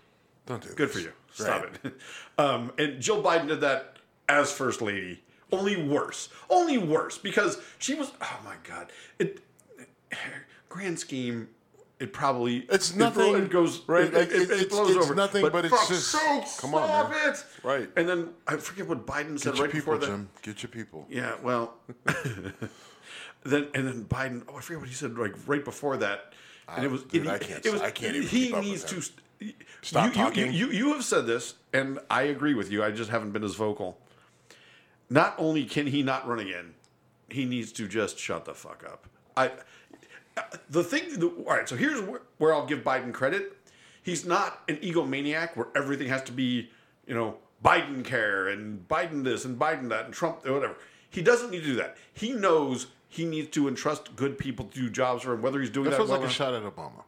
Don't 0.45 0.62
do 0.62 0.68
Good 0.76 0.89
this. 0.89 0.95
for 0.95 0.99
you. 1.01 1.14
Stop 1.34 1.64
Right. 1.64 1.76
it. 1.86 1.94
Um, 2.38 2.72
and 2.80 3.00
Jill 3.02 3.22
Biden 3.22 3.48
did 3.48 3.62
that 3.62 3.98
as 4.28 4.52
first 4.52 4.82
lady. 4.82 5.22
Only 5.52 5.76
worse. 5.84 6.30
Only 6.50 6.80
worse 6.80 7.18
because 7.20 7.62
she 7.78 7.94
was. 7.94 8.12
Oh 8.22 8.40
my 8.44 8.56
God! 8.68 8.92
It 9.20 9.40
grand 10.70 10.98
scheme. 11.00 11.50
It 12.00 12.12
probably 12.12 12.66
It's 12.70 12.96
nothing, 12.96 13.36
It, 13.36 13.50
goes 13.52 13.88
right, 13.88 14.06
It, 14.06 14.14
like, 14.14 14.28
it, 14.30 14.34
it, 14.34 14.42
it's- 14.52 14.66
blows 14.66 14.96
it's 14.96 15.06
over. 15.06 15.16
nothing, 15.16 15.44
but 15.50 15.64
it's 15.64 15.74
fuck's 15.74 15.88
just- 15.90 16.12
sake, 16.12 16.44
come 16.58 16.74
on, 16.76 16.88
stop 16.90 17.10
man. 17.12 17.30
it. 17.30 17.46
Right. 17.64 17.90
And 17.96 18.10
then 18.10 18.30
I 18.48 18.58
forget 18.58 18.88
what 18.90 19.06
Biden 19.06 19.40
said. 19.40 19.52
Get 19.54 19.58
your 19.58 19.66
right 19.68 19.72
people, 19.74 19.94
before 19.94 19.98
that. 20.00 20.08
Jim. 20.08 20.30
Get 20.42 20.64
your 20.64 20.70
people. 20.72 21.06
Yeah, 21.10 21.36
well, 21.44 21.76
then 23.44 23.68
and 23.74 23.88
then 23.88 24.06
Biden. 24.06 24.44
Oh, 24.50 24.58
I 24.58 24.62
forget 24.62 24.80
what 24.80 24.90
he 24.90 24.96
said. 24.96 25.18
Like 25.18 25.36
right 25.48 25.64
before 25.64 25.98
that, 25.98 26.34
and 26.68 26.84
it 26.84 26.92
was. 26.92 27.04
dude, 27.04 27.26
it, 27.26 27.30
I 27.30 27.38
can't- 27.38 27.66
It 27.66 27.72
was. 27.72 27.82
I 27.82 27.92
can't 27.92 28.16
even 28.16 28.28
He 28.28 28.48
keep 28.48 28.56
up 28.56 28.64
needs 28.64 28.84
to 28.86 29.02
Stop 29.82 30.08
you, 30.08 30.14
talking. 30.14 30.54
You, 30.54 30.68
you 30.68 30.72
you 30.72 30.94
have 30.94 31.04
said 31.04 31.26
this, 31.26 31.56
and 31.74 32.00
I 32.10 32.24
agree 32.24 32.54
with 32.54 32.72
you. 32.72 32.84
I 32.84 32.92
just 32.92 33.10
haven't 33.10 33.32
been 33.32 33.44
as 33.44 33.56
vocal. 33.56 33.98
Not 35.10 35.36
only 35.38 35.66
can 35.66 35.88
he 35.88 36.02
not 36.04 36.28
run 36.28 36.40
again, 36.40 36.74
he 37.30 37.46
needs 37.46 37.72
to 37.74 37.88
just 37.88 38.18
shut 38.18 38.46
the 38.46 38.54
fuck 38.54 38.84
up. 38.86 39.08
I. 39.36 39.52
The 40.70 40.84
thing. 40.84 41.20
The, 41.20 41.28
all 41.28 41.56
right. 41.56 41.70
So 41.70 41.76
here's 41.76 42.02
where, 42.02 42.22
where 42.38 42.54
I'll 42.54 42.66
give 42.66 42.80
Biden 42.80 43.14
credit. 43.14 43.58
He's 44.02 44.26
not 44.26 44.62
an 44.68 44.78
egomaniac 44.78 45.56
where 45.56 45.68
everything 45.76 46.10
has 46.10 46.24
to 46.24 46.32
be, 46.32 46.70
you 47.08 47.14
know, 47.14 47.38
Biden 47.64 48.04
care 48.04 48.48
and 48.50 48.88
Biden 48.88 49.24
this 49.24 49.46
and 49.46 49.58
Biden 49.58 49.90
that 49.90 50.06
and 50.06 50.14
Trump 50.14 50.46
whatever. 50.46 50.76
He 51.10 51.22
doesn't 51.22 51.52
need 51.52 51.60
to 51.62 51.66
do 51.66 51.76
that. 51.76 51.98
He 52.14 52.34
knows 52.34 52.88
he 53.08 53.26
needs 53.26 53.50
to 53.52 53.68
entrust 53.68 54.16
good 54.16 54.38
people 54.38 54.66
to 54.66 54.80
do 54.80 54.90
jobs 54.90 55.24
for 55.24 55.34
him, 55.34 55.42
whether 55.42 55.60
he's 55.62 55.70
doing 55.70 55.86
That 55.86 55.92
that. 55.92 55.98
feels 55.98 56.10
well 56.10 56.20
like 56.20 56.30
a 56.30 56.34
shot 56.34 56.54
at 56.54 56.64
Obama. 56.64 57.04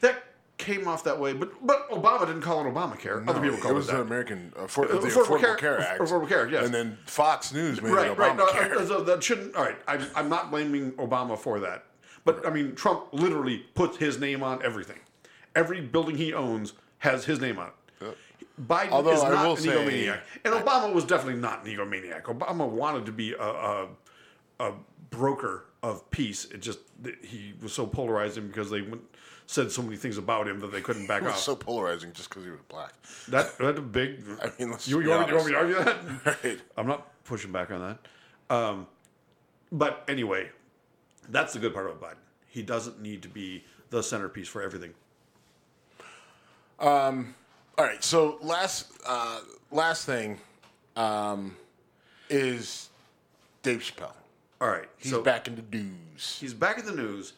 That 0.00 0.22
came 0.58 0.86
off 0.86 1.04
that 1.04 1.18
way, 1.18 1.32
but 1.32 1.52
but 1.66 1.90
Obama 1.90 2.26
didn't 2.26 2.42
call 2.42 2.60
it 2.60 2.72
Obamacare. 2.72 3.28
Other 3.28 3.40
people 3.40 3.58
it 3.58 3.60
called 3.60 3.74
was 3.74 3.88
it 3.88 3.92
the. 3.92 4.00
American 4.00 4.52
uh, 4.56 4.66
for, 4.66 4.86
the 4.86 4.94
Affordable 4.94 5.24
Affordable, 5.24 5.40
Care- 5.40 5.56
Care, 5.56 5.80
Act. 5.80 6.00
Affordable 6.00 6.28
Care, 6.28 6.48
yes. 6.48 6.64
And 6.66 6.74
then 6.74 6.98
Fox 7.06 7.52
News 7.52 7.82
made 7.82 7.92
right, 7.92 8.10
it 8.10 8.18
right. 8.18 8.36
No, 8.36 8.46
Obamacare. 8.46 8.86
so 8.86 9.02
that 9.02 9.22
shouldn't. 9.22 9.54
All 9.56 9.64
right, 9.64 9.76
I'm, 9.88 10.06
I'm 10.14 10.28
not 10.28 10.50
blaming 10.50 10.92
Obama 10.92 11.38
for 11.38 11.60
that, 11.60 11.86
but 12.24 12.46
I 12.46 12.50
mean 12.50 12.74
Trump 12.74 13.06
literally 13.12 13.58
puts 13.74 13.96
his 13.96 14.18
name 14.18 14.42
on 14.42 14.64
everything. 14.64 14.98
Every 15.54 15.80
building 15.80 16.16
he 16.16 16.32
owns 16.32 16.72
has 16.98 17.24
his 17.24 17.40
name 17.40 17.58
on 17.58 17.68
it. 17.68 18.16
Biden 18.68 18.90
Although 18.90 19.12
is 19.12 19.22
not 19.22 19.46
an 19.50 19.56
say- 19.56 19.68
egomaniac, 19.70 20.20
and 20.44 20.54
Obama 20.54 20.92
was 20.92 21.04
definitely 21.04 21.40
not 21.40 21.64
an 21.66 21.72
egomaniac. 21.74 22.22
Obama 22.24 22.68
wanted 22.68 23.04
to 23.06 23.12
be 23.12 23.32
a, 23.32 23.42
a, 23.42 23.88
a 24.60 24.72
broker 25.10 25.64
of 25.82 26.08
peace. 26.10 26.44
It 26.46 26.62
just 26.62 26.78
he 27.22 27.54
was 27.60 27.72
so 27.72 27.86
polarizing 27.86 28.46
because 28.46 28.70
they 28.70 28.82
went, 28.82 29.02
said 29.46 29.70
so 29.70 29.82
many 29.82 29.96
things 29.96 30.18
about 30.18 30.48
him 30.48 30.60
that 30.60 30.72
they 30.72 30.80
couldn't 30.80 31.06
back 31.06 31.22
was 31.22 31.32
off. 31.32 31.38
so 31.38 31.56
polarizing 31.56 32.12
just 32.12 32.28
because 32.28 32.44
he 32.44 32.50
was 32.50 32.60
black. 32.68 32.92
that 33.28 33.56
that's 33.58 33.78
a 33.78 33.82
big. 33.82 34.24
I 34.42 34.50
mean, 34.58 34.70
let's 34.70 34.88
you, 34.88 35.00
you, 35.00 35.10
want 35.10 35.22
me, 35.22 35.28
you 35.28 35.34
want 35.36 35.46
me 35.46 35.52
to 35.52 35.58
argue 35.58 35.74
that? 35.76 35.96
Right. 36.44 36.60
I'm 36.76 36.86
not 36.86 37.24
pushing 37.24 37.52
back 37.52 37.70
on 37.70 37.80
that. 38.48 38.54
Um, 38.54 38.86
but 39.72 40.04
anyway, 40.08 40.50
that's 41.28 41.52
the 41.52 41.58
good 41.58 41.74
part 41.74 41.86
about 41.86 42.00
Biden. 42.00 42.18
He 42.48 42.62
doesn't 42.62 43.00
need 43.00 43.22
to 43.22 43.28
be 43.28 43.64
the 43.90 44.02
centerpiece 44.02 44.48
for 44.48 44.62
everything. 44.62 44.94
All 47.78 47.84
right. 47.84 48.02
So 48.04 48.38
last 48.42 48.92
uh, 49.06 49.40
last 49.70 50.06
thing 50.06 50.38
um, 50.96 51.56
is 52.30 52.88
Dave 53.62 53.80
Chappelle. 53.80 54.12
All 54.60 54.68
right, 54.70 54.88
He's 54.96 55.10
so 55.12 55.20
back 55.20 55.46
in 55.48 55.56
the 55.56 55.64
news. 55.76 56.38
he's 56.40 56.54
back 56.54 56.78
in 56.78 56.86
the 56.86 56.94
news. 56.94 57.34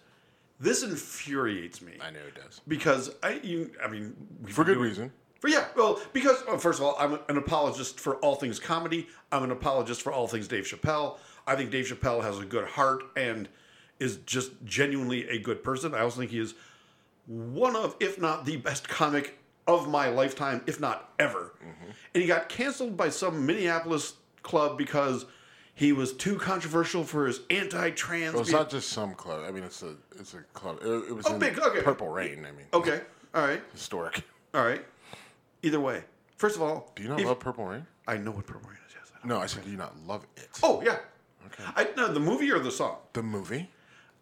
This 0.59 0.83
infuriates 0.83 1.83
me. 1.83 1.93
I 2.01 2.11
know 2.11 2.21
it 2.21 2.35
does. 2.35 2.61
because 2.67 3.11
I, 3.23 3.41
you, 3.43 3.71
I 3.83 3.89
mean, 3.89 4.15
For 4.49 4.65
good 4.65 4.79
reason. 4.79 5.13
For 5.41 5.49
yeah, 5.49 5.67
well, 5.77 6.01
because 6.15 6.43
well, 6.47 6.57
first 6.57 6.79
of 6.79 6.87
all, 6.87 6.97
I'm 6.99 7.19
an 7.29 7.37
apologist 7.37 8.01
for 8.01 8.17
all 8.17 8.37
things 8.37 8.59
comedy. 8.59 9.07
I'm 9.31 9.43
an 9.45 9.51
apologist 9.51 10.01
for 10.01 10.13
all 10.13 10.27
things 10.27 10.49
Dave 10.49 10.65
Chappelle. 10.65 11.19
I 11.47 11.57
think 11.57 11.71
Dave 11.71 11.87
Chappelle 11.87 12.23
has 12.23 12.39
a 12.39 12.45
good 12.45 12.67
heart 12.67 13.03
and 13.17 13.49
is 14.01 14.17
just 14.27 14.53
genuinely 14.65 15.29
a 15.29 15.39
good 15.39 15.63
person. 15.63 15.95
I 15.95 16.01
also 16.01 16.21
think 16.21 16.31
he 16.31 16.39
is 16.39 16.55
one 17.27 17.77
of, 17.77 17.97
if 18.01 18.19
not 18.21 18.45
the 18.47 18.57
best 18.57 18.89
comic 18.89 19.39
of 19.67 19.89
my 19.89 20.09
lifetime, 20.09 20.63
if 20.67 20.81
not 20.81 21.13
ever. 21.19 21.55
Mm-hmm. 21.63 21.91
And 22.15 22.23
he 22.23 22.27
got 22.27 22.49
canceled 22.49 22.97
by 22.97 23.09
some 23.11 23.45
Minneapolis 23.45 24.15
club 24.43 24.79
because 24.79 25.27
he 25.77 25.93
was 25.93 26.13
too 26.15 26.37
controversial 26.39 27.05
for 27.05 27.27
his 27.27 27.41
anti-trans. 27.51 28.33
Well, 28.33 28.43
it's 28.43 28.51
not 28.51 28.71
just 28.71 28.89
some 28.89 29.15
club. 29.15 29.45
I 29.47 29.51
mean, 29.53 29.63
it's 29.63 29.83
a 29.83 29.95
it's 30.19 30.33
a 30.35 30.39
club. 30.55 30.79
It, 30.83 30.89
it 31.11 31.15
was 31.15 31.27
Oh, 31.29 31.35
in 31.35 31.39
big, 31.39 31.59
okay. 31.59 31.83
Purple 31.83 32.09
Rain. 32.09 32.41
I 32.49 32.51
mean, 32.53 32.67
okay, 32.73 33.03
all 33.35 33.47
right, 33.47 33.63
historic. 33.73 34.25
all 34.55 34.65
right. 34.65 34.85
Either 35.63 35.79
way, 35.79 36.03
first 36.37 36.57
of 36.57 36.63
all, 36.63 36.91
Do 36.97 37.03
you 37.03 37.09
not 37.11 37.21
if- 37.21 37.27
love 37.27 37.39
Purple 37.39 37.67
Rain? 37.67 37.87
I 38.09 38.17
know 38.17 38.31
what 38.31 38.47
Purple 38.47 38.69
Rain 38.71 38.79
is. 38.89 38.95
Yes, 38.95 39.13
I 39.23 39.27
know. 39.29 39.37
No, 39.37 39.41
I 39.43 39.47
said 39.47 39.65
do 39.65 39.71
you 39.71 39.77
not 39.77 39.95
love 40.07 40.25
it? 40.37 40.49
Oh 40.63 40.83
yeah. 40.83 40.97
Okay. 41.47 41.63
I 41.77 41.89
no 41.97 42.13
the 42.13 42.21
movie 42.21 42.51
or 42.51 42.59
the 42.59 42.71
song. 42.73 42.97
The 43.13 43.23
movie? 43.23 43.71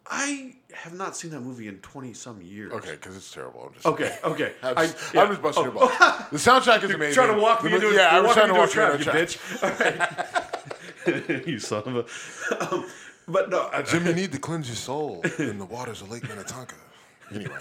I 0.06 0.56
have 0.74 0.92
not 0.92 1.16
seen 1.16 1.30
that 1.30 1.40
movie 1.40 1.66
in 1.68 1.78
twenty 1.78 2.12
some 2.14 2.42
years. 2.42 2.72
Okay, 2.72 2.90
because 2.92 3.16
it's 3.16 3.32
terrible. 3.32 3.64
I'm 3.68 3.72
just 3.74 3.86
Okay. 3.86 4.18
Okay. 4.24 4.52
I'm 4.62 4.76
I- 4.78 4.86
just, 4.86 5.14
yeah. 5.14 5.22
I'm 5.22 5.28
just 5.28 5.40
busting 5.42 5.64
your 5.64 5.72
oh. 5.76 5.78
balls. 5.78 6.30
The 6.30 6.36
soundtrack 6.50 6.82
is 6.82 6.90
amazing. 6.94 7.14
Trying 7.14 7.34
to 7.36 7.40
walk 7.40 7.62
me 7.64 7.70
The 7.70 7.78
mo- 7.78 7.84
into 7.86 7.96
a, 7.96 8.00
yeah, 8.02 8.08
I 8.16 8.20
was 8.20 8.32
trying 8.34 8.48
to 8.48 8.54
into 8.54 8.60
walk 8.60 8.98
a 8.98 8.98
you 8.98 9.04
trap, 9.04 9.16
you 9.16 9.22
a 9.22 9.26
trap. 9.26 9.70
bitch. 9.70 9.98
All 10.32 10.40
right. 10.40 10.53
you 11.46 11.58
son 11.58 11.82
of 11.86 11.96
a. 11.96 12.64
Um, 12.74 12.86
but 13.26 13.48
no, 13.50 13.68
I, 13.72 13.82
Jim, 13.82 14.06
you 14.06 14.12
need 14.22 14.32
to 14.32 14.38
cleanse 14.38 14.68
your 14.68 14.76
soul 14.76 15.22
in 15.38 15.58
the 15.58 15.64
waters 15.64 16.02
of 16.02 16.10
Lake 16.10 16.28
Minnetonka. 16.28 16.74
Anyway, 17.34 17.56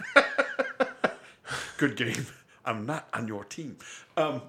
good 1.77 1.95
game. 1.95 2.25
I'm 2.65 2.85
not 2.85 3.07
on 3.13 3.27
your 3.27 3.43
team. 3.45 3.77
Um, 4.17 4.41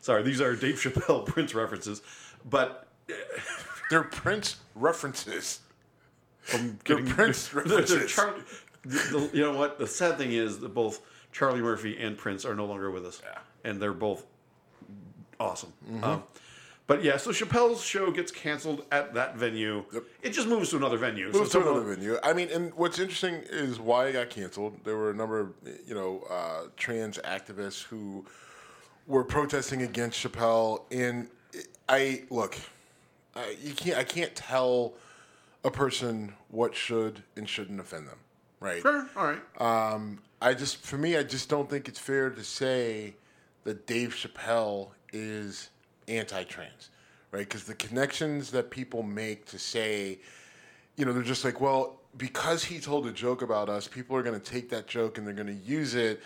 sorry, 0.00 0.22
these 0.22 0.40
are 0.40 0.54
Dave 0.54 0.76
Chappelle 0.76 1.26
Prince 1.26 1.54
references, 1.54 2.02
but 2.48 2.88
they're 3.90 4.02
Prince 4.04 4.56
references. 4.74 5.60
from 6.42 6.78
They're 6.84 7.04
Prince 7.04 7.48
they're- 7.48 7.62
they're 7.64 7.78
references. 7.78 8.12
Charlie- 8.12 8.42
the- 8.82 9.28
the- 9.30 9.30
you 9.36 9.42
know 9.42 9.56
what? 9.56 9.78
The 9.78 9.86
sad 9.86 10.18
thing 10.18 10.32
is 10.32 10.60
that 10.60 10.74
both 10.74 11.00
Charlie 11.32 11.62
Murphy 11.62 11.96
and 11.98 12.16
Prince 12.16 12.44
are 12.44 12.54
no 12.54 12.66
longer 12.66 12.90
with 12.90 13.04
us, 13.06 13.20
Yeah. 13.24 13.38
and 13.68 13.80
they're 13.80 13.92
both 13.92 14.24
awesome. 15.40 15.72
Mm-hmm. 15.90 16.04
Um, 16.04 16.22
but 16.86 17.02
yeah, 17.02 17.16
so 17.16 17.30
Chappelle's 17.30 17.82
show 17.82 18.10
gets 18.10 18.30
canceled 18.30 18.84
at 18.92 19.14
that 19.14 19.36
venue. 19.36 19.84
Yep. 19.92 20.04
It 20.22 20.30
just 20.30 20.48
moves 20.48 20.70
to 20.70 20.76
another 20.76 20.98
venue. 20.98 21.30
Move 21.30 21.44
to 21.44 21.50
so 21.50 21.62
another 21.62 21.94
venue. 21.94 22.18
I 22.22 22.32
mean, 22.32 22.50
and 22.50 22.74
what's 22.74 22.98
interesting 22.98 23.42
is 23.50 23.80
why 23.80 24.06
it 24.06 24.12
got 24.12 24.30
canceled. 24.30 24.84
There 24.84 24.96
were 24.96 25.10
a 25.10 25.14
number 25.14 25.40
of 25.40 25.54
you 25.86 25.94
know 25.94 26.24
uh, 26.30 26.68
trans 26.76 27.18
activists 27.18 27.82
who 27.82 28.24
were 29.06 29.24
protesting 29.24 29.82
against 29.82 30.22
Chappelle, 30.22 30.82
and 30.90 31.28
I 31.88 32.24
look, 32.30 32.56
I, 33.34 33.56
you 33.62 33.72
can't 33.72 33.98
I 33.98 34.04
can't 34.04 34.34
tell 34.34 34.94
a 35.64 35.70
person 35.70 36.34
what 36.50 36.74
should 36.74 37.22
and 37.36 37.48
shouldn't 37.48 37.80
offend 37.80 38.08
them, 38.08 38.18
right? 38.60 38.82
Sure, 38.82 39.08
all 39.16 39.24
right. 39.24 39.92
Um, 39.92 40.20
I 40.40 40.52
just, 40.52 40.84
for 40.84 40.98
me, 40.98 41.16
I 41.16 41.22
just 41.22 41.48
don't 41.48 41.70
think 41.70 41.88
it's 41.88 41.98
fair 41.98 42.28
to 42.28 42.44
say 42.44 43.14
that 43.64 43.86
Dave 43.86 44.10
Chappelle 44.14 44.90
is 45.10 45.70
anti-trans, 46.08 46.90
right? 47.30 47.40
Because 47.40 47.64
the 47.64 47.74
connections 47.74 48.50
that 48.50 48.70
people 48.70 49.02
make 49.02 49.46
to 49.46 49.58
say, 49.58 50.18
you 50.96 51.04
know, 51.04 51.12
they're 51.12 51.22
just 51.22 51.44
like, 51.44 51.60
well, 51.60 52.00
because 52.16 52.64
he 52.64 52.78
told 52.78 53.06
a 53.06 53.12
joke 53.12 53.42
about 53.42 53.68
us, 53.68 53.88
people 53.88 54.16
are 54.16 54.22
going 54.22 54.38
to 54.38 54.50
take 54.50 54.68
that 54.70 54.86
joke 54.86 55.18
and 55.18 55.26
they're 55.26 55.34
going 55.34 55.46
to 55.46 55.52
use 55.52 55.94
it 55.94 56.22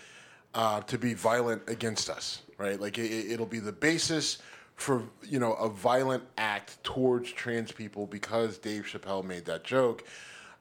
uh, 0.53 0.81
to 0.81 0.97
be 0.97 1.13
violent 1.13 1.61
against 1.67 2.09
us, 2.09 2.41
right? 2.57 2.79
Like 2.79 2.97
it, 2.97 3.31
it'll 3.31 3.45
be 3.45 3.59
the 3.59 3.71
basis 3.71 4.39
for 4.75 5.03
you 5.21 5.39
know 5.39 5.53
a 5.53 5.67
violent 5.67 6.23
act 6.37 6.81
towards 6.83 7.31
trans 7.31 7.71
people 7.71 8.07
because 8.07 8.57
Dave 8.57 8.83
Chappelle 8.83 9.23
made 9.23 9.45
that 9.45 9.63
joke. 9.63 10.05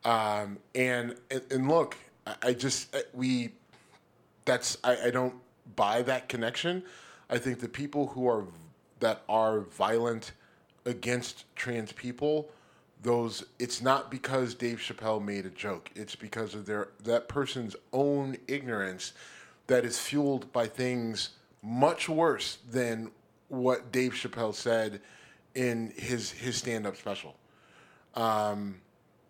Um, 0.05 0.59
and, 0.75 1.17
and 1.51 1.69
look, 1.69 1.97
I, 2.43 2.53
just 2.53 2.95
we 3.15 3.53
that's 4.45 4.79
I, 4.83 5.07
I 5.07 5.11
don't 5.11 5.35
buy 5.77 6.03
that 6.03 6.29
connection. 6.29 6.83
I 7.31 7.39
think 7.39 7.61
the 7.61 7.69
people 7.69 8.09
who 8.09 8.29
are 8.29 8.45
that 9.01 9.23
are 9.29 9.61
violent 9.61 10.33
against 10.85 11.45
trans 11.57 11.93
people, 11.93 12.49
those 13.03 13.45
it's 13.59 13.81
not 13.83 14.11
because 14.11 14.55
Dave 14.55 14.79
Chappelle 14.79 15.25
made 15.25 15.47
a 15.47 15.51
joke. 15.51 15.91
It's 15.95 16.17
because 16.17 16.55
of 16.55 16.67
their 16.67 16.89
that 17.05 17.29
person's 17.29 17.77
own 17.93 18.37
ignorance 18.49 19.13
that 19.69 19.85
is 19.85 19.99
fueled 19.99 20.53
by 20.53 20.67
things 20.67 21.31
much 21.63 22.09
worse 22.09 22.59
than 22.71 23.11
what 23.49 23.93
Dave 23.93 24.13
Chappelle 24.13 24.55
said 24.55 25.01
in 25.55 25.93
his 25.97 26.31
his 26.31 26.57
stand 26.57 26.87
up 26.87 26.97
special 26.97 27.37
Um, 28.15 28.81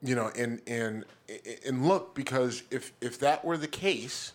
you 0.02 0.14
know 0.14 0.30
and 0.36 0.60
and 0.66 1.04
and 1.66 1.86
look 1.86 2.14
because 2.14 2.62
if 2.70 2.92
if 3.00 3.18
that 3.20 3.44
were 3.44 3.56
the 3.56 3.68
case 3.68 4.32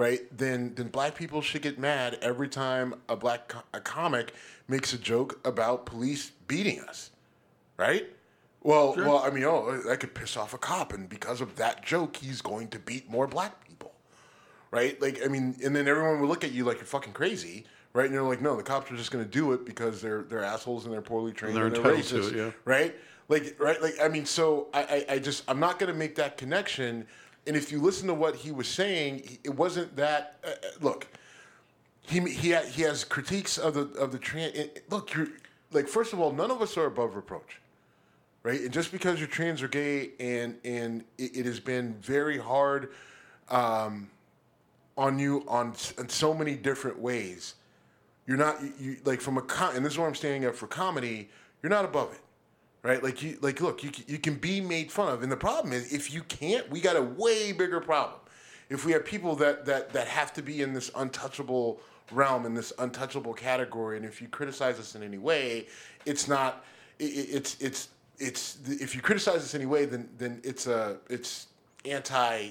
right 0.00 0.20
then 0.36 0.72
then 0.76 0.88
black 0.88 1.14
people 1.14 1.42
should 1.42 1.60
get 1.60 1.78
mad 1.78 2.18
every 2.22 2.48
time 2.48 2.94
a 3.10 3.14
black 3.14 3.48
co- 3.48 3.62
a 3.74 3.80
comic 3.80 4.32
makes 4.66 4.94
a 4.94 4.98
joke 4.98 5.38
about 5.44 5.84
police 5.84 6.32
beating 6.48 6.80
us 6.80 7.10
right 7.76 8.08
well 8.62 8.94
well 8.96 9.18
i 9.18 9.28
mean 9.28 9.44
oh 9.44 9.78
that 9.86 10.00
could 10.00 10.14
piss 10.14 10.38
off 10.38 10.54
a 10.54 10.58
cop 10.58 10.94
and 10.94 11.08
because 11.10 11.42
of 11.42 11.54
that 11.56 11.84
joke 11.84 12.16
he's 12.16 12.40
going 12.40 12.66
to 12.66 12.78
beat 12.78 13.10
more 13.10 13.26
black 13.26 13.62
people 13.68 13.92
right 14.70 15.00
like 15.02 15.20
i 15.22 15.28
mean 15.28 15.54
and 15.62 15.76
then 15.76 15.86
everyone 15.86 16.18
would 16.18 16.28
look 16.28 16.44
at 16.44 16.52
you 16.52 16.64
like 16.64 16.78
you're 16.78 16.86
fucking 16.86 17.12
crazy 17.12 17.66
right 17.92 18.06
and 18.06 18.14
you're 18.14 18.26
like 18.26 18.40
no 18.40 18.56
the 18.56 18.62
cops 18.62 18.90
are 18.90 18.96
just 18.96 19.10
going 19.10 19.22
to 19.22 19.30
do 19.30 19.52
it 19.52 19.66
because 19.66 20.00
they're 20.00 20.22
they're 20.22 20.42
assholes 20.42 20.86
and 20.86 20.94
they're 20.94 21.02
poorly 21.02 21.32
trained 21.32 21.54
They're 21.54 21.66
and 21.66 21.76
they're 21.76 21.92
entitled 21.92 22.04
to 22.04 22.14
racist 22.14 22.32
it, 22.32 22.36
yeah. 22.36 22.50
right? 22.64 22.94
Like, 23.30 23.54
right? 23.60 23.80
Like, 23.80 23.94
I 24.02 24.08
mean, 24.08 24.26
so 24.26 24.66
I, 24.74 25.04
I, 25.08 25.14
I 25.14 25.18
just, 25.20 25.44
I'm 25.46 25.60
not 25.60 25.78
going 25.78 25.90
to 25.90 25.96
make 25.96 26.16
that 26.16 26.36
connection. 26.36 27.06
And 27.50 27.56
if 27.56 27.72
you 27.72 27.80
listen 27.80 28.06
to 28.06 28.14
what 28.14 28.36
he 28.36 28.52
was 28.52 28.68
saying, 28.68 29.38
it 29.42 29.52
wasn't 29.52 29.96
that. 29.96 30.36
Uh, 30.44 30.50
uh, 30.50 30.68
look, 30.80 31.08
he 32.00 32.20
he 32.20 32.52
ha- 32.52 32.62
he 32.62 32.82
has 32.82 33.02
critiques 33.02 33.58
of 33.58 33.74
the 33.74 33.88
of 33.98 34.12
the 34.12 34.20
trans. 34.20 34.56
Look, 34.88 35.12
you're 35.12 35.26
like, 35.72 35.88
first 35.88 36.12
of 36.12 36.20
all, 36.20 36.30
none 36.30 36.52
of 36.52 36.62
us 36.62 36.76
are 36.76 36.86
above 36.86 37.16
reproach, 37.16 37.60
right? 38.44 38.60
And 38.60 38.72
just 38.72 38.92
because 38.92 39.18
you're 39.18 39.26
trans 39.26 39.62
or 39.62 39.66
gay, 39.66 40.10
and 40.20 40.58
and 40.64 41.02
it, 41.18 41.38
it 41.38 41.46
has 41.46 41.58
been 41.58 41.94
very 41.94 42.38
hard 42.38 42.92
um, 43.48 44.08
on 44.96 45.18
you 45.18 45.44
on, 45.48 45.74
in 45.98 46.08
so 46.08 46.32
many 46.32 46.54
different 46.54 47.00
ways. 47.00 47.56
You're 48.28 48.36
not 48.36 48.62
you, 48.62 48.72
you 48.78 48.96
like 49.04 49.20
from 49.20 49.38
a 49.38 49.42
com- 49.42 49.74
and 49.74 49.84
this 49.84 49.94
is 49.94 49.98
where 49.98 50.06
I'm 50.06 50.14
standing 50.14 50.44
up 50.44 50.54
for 50.54 50.68
comedy. 50.68 51.28
You're 51.64 51.70
not 51.70 51.84
above 51.84 52.12
it 52.12 52.20
right? 52.82 53.02
Like 53.02 53.22
you, 53.22 53.38
like 53.40 53.60
look, 53.60 53.82
you 53.82 53.90
you 54.06 54.18
can 54.18 54.34
be 54.34 54.60
made 54.60 54.90
fun 54.90 55.12
of, 55.12 55.22
and 55.22 55.30
the 55.30 55.36
problem 55.36 55.72
is 55.72 55.92
if 55.92 56.12
you 56.12 56.22
can't, 56.22 56.68
we 56.70 56.80
got 56.80 56.96
a 56.96 57.02
way 57.02 57.52
bigger 57.52 57.80
problem. 57.80 58.20
If 58.68 58.84
we 58.84 58.92
have 58.92 59.04
people 59.04 59.34
that 59.36 59.64
that 59.66 59.92
that 59.92 60.06
have 60.08 60.32
to 60.34 60.42
be 60.42 60.62
in 60.62 60.72
this 60.72 60.90
untouchable 60.94 61.80
realm, 62.12 62.46
in 62.46 62.54
this 62.54 62.72
untouchable 62.78 63.34
category, 63.34 63.96
and 63.96 64.04
if 64.06 64.20
you 64.22 64.28
criticize 64.28 64.78
us 64.78 64.94
in 64.94 65.02
any 65.02 65.18
way, 65.18 65.66
it's 66.06 66.28
not, 66.28 66.64
i- 67.00 67.04
i 67.04 67.06
it's 67.06 67.56
it's 67.60 67.88
it's 68.18 68.58
if 68.66 68.94
you 68.94 69.00
criticize 69.02 69.36
us 69.42 69.54
anyway, 69.54 69.86
then 69.86 70.08
then 70.18 70.40
it's 70.44 70.66
a 70.66 70.98
it's 71.08 71.46
anti 71.86 72.50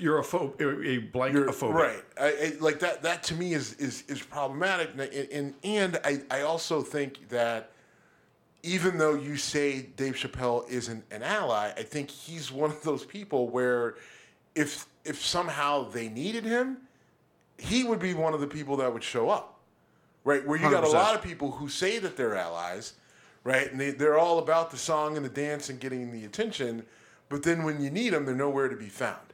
you're 0.00 0.18
a 0.18 0.24
pho- 0.24 0.54
a 0.58 0.98
blank 0.98 1.34
You're- 1.34 1.48
a 1.48 1.52
phobic. 1.52 1.74
Right. 1.74 2.02
I, 2.18 2.26
I, 2.26 2.52
like 2.60 2.78
that. 2.80 3.02
That 3.02 3.22
to 3.24 3.34
me 3.34 3.52
is 3.52 3.74
is 3.74 4.02
is 4.08 4.22
problematic, 4.22 4.90
and 4.94 5.00
and, 5.30 5.54
and 5.62 6.00
I, 6.04 6.22
I 6.30 6.40
also 6.42 6.80
think 6.82 7.28
that 7.28 7.70
even 8.66 8.98
though 8.98 9.14
you 9.14 9.36
say 9.36 9.82
Dave 9.82 10.14
Chappelle 10.14 10.68
isn't 10.68 11.04
an 11.12 11.22
ally, 11.22 11.72
I 11.76 11.82
think 11.82 12.10
he's 12.10 12.50
one 12.50 12.70
of 12.70 12.82
those 12.82 13.04
people 13.04 13.48
where 13.48 13.94
if 14.54 14.86
if 15.04 15.24
somehow 15.24 15.88
they 15.88 16.08
needed 16.08 16.44
him, 16.44 16.78
he 17.58 17.84
would 17.84 18.00
be 18.00 18.12
one 18.12 18.34
of 18.34 18.40
the 18.40 18.46
people 18.46 18.76
that 18.78 18.92
would 18.92 19.04
show 19.04 19.30
up, 19.30 19.60
right? 20.24 20.44
Where 20.44 20.58
you 20.58 20.68
got 20.68 20.82
a 20.82 20.88
lot 20.88 21.14
of 21.14 21.22
people 21.22 21.52
who 21.52 21.68
say 21.68 21.98
that 22.00 22.16
they're 22.16 22.34
allies, 22.34 22.94
right? 23.44 23.70
And 23.70 23.80
they, 23.80 23.92
they're 23.92 24.18
all 24.18 24.40
about 24.40 24.72
the 24.72 24.76
song 24.76 25.16
and 25.16 25.24
the 25.24 25.30
dance 25.30 25.70
and 25.70 25.78
getting 25.78 26.10
the 26.10 26.24
attention, 26.24 26.84
but 27.28 27.44
then 27.44 27.62
when 27.62 27.80
you 27.80 27.90
need 27.90 28.12
them, 28.12 28.24
they're 28.26 28.34
nowhere 28.34 28.68
to 28.68 28.76
be 28.76 28.88
found. 28.88 29.32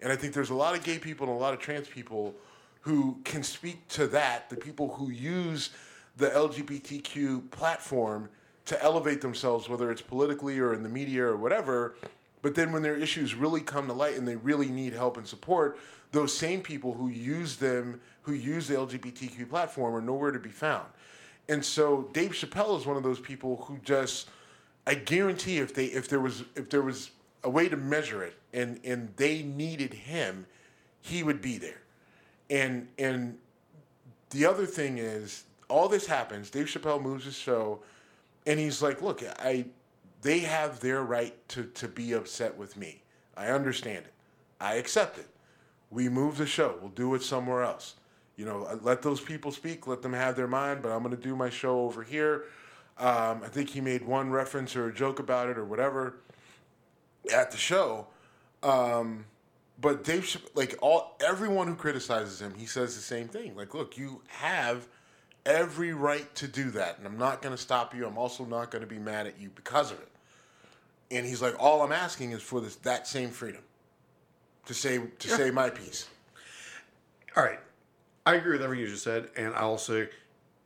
And 0.00 0.12
I 0.12 0.16
think 0.16 0.34
there's 0.34 0.50
a 0.50 0.54
lot 0.54 0.76
of 0.76 0.84
gay 0.84 0.98
people 0.98 1.26
and 1.26 1.34
a 1.34 1.40
lot 1.40 1.54
of 1.54 1.60
trans 1.60 1.88
people 1.88 2.34
who 2.82 3.18
can 3.24 3.42
speak 3.42 3.88
to 3.88 4.06
that, 4.08 4.50
the 4.50 4.56
people 4.56 4.94
who 4.94 5.10
use 5.10 5.70
the 6.18 6.28
LGBTQ 6.28 7.50
platform 7.50 8.28
to 8.66 8.82
elevate 8.82 9.20
themselves, 9.20 9.68
whether 9.68 9.90
it's 9.90 10.02
politically 10.02 10.58
or 10.58 10.72
in 10.72 10.82
the 10.82 10.88
media 10.88 11.24
or 11.24 11.36
whatever. 11.36 11.94
But 12.42 12.54
then 12.54 12.72
when 12.72 12.82
their 12.82 12.96
issues 12.96 13.34
really 13.34 13.60
come 13.60 13.86
to 13.86 13.92
light 13.92 14.16
and 14.16 14.26
they 14.26 14.36
really 14.36 14.68
need 14.68 14.92
help 14.92 15.16
and 15.16 15.26
support, 15.26 15.78
those 16.12 16.36
same 16.36 16.60
people 16.60 16.94
who 16.94 17.08
use 17.08 17.56
them, 17.56 18.00
who 18.22 18.32
use 18.32 18.68
the 18.68 18.74
LGBTQ 18.74 19.48
platform, 19.48 19.94
are 19.94 20.00
nowhere 20.00 20.30
to 20.30 20.38
be 20.38 20.50
found. 20.50 20.86
And 21.48 21.64
so 21.64 22.08
Dave 22.12 22.32
Chappelle 22.32 22.78
is 22.78 22.86
one 22.86 22.96
of 22.96 23.02
those 23.02 23.20
people 23.20 23.64
who 23.66 23.78
just, 23.78 24.28
I 24.86 24.94
guarantee, 24.94 25.58
if 25.58 25.74
they 25.74 25.86
if 25.86 26.08
there 26.08 26.20
was 26.20 26.44
if 26.54 26.70
there 26.70 26.82
was 26.82 27.10
a 27.42 27.50
way 27.50 27.68
to 27.68 27.76
measure 27.76 28.22
it 28.22 28.34
and 28.52 28.80
and 28.84 29.12
they 29.16 29.42
needed 29.42 29.92
him, 29.92 30.46
he 31.02 31.22
would 31.22 31.42
be 31.42 31.58
there. 31.58 31.82
And 32.48 32.88
and 32.98 33.36
the 34.30 34.46
other 34.46 34.66
thing 34.66 34.98
is, 34.98 35.44
all 35.68 35.88
this 35.88 36.06
happens. 36.06 36.50
Dave 36.50 36.66
Chappelle 36.66 37.00
moves 37.00 37.24
his 37.24 37.36
show, 37.36 37.80
and 38.46 38.58
he's 38.58 38.82
like, 38.82 39.02
"Look, 39.02 39.22
I, 39.38 39.66
they 40.22 40.40
have 40.40 40.80
their 40.80 41.02
right 41.02 41.36
to 41.50 41.64
to 41.64 41.88
be 41.88 42.12
upset 42.12 42.56
with 42.56 42.76
me. 42.76 43.02
I 43.36 43.48
understand 43.48 44.06
it. 44.06 44.12
I 44.60 44.74
accept 44.74 45.18
it. 45.18 45.28
We 45.90 46.08
move 46.08 46.38
the 46.38 46.46
show. 46.46 46.78
We'll 46.80 46.90
do 46.90 47.14
it 47.14 47.22
somewhere 47.22 47.62
else. 47.62 47.94
You 48.36 48.44
know, 48.44 48.78
let 48.82 49.02
those 49.02 49.20
people 49.20 49.52
speak. 49.52 49.86
Let 49.86 50.02
them 50.02 50.12
have 50.12 50.36
their 50.36 50.48
mind. 50.48 50.82
But 50.82 50.90
I'm 50.90 51.02
going 51.02 51.16
to 51.16 51.22
do 51.22 51.36
my 51.36 51.50
show 51.50 51.80
over 51.80 52.02
here. 52.02 52.44
Um, 52.98 53.42
I 53.44 53.48
think 53.48 53.70
he 53.70 53.80
made 53.80 54.04
one 54.04 54.30
reference 54.30 54.76
or 54.76 54.88
a 54.88 54.94
joke 54.94 55.18
about 55.18 55.48
it 55.48 55.58
or 55.58 55.64
whatever 55.64 56.16
at 57.32 57.50
the 57.50 57.56
show. 57.56 58.06
Um, 58.62 59.26
but 59.80 60.04
Dave, 60.04 60.40
like 60.54 60.76
all 60.80 61.16
everyone 61.24 61.66
who 61.66 61.74
criticizes 61.74 62.40
him, 62.40 62.54
he 62.56 62.66
says 62.66 62.94
the 62.94 63.02
same 63.02 63.28
thing. 63.28 63.56
Like, 63.56 63.74
look, 63.74 63.96
you 63.96 64.22
have 64.28 64.86
every 65.46 65.92
right 65.92 66.32
to 66.36 66.48
do 66.48 66.70
that, 66.72 66.98
and 66.98 67.06
I'm 67.06 67.18
not 67.18 67.42
going 67.42 67.54
to 67.54 67.60
stop 67.60 67.94
you. 67.94 68.06
I'm 68.06 68.18
also 68.18 68.44
not 68.44 68.70
going 68.70 68.82
to 68.82 68.88
be 68.88 68.98
mad 68.98 69.26
at 69.26 69.38
you 69.38 69.50
because 69.54 69.90
of 69.90 69.98
it. 69.98 70.08
And 71.10 71.26
he's 71.26 71.42
like, 71.42 71.54
all 71.58 71.82
I'm 71.82 71.92
asking 71.92 72.32
is 72.32 72.42
for 72.42 72.60
this 72.60 72.76
that 72.76 73.06
same 73.06 73.30
freedom 73.30 73.62
to 74.66 74.74
say 74.74 75.00
to 75.18 75.28
say 75.28 75.50
my 75.50 75.70
piece. 75.70 76.08
All 77.36 77.44
right. 77.44 77.60
I 78.26 78.36
agree 78.36 78.52
with 78.52 78.62
everything 78.62 78.84
you 78.84 78.90
just 78.90 79.04
said, 79.04 79.28
and 79.36 79.54
I'll 79.54 79.78
say 79.78 80.08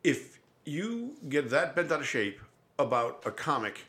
if 0.05 0.39
you 0.65 1.17
get 1.29 1.51
that 1.51 1.75
bent 1.75 1.91
out 1.91 2.01
of 2.01 2.07
shape 2.07 2.41
about 2.79 3.23
a 3.27 3.31
comic, 3.31 3.85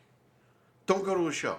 don't 0.87 1.05
go 1.05 1.13
to 1.13 1.27
a 1.27 1.31
show. 1.31 1.57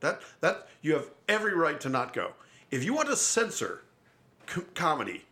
That 0.00 0.20
that 0.40 0.68
you 0.82 0.92
have 0.94 1.10
every 1.28 1.54
right 1.54 1.80
to 1.80 1.88
not 1.88 2.12
go. 2.12 2.32
If 2.70 2.84
you 2.84 2.92
want 2.92 3.08
to 3.08 3.16
censor 3.16 3.82
co- 4.46 4.64
comedy, 4.74 5.24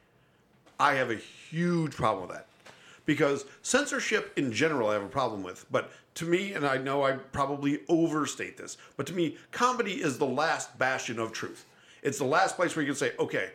I 0.80 0.94
have 0.94 1.10
a 1.10 1.16
huge 1.16 1.94
problem 1.94 2.28
with 2.28 2.36
that. 2.36 2.45
Because 3.06 3.44
censorship 3.62 4.32
in 4.36 4.52
general, 4.52 4.90
I 4.90 4.94
have 4.94 5.02
a 5.02 5.08
problem 5.08 5.42
with. 5.42 5.64
But 5.70 5.90
to 6.16 6.26
me, 6.26 6.52
and 6.52 6.66
I 6.66 6.76
know 6.76 7.04
I 7.04 7.12
probably 7.12 7.80
overstate 7.88 8.56
this, 8.56 8.76
but 8.96 9.06
to 9.06 9.14
me, 9.14 9.36
comedy 9.52 9.94
is 10.02 10.18
the 10.18 10.26
last 10.26 10.76
bastion 10.78 11.18
of 11.18 11.32
truth. 11.32 11.64
It's 12.02 12.18
the 12.18 12.24
last 12.24 12.56
place 12.56 12.76
where 12.76 12.84
you 12.84 12.90
can 12.90 12.98
say, 12.98 13.12
okay, 13.18 13.50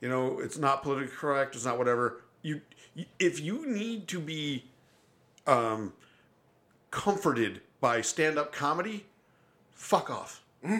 you 0.00 0.08
know, 0.08 0.40
it's 0.40 0.58
not 0.58 0.82
politically 0.82 1.14
correct, 1.16 1.54
it's 1.54 1.64
not 1.64 1.78
whatever. 1.78 2.20
You, 2.42 2.60
if 3.18 3.40
you 3.40 3.66
need 3.66 4.08
to 4.08 4.20
be 4.20 4.64
um, 5.46 5.92
comforted 6.90 7.60
by 7.80 8.00
stand-up 8.00 8.52
comedy, 8.52 9.06
fuck 9.72 10.10
off. 10.10 10.42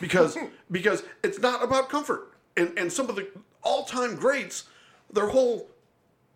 Because 0.00 0.36
because 0.70 1.02
it's 1.22 1.38
not 1.38 1.64
about 1.64 1.88
comfort. 1.88 2.32
And 2.56 2.78
and 2.78 2.92
some 2.92 3.08
of 3.08 3.16
the 3.16 3.28
all-time 3.62 4.14
greats, 4.14 4.64
their 5.10 5.28
whole 5.28 5.68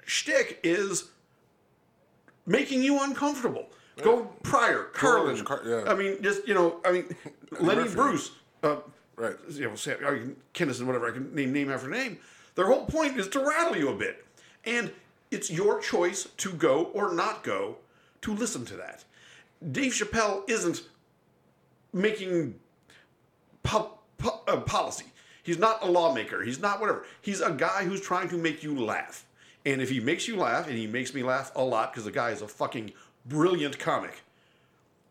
shtick 0.07 0.61
is 0.63 1.11
making 2.51 2.83
you 2.83 3.03
uncomfortable. 3.03 3.69
Go 4.03 4.25
Pryor, 4.43 4.85
Carlin. 4.93 5.45
Car- 5.45 5.63
yeah. 5.65 5.85
I 5.87 5.95
mean, 5.95 6.23
just 6.23 6.47
you 6.49 6.55
know, 6.55 6.81
I 6.85 6.93
mean, 6.93 7.05
Lenny 7.61 7.83
Murphy. 7.83 7.95
Bruce, 7.95 8.31
uh, 8.63 8.77
Right. 9.17 9.37
You 9.51 9.69
know, 9.69 9.75
Sam, 9.75 9.99
or 10.03 10.19
Kinison, 10.55 10.87
whatever 10.87 11.07
I 11.07 11.13
can 11.13 11.35
name 11.35 11.53
name 11.53 11.71
after 11.71 11.89
name. 11.89 12.19
Their 12.55 12.67
whole 12.67 12.87
point 12.87 13.19
is 13.19 13.29
to 13.29 13.41
rattle 13.47 13.77
you 13.77 13.91
a 13.91 13.95
bit, 13.95 14.25
and 14.65 14.91
it's 15.31 15.51
your 15.51 15.79
choice 15.81 16.25
to 16.39 16.51
go 16.53 16.85
or 16.95 17.13
not 17.13 17.43
go 17.45 17.77
to 18.23 18.33
listen 18.35 18.65
to 18.65 18.77
that. 18.77 19.05
Dave 19.73 19.93
Chappelle 19.93 20.49
isn't 20.49 20.85
making 21.93 22.55
po- 23.63 23.99
po- 24.17 24.41
uh, 24.49 24.57
policy. 24.61 25.05
He's 25.43 25.59
not 25.59 25.83
a 25.83 25.87
lawmaker. 25.91 26.43
He's 26.43 26.61
not 26.61 26.81
whatever. 26.81 27.05
He's 27.21 27.43
a 27.43 27.51
guy 27.51 27.85
who's 27.85 28.01
trying 28.01 28.31
to 28.31 28.39
make 28.39 28.63
you 28.63 28.79
laugh. 28.83 29.27
And 29.67 29.83
if 29.83 29.91
he 29.91 30.01
makes 30.01 30.27
you 30.27 30.37
laugh, 30.37 30.69
and 30.69 30.77
he 30.77 30.87
makes 30.87 31.13
me 31.13 31.23
laugh 31.23 31.53
a 31.55 31.63
lot 31.63 31.93
because 31.93 32.05
the 32.05 32.11
guy 32.11 32.31
is 32.31 32.43
a 32.43 32.49
fucking 32.49 32.93
brilliant 33.27 33.79
comic, 33.79 34.23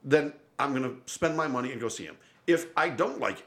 then 0.04 0.34
I'm 0.58 0.72
going 0.74 0.84
to 0.84 0.96
spend 1.12 1.38
my 1.38 1.48
money 1.48 1.72
and 1.72 1.80
go 1.80 1.88
see 1.88 2.06
him. 2.06 2.18
If 2.48 2.68
I 2.76 2.90
don't 2.90 3.20
like 3.20 3.40
it, 3.40 3.46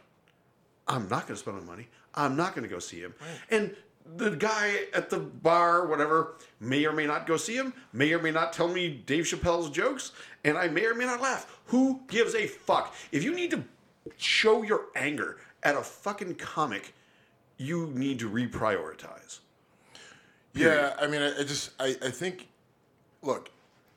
I'm 0.87 1.09
not 1.09 1.27
going 1.27 1.35
to 1.35 1.37
spend 1.37 1.59
my 1.59 1.65
money. 1.65 1.89
I'm 2.15 2.37
not 2.37 2.55
going 2.55 2.63
to 2.63 2.73
go 2.73 2.79
see 2.79 3.01
him. 3.01 3.15
And 3.51 3.75
the 4.17 4.31
guy 4.31 4.81
at 4.95 5.11
the 5.11 5.19
bar, 5.19 5.87
whatever, 5.87 6.35
may 6.61 6.85
or 6.85 6.93
may 6.93 7.07
not 7.07 7.27
go 7.27 7.37
see 7.37 7.55
him, 7.55 7.73
may 7.93 8.13
or 8.13 8.21
may 8.21 8.31
not 8.31 8.53
tell 8.53 8.69
me 8.69 8.89
Dave 8.89 9.25
Chappelle's 9.25 9.71
jokes, 9.71 10.13
and 10.45 10.59
I 10.59 10.69
may 10.69 10.85
or 10.87 10.95
may 10.95 11.05
not 11.05 11.21
laugh. 11.21 11.61
Who 11.67 12.01
gives 12.09 12.35
a 12.35 12.47
fuck? 12.47 12.95
If 13.13 13.25
you 13.25 13.35
need 13.35 13.51
to 13.53 13.65
show 14.17 14.63
your 14.63 14.87
anger 14.95 15.39
at 15.63 15.77
a 15.77 15.83
fucking 15.83 16.35
comic, 16.37 16.95
you 17.57 17.93
need 17.95 18.19
to 18.19 18.29
reprioritize. 18.29 19.39
Yeah, 20.55 20.95
I 21.01 21.07
mean, 21.07 21.23
I, 21.23 21.41
I 21.41 21.45
just, 21.45 21.71
I, 21.81 21.97
I 22.03 22.11
think, 22.11 22.49
look, 23.23 23.51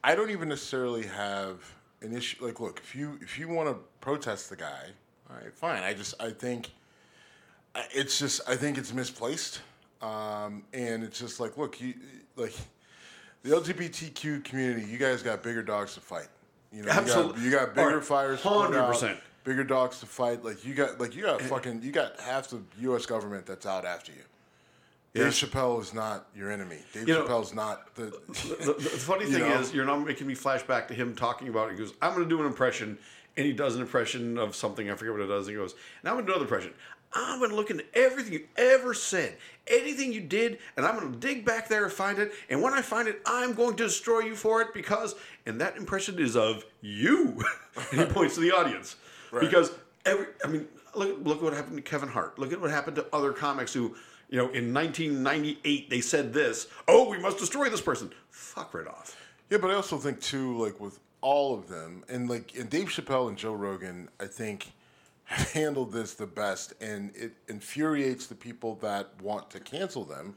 I 0.04 0.16
don't 0.16 0.30
even 0.30 0.50
necessarily 0.50 1.06
have 1.08 1.60
an 2.02 2.16
issue. 2.16 2.46
Like, 2.46 2.60
look, 2.60 2.80
if 2.84 2.96
you 2.96 3.20
if 3.22 3.38
you 3.38 3.48
want 3.48 3.70
to 3.70 3.76
protest 4.00 4.50
the 4.50 4.56
guy, 4.56 4.84
all 5.30 5.36
right, 5.36 5.54
fine. 5.54 5.84
I 5.84 5.94
just, 5.94 6.22
I 6.22 6.30
think, 6.32 6.72
it's 7.92 8.20
just, 8.20 8.42
I 8.48 8.56
think 8.56 8.78
it's 8.78 8.94
misplaced, 8.94 9.62
um, 10.02 10.64
and 10.74 11.04
it's 11.04 11.20
just 11.20 11.40
like, 11.40 11.58
look, 11.58 11.82
you 11.82 11.96
like 12.36 12.54
the 13.44 13.52
LGBTQ 13.52 14.44
community, 14.44 14.88
you 14.88 14.98
guys 14.98 15.22
got 15.22 15.44
bigger 15.44 15.62
dogs 15.64 15.94
to 15.96 16.00
fight. 16.00 16.28
You 16.72 16.84
know, 16.84 16.92
Absolutely. 16.92 17.44
You 17.44 17.52
got, 17.52 17.62
you 17.62 17.66
got 17.68 17.76
bigger 17.76 17.98
right, 17.98 18.06
fires. 18.06 18.46
out, 18.46 18.72
100%. 18.72 19.18
Bigger 19.44 19.64
dogs 19.64 20.00
to 20.00 20.06
fight. 20.06 20.44
Like 20.44 20.66
you 20.66 20.74
got, 20.74 21.00
like 21.00 21.16
you 21.16 21.24
got 21.24 21.42
fucking, 21.42 21.82
you 21.84 21.92
got 21.92 22.20
half 22.20 22.48
the 22.50 22.62
U.S. 22.80 23.06
government 23.06 23.46
that's 23.46 23.66
out 23.66 23.86
after 23.86 24.12
you. 24.12 24.24
Dave 25.16 25.32
Chappelle 25.32 25.82
is 25.82 25.94
not 25.94 26.28
your 26.36 26.52
enemy. 26.52 26.78
Dave 26.94 27.08
You 27.08 27.14
know- 27.16 27.26
Chappelle's 27.26 27.54
not 27.54 27.96
the. 27.96 28.04
The, 28.28 28.76
the 28.78 28.90
funny 28.90 29.26
You 29.30 29.32
thing 29.32 29.50
know? 29.50 29.60
is, 29.62 29.74
you're 29.74 29.86
now 29.86 29.96
making 29.98 30.28
me 30.28 30.36
flash 30.36 30.64
back 30.64 30.88
to 30.90 30.94
him 30.94 31.16
talking 31.16 31.48
about. 31.48 31.70
It. 31.70 31.74
He 31.74 31.78
goes, 31.80 31.94
"I'm 32.02 32.14
going 32.14 32.28
to 32.28 32.30
do 32.30 32.40
an 32.42 32.46
impression," 32.46 32.98
and 33.38 33.46
he 33.46 33.54
does 33.54 33.76
an 33.76 33.82
impression 33.82 34.38
of 34.38 34.56
something. 34.56 34.90
I 34.92 34.96
forget 34.96 35.14
what 35.14 35.22
it 35.22 35.28
does. 35.28 35.48
He 35.48 35.54
goes, 35.54 35.74
"Now 36.04 36.12
I'm 36.12 36.16
going 36.18 36.26
to 36.26 36.32
do 36.32 36.36
another 36.38 36.46
impression. 36.46 36.74
I'm 37.14 37.40
going 37.40 37.52
to 37.52 37.56
look 37.56 37.70
into 37.72 37.86
everything 37.94 38.34
you 38.34 38.46
ever 38.58 38.94
said, 38.94 39.38
anything 39.68 40.12
you 40.12 40.20
did, 40.20 40.60
and 40.76 40.86
I'm 40.86 41.00
going 41.00 41.14
to 41.14 41.18
dig 41.18 41.46
back 41.46 41.70
there 41.70 41.86
and 41.86 41.94
find 41.94 42.20
it. 42.20 42.34
And 42.50 42.62
when 42.62 42.74
I 42.74 42.82
find 42.82 43.08
it, 43.08 43.22
I'm 43.26 43.54
going 43.54 43.78
to 43.78 43.84
destroy 43.86 44.20
you 44.20 44.36
for 44.36 44.62
it 44.62 44.74
because, 44.74 45.16
and 45.46 45.62
that 45.62 45.78
impression 45.78 46.20
is 46.20 46.36
of 46.36 46.66
you." 46.82 47.42
and 47.92 48.02
he 48.02 48.06
points 48.08 48.36
to 48.36 48.42
the 48.42 48.52
audience 48.52 48.98
because 49.40 49.72
every. 50.06 50.26
I 50.44 50.50
mean, 50.50 50.68
look 50.94 51.18
look 51.24 51.42
what 51.42 51.54
happened 51.54 51.78
to 51.78 51.82
Kevin 51.82 52.10
Hart. 52.10 52.38
Look 52.38 52.52
at 52.52 52.60
what 52.60 52.70
happened 52.70 52.98
to 52.98 53.06
other 53.14 53.32
comics 53.32 53.74
who. 53.74 53.96
You 54.30 54.38
know, 54.38 54.50
in 54.52 54.74
1998, 54.74 55.90
they 55.90 56.02
said 56.02 56.34
this. 56.34 56.68
Oh, 56.88 57.10
we 57.10 57.20
must 57.20 57.38
destroy 57.38 57.70
this 57.70 57.82
person. 57.82 58.12
Fuck 58.30 58.74
right 58.74 58.88
off. 58.88 59.16
Yeah, 59.50 59.60
but 59.60 59.70
I 59.70 59.76
also 59.76 59.98
think 59.98 60.20
too, 60.20 60.58
like 60.58 60.80
with 60.80 61.00
all 61.22 61.54
of 61.54 61.68
them, 61.68 62.04
and 62.10 62.30
like 62.30 62.56
and 62.58 62.70
Dave 62.70 62.88
Chappelle 62.88 63.30
and 63.30 63.38
Joe 63.38 63.54
Rogan, 63.54 64.10
I 64.20 64.26
think 64.26 64.72
have 65.26 65.52
handled 65.52 65.92
this 65.92 66.14
the 66.14 66.28
best, 66.28 66.74
and 66.82 67.12
it 67.16 67.34
infuriates 67.48 68.28
the 68.28 68.36
people 68.36 68.76
that 68.82 69.10
want 69.22 69.50
to 69.52 69.60
cancel 69.60 70.04
them. 70.04 70.36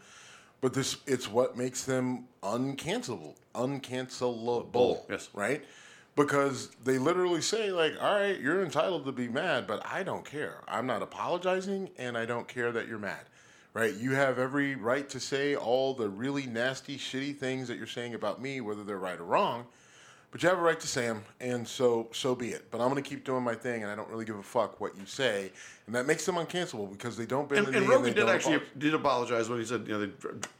But 0.61 0.75
this, 0.75 0.97
it's 1.07 1.31
what 1.31 1.57
makes 1.57 1.85
them 1.85 2.25
uncancelable, 2.43 3.37
uncancelable. 3.55 5.03
Yes. 5.09 5.29
right? 5.33 5.65
Because 6.17 6.71
they 6.83 6.99
literally 6.99 7.43
say 7.43 7.71
like, 7.71 7.93
"All 8.01 8.15
right, 8.15 8.39
you're 8.41 8.65
entitled 8.65 9.05
to 9.05 9.13
be 9.13 9.29
mad, 9.29 9.67
but 9.67 9.87
I 9.87 10.03
don't 10.03 10.25
care. 10.25 10.63
I'm 10.67 10.87
not 10.87 11.01
apologizing, 11.03 11.91
and 11.97 12.19
I 12.19 12.25
don't 12.25 12.49
care 12.49 12.73
that 12.73 12.89
you're 12.89 12.99
mad." 12.99 13.25
Right? 13.75 13.95
You 13.95 14.13
have 14.15 14.39
every 14.39 14.75
right 14.75 15.09
to 15.11 15.21
say 15.21 15.55
all 15.55 15.95
the 15.95 16.09
really 16.09 16.47
nasty, 16.47 16.97
shitty 16.99 17.37
things 17.37 17.69
that 17.69 17.77
you're 17.77 17.87
saying 17.87 18.15
about 18.15 18.41
me, 18.43 18.61
whether 18.61 18.83
they're 18.83 18.99
right 18.99 19.19
or 19.21 19.25
wrong. 19.25 19.67
but 20.31 20.43
you 20.43 20.49
have 20.49 20.59
a 20.59 20.63
right 20.63 20.79
to 20.81 20.87
say 20.89 21.07
them, 21.07 21.23
and 21.41 21.67
so 21.67 22.09
so 22.13 22.35
be 22.35 22.49
it. 22.51 22.71
But 22.71 22.81
I'm 22.81 22.91
going 22.91 23.03
to 23.03 23.09
keep 23.09 23.25
doing 23.25 23.43
my 23.43 23.55
thing, 23.55 23.83
and 23.83 23.91
I 23.91 23.95
don't 23.95 24.09
really 24.11 24.25
give 24.25 24.37
a 24.37 24.43
fuck 24.43 24.81
what 24.81 24.97
you 24.99 25.07
say, 25.07 25.51
and 25.87 25.95
that 25.95 26.07
makes 26.07 26.27
them 26.27 26.35
uncancelable 26.35 26.91
because 26.91 27.17
they 27.17 27.25
don't 27.25 27.49
bend 27.49 27.67
And, 27.67 27.75
the 27.75 27.79
and 27.79 27.87
knee 27.87 27.93
Rogan 27.95 28.15
they 28.15 28.21
did 28.21 28.29
actually 28.29 28.55
apologize. 28.57 28.79
did 28.79 28.95
apologize 28.95 29.49
when 29.49 29.59
he 29.61 29.65
said, 29.65 29.87
you 29.87 29.93
know, 29.95 30.01
they 30.07 30.13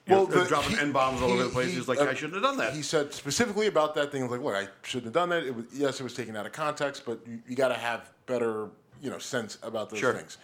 Well, 0.07 0.21
know, 0.21 0.27
they're 0.27 0.43
the- 0.45 0.49
dropping 0.49 0.79
n 0.79 0.93
bombs 0.93 1.21
all 1.21 1.31
over 1.33 1.43
the 1.45 1.51
place. 1.51 1.69
he- 1.71 1.75
He's 1.77 1.89
like, 1.89 1.99
uh, 2.01 2.05
I 2.05 2.15
shouldn't 2.15 2.35
have 2.35 2.43
done 2.45 2.57
that. 2.59 2.73
He 2.73 2.83
said 2.83 3.13
specifically 3.13 3.67
about 3.67 3.95
that 3.97 4.11
thing. 4.13 4.31
Like, 4.31 4.41
look, 4.41 4.55
I 4.55 4.69
shouldn't 4.83 5.07
have 5.07 5.15
done 5.15 5.29
that. 5.31 5.43
It 5.45 5.55
was 5.55 5.65
yes, 5.73 6.01
it 6.01 6.03
was 6.05 6.15
taken 6.15 6.35
out 6.37 6.47
of 6.47 6.53
context, 6.53 7.03
but 7.05 7.19
you, 7.27 7.41
you 7.49 7.57
got 7.57 7.69
to 7.69 7.75
have 7.75 8.09
better, 8.27 8.69
you 9.03 9.11
know, 9.11 9.19
sense 9.19 9.59
about 9.63 9.91
those 9.91 9.99
Sure. 9.99 10.15
things. 10.15 10.39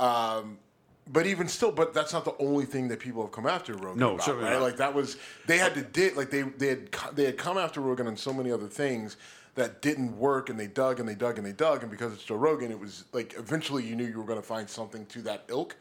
Um, 0.00 0.58
but 1.06 1.26
even 1.26 1.48
still, 1.48 1.70
but 1.72 1.94
that's 1.94 2.12
not 2.12 2.24
the 2.24 2.34
only 2.38 2.64
thing 2.64 2.88
that 2.88 2.98
people 3.00 3.22
have 3.22 3.32
come 3.32 3.46
after 3.46 3.74
Rogan 3.74 3.98
No, 3.98 4.14
about, 4.14 4.24
certainly 4.24 4.46
right? 4.48 4.54
not. 4.54 4.62
Like 4.62 4.76
that 4.78 4.94
was 4.94 5.16
they 5.46 5.58
had 5.58 5.74
to 5.74 5.82
did 5.82 6.16
like 6.16 6.30
they 6.30 6.42
they 6.42 6.68
had 6.68 6.88
they 7.14 7.24
had 7.24 7.38
come 7.38 7.58
after 7.58 7.80
Rogan 7.80 8.06
on 8.06 8.16
so 8.16 8.32
many 8.32 8.50
other 8.50 8.66
things 8.68 9.16
that 9.54 9.80
didn't 9.80 10.16
work, 10.18 10.50
and 10.50 10.58
they 10.60 10.66
dug 10.66 11.00
and 11.00 11.08
they 11.08 11.14
dug 11.14 11.38
and 11.38 11.46
they 11.46 11.52
dug, 11.52 11.82
and 11.82 11.90
because 11.90 12.12
it's 12.12 12.24
Joe 12.24 12.36
Rogan, 12.36 12.70
it 12.70 12.78
was 12.78 13.04
like 13.12 13.34
eventually 13.38 13.84
you 13.84 13.96
knew 13.96 14.04
you 14.04 14.18
were 14.18 14.24
going 14.26 14.40
to 14.40 14.46
find 14.46 14.68
something 14.68 15.06
to 15.06 15.22
that 15.22 15.44
ilk 15.48 15.76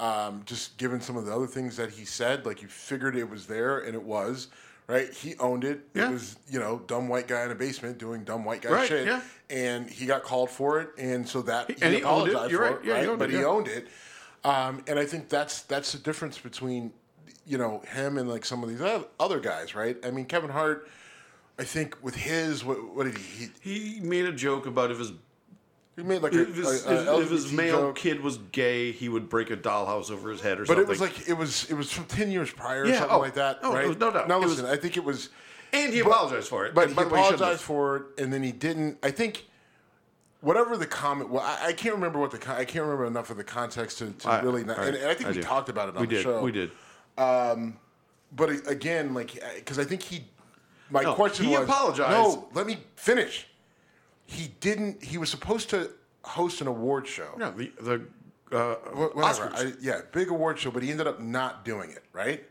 um, 0.00 0.42
just 0.46 0.76
given 0.78 1.00
some 1.00 1.16
of 1.16 1.26
the 1.26 1.34
other 1.34 1.46
things 1.46 1.76
that 1.76 1.90
he 1.90 2.04
said, 2.04 2.46
like 2.46 2.62
you 2.62 2.68
figured 2.68 3.16
it 3.16 3.28
was 3.28 3.46
there, 3.46 3.78
and 3.80 3.94
it 3.94 4.02
was. 4.02 4.48
Right, 4.86 5.12
he 5.12 5.36
owned 5.38 5.64
it. 5.64 5.80
Yeah. 5.92 6.08
It 6.08 6.12
was 6.12 6.36
you 6.48 6.58
know 6.58 6.80
dumb 6.86 7.08
white 7.08 7.28
guy 7.28 7.44
in 7.44 7.50
a 7.50 7.54
basement 7.54 7.98
doing 7.98 8.24
dumb 8.24 8.42
white 8.42 8.62
guy 8.62 8.70
Right, 8.70 8.88
shit, 8.88 9.06
yeah. 9.06 9.20
and 9.50 9.86
he 9.86 10.06
got 10.06 10.22
called 10.22 10.48
for 10.48 10.80
it, 10.80 10.88
and 10.96 11.28
so 11.28 11.42
that 11.42 11.68
and 11.82 11.94
he 11.94 12.02
owned 12.02 12.28
it. 12.28 12.32
apologized 12.32 12.50
You're 12.50 12.60
for 12.60 12.70
right. 12.76 12.84
it, 12.84 12.88
Yeah, 12.88 13.00
he 13.02 13.06
owned 13.08 13.18
but 13.18 13.28
it, 13.28 13.36
he 13.36 13.44
owned 13.44 13.68
it. 13.68 13.88
Um, 14.44 14.82
and 14.86 14.98
I 14.98 15.04
think 15.04 15.28
that's 15.28 15.62
that's 15.62 15.92
the 15.92 15.98
difference 15.98 16.38
between 16.38 16.92
you 17.46 17.58
know 17.58 17.82
him 17.92 18.18
and 18.18 18.28
like 18.28 18.44
some 18.44 18.62
of 18.62 18.68
these 18.68 18.80
other 19.18 19.40
guys, 19.40 19.74
right? 19.74 19.96
I 20.04 20.10
mean, 20.10 20.24
Kevin 20.26 20.50
Hart. 20.50 20.88
I 21.60 21.64
think 21.64 21.96
with 22.02 22.14
his 22.14 22.64
what, 22.64 22.94
what 22.94 23.04
did 23.04 23.18
he, 23.18 23.48
he 23.60 23.78
he 23.94 24.00
made 24.00 24.26
a 24.26 24.32
joke 24.32 24.66
about 24.66 24.92
if 24.92 24.98
his 25.00 25.10
he 25.96 26.04
made 26.04 26.22
like 26.22 26.32
a, 26.32 26.42
if 26.42 26.54
his, 26.54 26.86
a- 26.86 26.90
a 26.90 27.20
if, 27.20 27.30
his 27.30 27.52
male 27.52 27.78
joke. 27.88 27.96
kid 27.96 28.20
was 28.20 28.38
gay, 28.52 28.92
he 28.92 29.08
would 29.08 29.28
break 29.28 29.50
a 29.50 29.56
dollhouse 29.56 30.08
over 30.12 30.30
his 30.30 30.40
head 30.40 30.58
or 30.60 30.62
But 30.62 30.76
something. 30.76 30.84
it 30.84 30.88
was 30.88 31.00
like 31.00 31.28
it 31.28 31.32
was 31.32 31.68
it 31.68 31.74
was 31.74 31.90
from 31.90 32.04
ten 32.04 32.30
years 32.30 32.52
prior 32.52 32.84
or 32.84 32.86
something 32.94 33.08
oh, 33.10 33.18
like 33.18 33.34
that, 33.34 33.58
oh, 33.64 33.74
right? 33.74 33.88
was 33.88 33.98
no 33.98 34.12
doubt. 34.12 34.28
Now 34.28 34.36
It 34.36 34.42
was- 34.42 34.50
listen, 34.60 34.66
I 34.66 34.76
think 34.76 34.96
it 34.96 35.02
was, 35.04 35.30
and 35.72 35.92
he 35.92 36.00
but- 36.00 36.10
apologized 36.12 36.46
for 36.46 36.64
it. 36.66 36.74
but 36.76 36.90
he 36.90 36.94
way, 36.94 37.02
apologized 37.02 37.62
for 37.62 37.96
it, 37.96 38.02
and 38.22 38.32
then 38.32 38.44
he 38.44 38.52
didn't. 38.52 38.98
I 39.02 39.10
think 39.10 39.48
whatever 40.40 40.76
the 40.76 40.86
comment. 40.86 41.30
Well, 41.30 41.42
I, 41.42 41.68
I 41.68 41.72
can't 41.72 41.94
remember 41.94 42.18
what 42.18 42.30
the 42.30 42.38
con- 42.38 42.56
I 42.56 42.64
can't 42.64 42.84
remember 42.84 43.06
enough 43.06 43.30
of 43.30 43.36
the 43.36 43.44
context 43.44 43.98
to, 43.98 44.10
to 44.10 44.28
I- 44.28 44.40
really. 44.40 44.64
Not, 44.64 44.78
right, 44.78 44.88
and, 44.88 44.96
and 44.96 45.06
I 45.08 45.14
think 45.14 45.26
I 45.26 45.30
we 45.30 45.36
do. 45.36 45.42
talked 45.42 45.68
about 45.68 45.88
it 45.88 45.96
on 45.96 46.00
we 46.02 46.06
the 46.06 46.14
did. 46.14 46.22
show. 46.22 46.40
We 46.42 46.52
did. 46.52 46.70
But 48.30 48.50
again, 48.68 49.14
like 49.14 49.42
because 49.56 49.78
I 49.78 49.84
think 49.84 50.02
he. 50.02 50.24
My 50.90 51.02
No, 51.02 51.14
question 51.14 51.46
he 51.46 51.52
was 51.52 51.64
apologized. 51.68 52.10
No, 52.12 52.48
let 52.54 52.66
me 52.66 52.78
finish. 52.96 53.46
He 54.26 54.48
didn't. 54.60 55.02
He 55.02 55.18
was 55.18 55.30
supposed 55.30 55.70
to 55.70 55.90
host 56.22 56.60
an 56.60 56.66
award 56.66 57.06
show. 57.06 57.28
Yeah, 57.38 57.50
the 57.50 57.70
the 57.80 58.56
uh, 58.56 58.74
whatever. 58.94 59.48
Oscars. 59.48 59.54
I, 59.54 59.72
yeah, 59.80 60.00
big 60.12 60.30
award 60.30 60.58
show, 60.58 60.70
but 60.70 60.82
he 60.82 60.90
ended 60.90 61.06
up 61.06 61.20
not 61.20 61.64
doing 61.64 61.90
it, 61.90 62.04
right? 62.12 62.44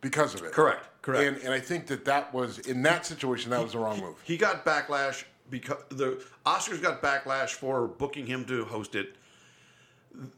Because 0.00 0.34
of 0.34 0.42
it. 0.44 0.52
Correct, 0.52 0.84
correct. 1.02 1.24
And, 1.24 1.36
and 1.44 1.52
I 1.52 1.58
think 1.60 1.86
that 1.88 2.04
that 2.04 2.32
was 2.32 2.58
in 2.60 2.82
that 2.82 3.06
situation 3.06 3.50
that 3.50 3.62
was 3.62 3.72
the 3.72 3.78
wrong 3.78 4.00
move. 4.00 4.16
He 4.24 4.36
got 4.36 4.64
backlash 4.64 5.24
because 5.50 5.82
the 5.88 6.22
Oscars 6.44 6.80
got 6.82 7.02
backlash 7.02 7.50
for 7.50 7.86
booking 7.86 8.26
him 8.26 8.44
to 8.46 8.64
host 8.64 8.94
it. 8.94 9.16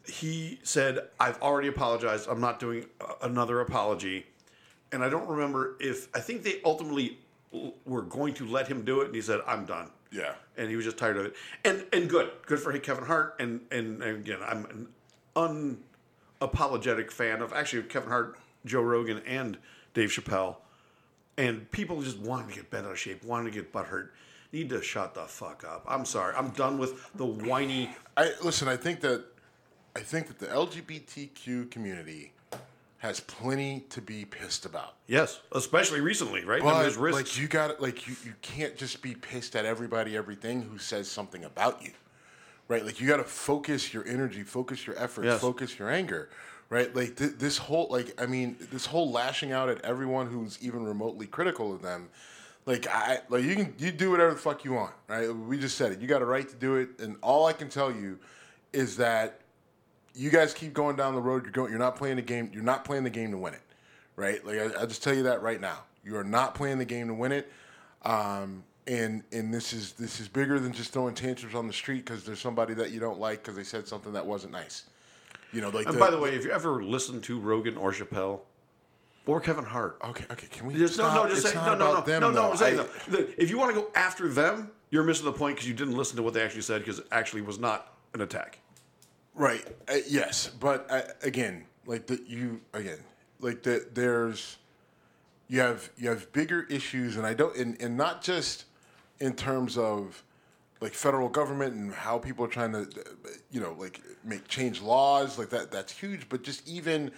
He 0.07 0.59
said, 0.63 1.09
"I've 1.21 1.41
already 1.41 1.69
apologized. 1.69 2.29
I'm 2.29 2.41
not 2.41 2.59
doing 2.59 2.87
another 3.23 3.61
apology." 3.61 4.27
And 4.91 5.05
I 5.05 5.09
don't 5.09 5.29
remember 5.29 5.77
if 5.81 6.09
I 6.17 6.21
think 6.21 6.43
they 6.43 6.61
ultimately 6.65 7.19
were 7.85 8.03
going 8.03 8.35
to 8.35 8.47
let 8.47 8.67
him 8.69 8.85
do 8.85 9.01
it, 9.03 9.07
and 9.07 9.15
he 9.15 9.23
said, 9.23 9.41
"I'm 9.47 9.65
done." 9.67 9.91
Yeah. 10.11 10.33
and 10.57 10.71
he 10.71 10.77
was 10.77 10.87
just 10.87 10.97
tired 10.97 11.17
of 11.19 11.27
it. 11.27 11.37
And 11.65 11.85
and 11.93 12.09
good, 12.09 12.31
good 12.47 12.59
for 12.59 12.77
Kevin 12.79 13.05
Hart. 13.05 13.37
And 13.39 13.61
and, 13.71 14.03
and 14.03 14.17
again, 14.17 14.39
I'm 14.43 14.89
an 15.37 15.77
unapologetic 16.41 17.11
fan 17.11 17.43
of 17.43 17.53
actually 17.53 17.83
Kevin 17.85 18.09
Hart, 18.09 18.39
Joe 18.65 18.83
Rogan, 18.83 19.23
and 19.27 19.59
Dave 19.95 20.11
Chappelle. 20.11 20.57
And 21.37 21.71
people 21.71 22.03
just 22.03 22.19
wanted 22.19 22.49
to 22.49 22.55
get 22.55 22.71
bent 22.71 22.87
out 22.87 22.93
of 22.93 22.99
shape, 22.99 23.23
wanted 23.23 23.53
to 23.53 23.61
get 23.61 23.73
butthurt, 23.73 24.09
need 24.53 24.71
to 24.71 24.83
shut 24.83 25.15
the 25.15 25.23
fuck 25.23 25.65
up. 25.65 25.85
I'm 25.89 26.05
sorry. 26.05 26.35
I'm 26.37 26.51
done 26.51 26.79
with 26.79 27.11
the 27.15 27.27
whiny. 27.27 27.91
I 28.17 28.33
listen. 28.43 28.69
I 28.69 28.77
think 28.77 29.01
that 29.01 29.25
I 29.97 30.01
think 30.01 30.29
that 30.29 30.39
the 30.39 30.47
LGBTQ 30.47 31.71
community 31.71 32.33
has 32.99 33.21
plenty 33.21 33.85
to 33.91 34.01
be 34.03 34.25
pissed 34.25 34.67
about. 34.67 34.95
Yes, 35.07 35.41
especially 35.53 36.01
recently, 36.01 36.45
right? 36.45 36.61
But 36.63 36.97
like 37.13 37.39
you 37.39 37.47
got 37.47 37.81
like 37.81 38.09
you, 38.09 38.17
you 38.25 38.35
can't 38.43 38.77
just 38.77 39.03
be 39.03 39.15
pissed 39.15 39.55
at 39.57 39.65
everybody, 39.65 40.17
everything 40.17 40.63
who 40.63 40.79
says 40.79 41.09
something 41.11 41.45
about 41.45 41.83
you, 41.83 41.93
right? 42.67 42.85
Like 42.85 43.01
you 43.01 43.07
got 43.07 43.19
to 43.19 43.25
focus 43.25 43.95
your 43.95 44.07
energy, 44.07 44.43
focus 44.43 44.87
your 44.87 44.99
efforts, 44.99 45.27
Yes. 45.27 45.41
focus 45.41 45.79
your 45.79 45.91
anger, 45.91 46.29
right? 46.71 46.95
Like 46.95 47.15
th- 47.17 47.35
this 47.39 47.57
whole 47.59 47.87
like 47.89 48.21
I 48.21 48.27
mean 48.27 48.57
this 48.73 48.87
whole 48.87 49.13
lashing 49.13 49.53
out 49.53 49.69
at 49.69 49.85
everyone 49.85 50.27
who's 50.27 50.59
even 50.61 50.85
remotely 50.85 51.27
critical 51.27 51.73
of 51.73 51.83
them. 51.83 52.09
Like 52.69 52.87
I 52.87 53.21
like 53.31 53.45
you 53.45 53.55
can 53.55 53.75
you 53.79 53.91
do 53.91 54.11
whatever 54.11 54.33
the 54.33 54.37
fuck 54.37 54.63
you 54.63 54.75
want, 54.75 54.93
right? 55.09 55.35
We 55.35 55.59
just 55.59 55.79
said 55.79 55.91
it. 55.91 56.01
You 56.01 56.07
got 56.07 56.21
a 56.21 56.27
right 56.27 56.47
to 56.47 56.55
do 56.55 56.77
it, 56.77 56.91
and 56.99 57.17
all 57.23 57.47
I 57.47 57.55
can 57.55 57.71
tell 57.71 57.91
you 57.91 58.19
is 58.75 58.99
that 58.99 59.41
you 60.15 60.29
guys 60.29 60.53
keep 60.53 60.75
going 60.75 60.95
down 60.95 61.15
the 61.15 61.21
road. 61.23 61.45
You're 61.45 61.53
going. 61.53 61.71
You're 61.71 61.79
not 61.79 61.97
playing 61.97 62.17
the 62.17 62.23
game. 62.23 62.51
You're 62.53 62.63
not 62.63 62.85
playing 62.85 63.05
the 63.05 63.11
game 63.11 63.31
to 63.31 63.39
win 63.39 63.55
it, 63.55 63.63
right? 64.17 64.45
Like 64.45 64.59
I, 64.59 64.83
I 64.83 64.85
just 64.85 65.03
tell 65.03 65.15
you 65.15 65.23
that 65.23 65.41
right 65.41 65.63
now. 65.63 65.79
You 66.05 66.19
are 66.19 66.25
not 66.25 66.55
playing 66.55 66.77
the 66.77 66.85
game 66.85 67.09
to 67.09 67.15
win 67.15 67.33
it. 67.33 67.51
Um, 68.03 68.63
and 68.87 69.23
and 69.33 69.53
this 69.53 69.73
is 69.73 69.95
this 69.95 70.21
is 70.21 70.29
bigger 70.29 70.61
than 70.61 70.75
just 70.75 70.93
throwing 70.93 71.15
tantrums 71.15 71.55
on 71.55 71.69
the 71.69 71.73
street 71.73 72.05
because 72.05 72.23
there's 72.23 72.39
somebody 72.39 72.75
that 72.75 72.91
you 72.91 73.01
don't 73.01 73.19
like 73.19 73.43
because 73.43 73.57
they 73.57 73.65
said 73.65 73.89
something 73.89 74.13
that 74.13 74.27
wasn't 74.27 74.53
nice. 74.53 74.85
You 75.55 75.63
know, 75.63 75.71
like 75.71 75.87
and 75.87 75.99
by 75.99 76.11
the 76.11 76.19
way, 76.19 76.35
if 76.35 76.45
you 76.45 76.51
ever 76.51 76.85
listen 76.85 77.23
to 77.23 77.41
Rogan 77.41 77.79
or 77.79 77.93
Chappelle 77.93 78.41
or 79.29 79.41
Kevin 79.43 79.65
Hart, 79.65 79.99
okay, 80.03 80.25
okay, 80.31 80.47
can 80.51 80.67
we 80.67 80.75
Just, 80.75 80.95
stop? 80.95 81.15
no, 81.15 81.25
no, 81.25 81.29
just 81.29 81.45
it's 81.45 81.53
say, 81.53 81.61
no, 81.67 81.75
no, 81.75 81.95
no, 81.97 82.01
them, 82.01 82.23
no, 82.23 82.31
no. 82.31 82.35
though. 82.35 82.51
I'm 82.53 82.57
saying, 82.57 82.81
I- 82.81 82.87
though, 83.09 83.27
if 83.37 83.51
you 83.51 83.59
want 83.59 83.75
to 83.75 83.81
go 83.83 83.89
after 83.95 84.27
them, 84.27 84.71
you're 84.89 85.05
missing 85.05 85.27
the 85.27 85.33
point 85.33 85.57
because 85.57 85.69
you 85.69 85.75
didn't 85.75 85.95
listen 85.97 86.17
to 86.17 86.23
what 86.23 86.33
they 86.33 86.43
actually 86.43 86.63
said 86.63 86.81
because 86.81 87.01
it 87.01 87.07
actually 87.13 87.43
was 87.43 87.59
not 87.59 87.93
an 88.15 88.23
attack. 88.23 88.59
Right. 89.35 89.65
Uh, 89.87 89.97
yes, 90.09 90.49
but 90.59 90.87
uh, 90.91 91.03
again, 91.23 91.67
like 91.85 92.07
the 92.07 92.19
you 92.27 92.63
again, 92.73 92.99
like 93.39 93.63
the 93.63 93.87
there's 93.93 94.57
you 95.49 95.61
have 95.61 95.91
you 95.99 96.09
have 96.09 96.33
bigger 96.33 96.63
issues, 96.71 97.17
and 97.19 97.27
I 97.27 97.35
don't, 97.35 97.55
and, 97.55 97.81
and 97.83 97.99
not 97.99 98.23
just 98.23 98.65
in 99.21 99.35
terms 99.35 99.77
of 99.77 100.23
like 100.81 100.95
federal 100.95 101.29
government 101.29 101.75
and 101.75 101.93
how 101.93 102.19
people 102.19 102.45
are 102.47 102.49
trying 102.49 102.73
to, 102.73 102.81
uh, 102.81 103.29
you 103.51 103.61
know, 103.61 103.77
like 103.79 104.01
make 104.25 104.49
change 104.49 104.81
laws 104.81 105.39
like 105.39 105.51
that. 105.51 105.71
That's 105.71 105.93
huge, 105.93 106.29
but 106.31 106.43
just 106.43 106.67
even, 106.67 107.11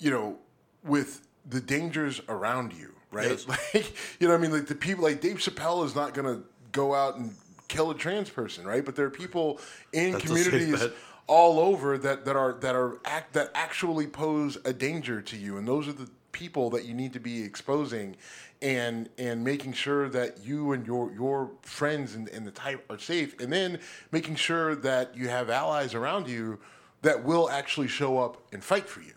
you 0.00 0.10
know, 0.10 0.38
with 0.82 1.23
the 1.48 1.60
dangers 1.60 2.20
around 2.28 2.72
you, 2.72 2.92
right? 3.10 3.30
Yes. 3.30 3.46
Like 3.74 3.92
you 4.20 4.28
know, 4.28 4.34
what 4.34 4.40
I 4.40 4.42
mean, 4.42 4.52
like 4.52 4.66
the 4.66 4.74
people 4.74 5.04
like 5.04 5.20
Dave 5.20 5.36
Chappelle 5.36 5.84
is 5.84 5.94
not 5.94 6.14
gonna 6.14 6.42
go 6.72 6.94
out 6.94 7.16
and 7.16 7.34
kill 7.68 7.90
a 7.90 7.94
trans 7.94 8.30
person, 8.30 8.66
right? 8.66 8.84
But 8.84 8.96
there 8.96 9.06
are 9.06 9.10
people 9.10 9.60
in 9.92 10.12
That's 10.12 10.24
communities 10.24 10.84
all 11.26 11.58
over 11.58 11.96
that, 11.98 12.24
that 12.24 12.36
are 12.36 12.54
that 12.60 12.74
are 12.74 12.98
act 13.04 13.32
that 13.34 13.50
actually 13.54 14.06
pose 14.06 14.58
a 14.64 14.72
danger 14.72 15.22
to 15.22 15.36
you 15.36 15.56
and 15.56 15.66
those 15.66 15.88
are 15.88 15.92
the 15.92 16.08
people 16.32 16.68
that 16.70 16.84
you 16.84 16.92
need 16.92 17.12
to 17.12 17.20
be 17.20 17.42
exposing 17.42 18.16
and 18.60 19.08
and 19.18 19.42
making 19.42 19.72
sure 19.72 20.08
that 20.08 20.44
you 20.44 20.72
and 20.72 20.86
your 20.86 21.10
your 21.12 21.50
friends 21.62 22.14
and, 22.14 22.28
and 22.28 22.46
the 22.46 22.50
type 22.50 22.84
are 22.90 22.98
safe 22.98 23.38
and 23.40 23.52
then 23.52 23.78
making 24.12 24.34
sure 24.34 24.74
that 24.74 25.16
you 25.16 25.28
have 25.28 25.48
allies 25.48 25.94
around 25.94 26.28
you 26.28 26.58
that 27.02 27.24
will 27.24 27.48
actually 27.48 27.88
show 27.88 28.18
up 28.18 28.42
and 28.52 28.62
fight 28.62 28.88
for 28.88 29.00
you 29.00 29.13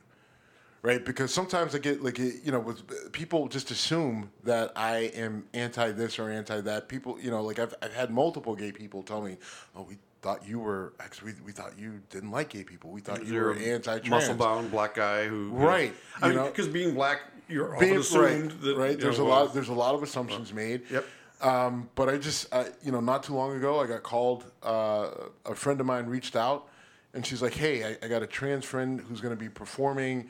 right? 0.87 1.03
Because 1.03 1.33
sometimes 1.33 1.75
I 1.75 1.79
get 1.79 2.01
like 2.01 2.17
you 2.17 2.51
know, 2.51 2.59
with 2.61 3.11
people 3.11 3.47
just 3.49 3.69
assume 3.71 4.31
that 4.45 4.71
I 4.75 5.11
am 5.23 5.43
anti 5.53 5.91
this 5.91 6.17
or 6.17 6.29
anti 6.31 6.61
that. 6.61 6.87
People, 6.87 7.19
you 7.21 7.29
know, 7.29 7.41
like 7.43 7.59
I've 7.59 7.75
I've 7.81 7.93
had 7.93 8.09
multiple 8.09 8.55
gay 8.55 8.71
people 8.71 9.03
tell 9.03 9.21
me, 9.21 9.37
"Oh, 9.75 9.83
we 9.83 9.97
thought 10.21 10.47
you 10.47 10.59
were 10.59 10.93
actually 11.01 11.33
we, 11.33 11.47
we 11.47 11.51
thought 11.51 11.73
you 11.77 11.99
didn't 12.09 12.31
like 12.31 12.49
gay 12.49 12.63
people. 12.63 12.89
We 12.91 13.01
thought 13.01 13.25
you 13.25 13.33
were 13.35 13.51
a 13.51 13.59
anti-trans." 13.59 14.09
muscle-bound 14.09 14.71
black 14.71 14.95
guy 14.95 15.27
who, 15.27 15.47
you 15.47 15.51
know- 15.51 15.67
Right, 15.67 15.93
I 16.21 16.27
you 16.27 16.33
mean, 16.33 16.43
know. 16.43 16.49
because 16.49 16.69
being 16.69 16.93
black, 16.93 17.19
you're 17.49 17.75
often 17.75 17.87
Being- 17.89 17.99
assumed 17.99 18.53
right, 18.53 18.61
that 18.61 18.77
right. 18.77 18.99
There's 18.99 19.19
know, 19.19 19.25
a 19.25 19.27
well, 19.29 19.45
lot. 19.45 19.53
There's 19.53 19.69
a 19.69 19.73
lot 19.73 19.93
of 19.93 20.01
assumptions 20.03 20.53
made. 20.53 20.83
Yep. 20.89 21.05
Um, 21.39 21.89
but 21.93 22.09
I 22.09 22.17
just, 22.17 22.51
I, 22.51 22.65
you 22.83 22.91
know, 22.91 22.99
not 22.99 23.21
too 23.23 23.35
long 23.35 23.55
ago, 23.55 23.79
I 23.79 23.85
got 23.87 24.01
called. 24.03 24.45
Uh, 24.63 25.09
a 25.45 25.53
friend 25.53 25.79
of 25.79 25.85
mine 25.85 26.05
reached 26.07 26.35
out, 26.35 26.67
and 27.13 27.23
she's 27.25 27.41
like, 27.43 27.53
"Hey, 27.53 27.83
I, 27.83 27.97
I 28.03 28.07
got 28.07 28.23
a 28.23 28.27
trans 28.27 28.65
friend 28.65 28.99
who's 29.01 29.21
going 29.21 29.35
to 29.37 29.39
be 29.39 29.49
performing 29.49 30.29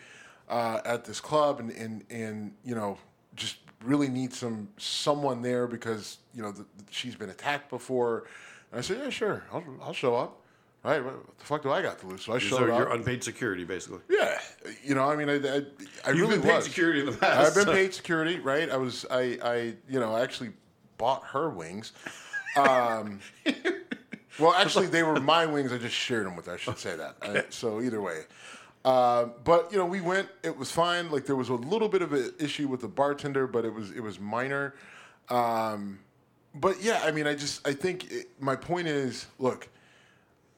uh, 0.49 0.81
at 0.85 1.05
this 1.05 1.19
club, 1.19 1.59
and, 1.59 1.71
and 1.71 2.03
and 2.09 2.53
you 2.63 2.75
know, 2.75 2.97
just 3.35 3.57
really 3.83 4.07
need 4.09 4.33
some 4.33 4.69
someone 4.77 5.41
there 5.41 5.67
because 5.67 6.17
you 6.33 6.41
know 6.41 6.51
the, 6.51 6.65
she's 6.89 7.15
been 7.15 7.29
attacked 7.29 7.69
before." 7.69 8.25
And 8.71 8.79
I 8.79 8.81
said, 8.81 8.97
"Yeah, 9.03 9.09
sure, 9.09 9.43
I'll, 9.51 9.63
I'll 9.81 9.93
show 9.93 10.15
up." 10.15 10.41
Right? 10.83 11.03
What 11.03 11.37
the 11.37 11.45
fuck 11.45 11.63
do 11.63 11.71
I 11.71 11.81
got 11.81 11.99
to 11.99 12.07
lose? 12.07 12.23
So 12.23 12.33
I 12.33 12.37
showed 12.37 12.55
up. 12.55 12.59
So 12.59 12.67
showed 12.67 12.77
you're 12.77 12.93
unpaid 12.93 13.23
security, 13.23 13.65
basically. 13.65 13.99
Yeah, 14.09 14.39
you 14.83 14.95
know, 14.95 15.09
I 15.09 15.15
mean, 15.17 15.27
I, 15.27 15.33
I, 15.33 15.37
I 16.05 16.11
You've 16.11 16.29
really 16.29 16.35
been 16.35 16.43
paid 16.43 16.55
was. 16.55 16.65
security 16.65 17.01
in 17.01 17.07
the 17.07 17.11
past. 17.11 17.57
I've 17.57 17.65
been 17.65 17.73
paid 17.73 17.93
security, 17.93 18.39
right? 18.39 18.69
I 18.69 18.77
was, 18.77 19.05
I, 19.11 19.37
I, 19.43 19.73
you 19.89 19.99
know, 19.99 20.15
I 20.15 20.21
actually 20.21 20.51
bought 20.97 21.25
her 21.25 21.49
wings. 21.49 21.91
Um, 22.55 23.19
well, 24.39 24.53
actually, 24.53 24.87
they 24.87 25.03
were 25.03 25.19
my 25.19 25.45
wings. 25.45 25.73
I 25.73 25.77
just 25.77 25.95
shared 25.95 26.25
them 26.25 26.35
with 26.35 26.45
her. 26.45 26.53
I 26.53 26.57
should 26.57 26.77
say 26.77 26.95
that. 26.95 27.15
Uh, 27.21 27.41
so 27.49 27.81
either 27.81 27.99
way. 27.99 28.21
Uh, 28.87 29.25
but 29.43 29.69
you 29.69 29.77
know, 29.77 29.85
we 29.85 29.99
went. 29.99 30.29
It 30.43 30.57
was 30.57 30.71
fine. 30.71 31.11
Like 31.11 31.25
there 31.25 31.35
was 31.35 31.49
a 31.49 31.55
little 31.55 31.89
bit 31.89 32.01
of 32.01 32.13
an 32.13 32.31
issue 32.39 32.69
with 32.69 32.79
the 32.79 32.87
bartender, 32.87 33.45
but 33.45 33.65
it 33.65 33.73
was 33.73 33.91
it 33.91 33.99
was 33.99 34.17
minor. 34.17 34.75
Um, 35.27 35.99
but 36.55 36.81
yeah, 36.81 37.01
I 37.03 37.11
mean, 37.11 37.27
I 37.27 37.35
just 37.35 37.67
I 37.67 37.73
think 37.73 38.09
it, 38.09 38.29
my 38.39 38.55
point 38.55 38.87
is, 38.87 39.25
look, 39.39 39.67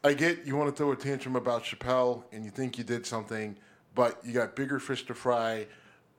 I 0.03 0.13
get 0.13 0.45
you 0.45 0.55
want 0.55 0.69
to 0.69 0.75
throw 0.75 0.91
a 0.91 0.95
tantrum 0.95 1.37
about 1.37 1.63
Chappelle 1.63 2.21
and 2.31 2.45
you 2.45 2.51
think 2.51 2.77
you 2.77 2.83
did 2.83 3.03
something, 3.03 3.57
but 3.95 4.19
you 4.23 4.31
got 4.31 4.55
bigger 4.55 4.77
fish 4.77 5.07
to 5.07 5.15
fry, 5.15 5.65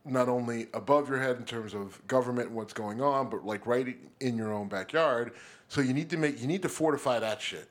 not 0.04 0.28
only 0.28 0.66
above 0.74 1.08
your 1.08 1.20
head 1.20 1.36
in 1.36 1.44
terms 1.44 1.74
of 1.74 2.04
government 2.08 2.48
and 2.48 2.56
what's 2.56 2.72
going 2.72 3.00
on, 3.00 3.30
but 3.30 3.46
like 3.46 3.68
right 3.68 3.96
in 4.18 4.36
your 4.36 4.52
own 4.52 4.66
backyard. 4.66 5.34
So 5.68 5.80
you 5.80 5.94
need 5.94 6.10
to 6.10 6.16
make 6.16 6.40
you 6.40 6.48
need 6.48 6.62
to 6.62 6.68
fortify 6.68 7.20
that 7.20 7.40
shit. 7.40 7.68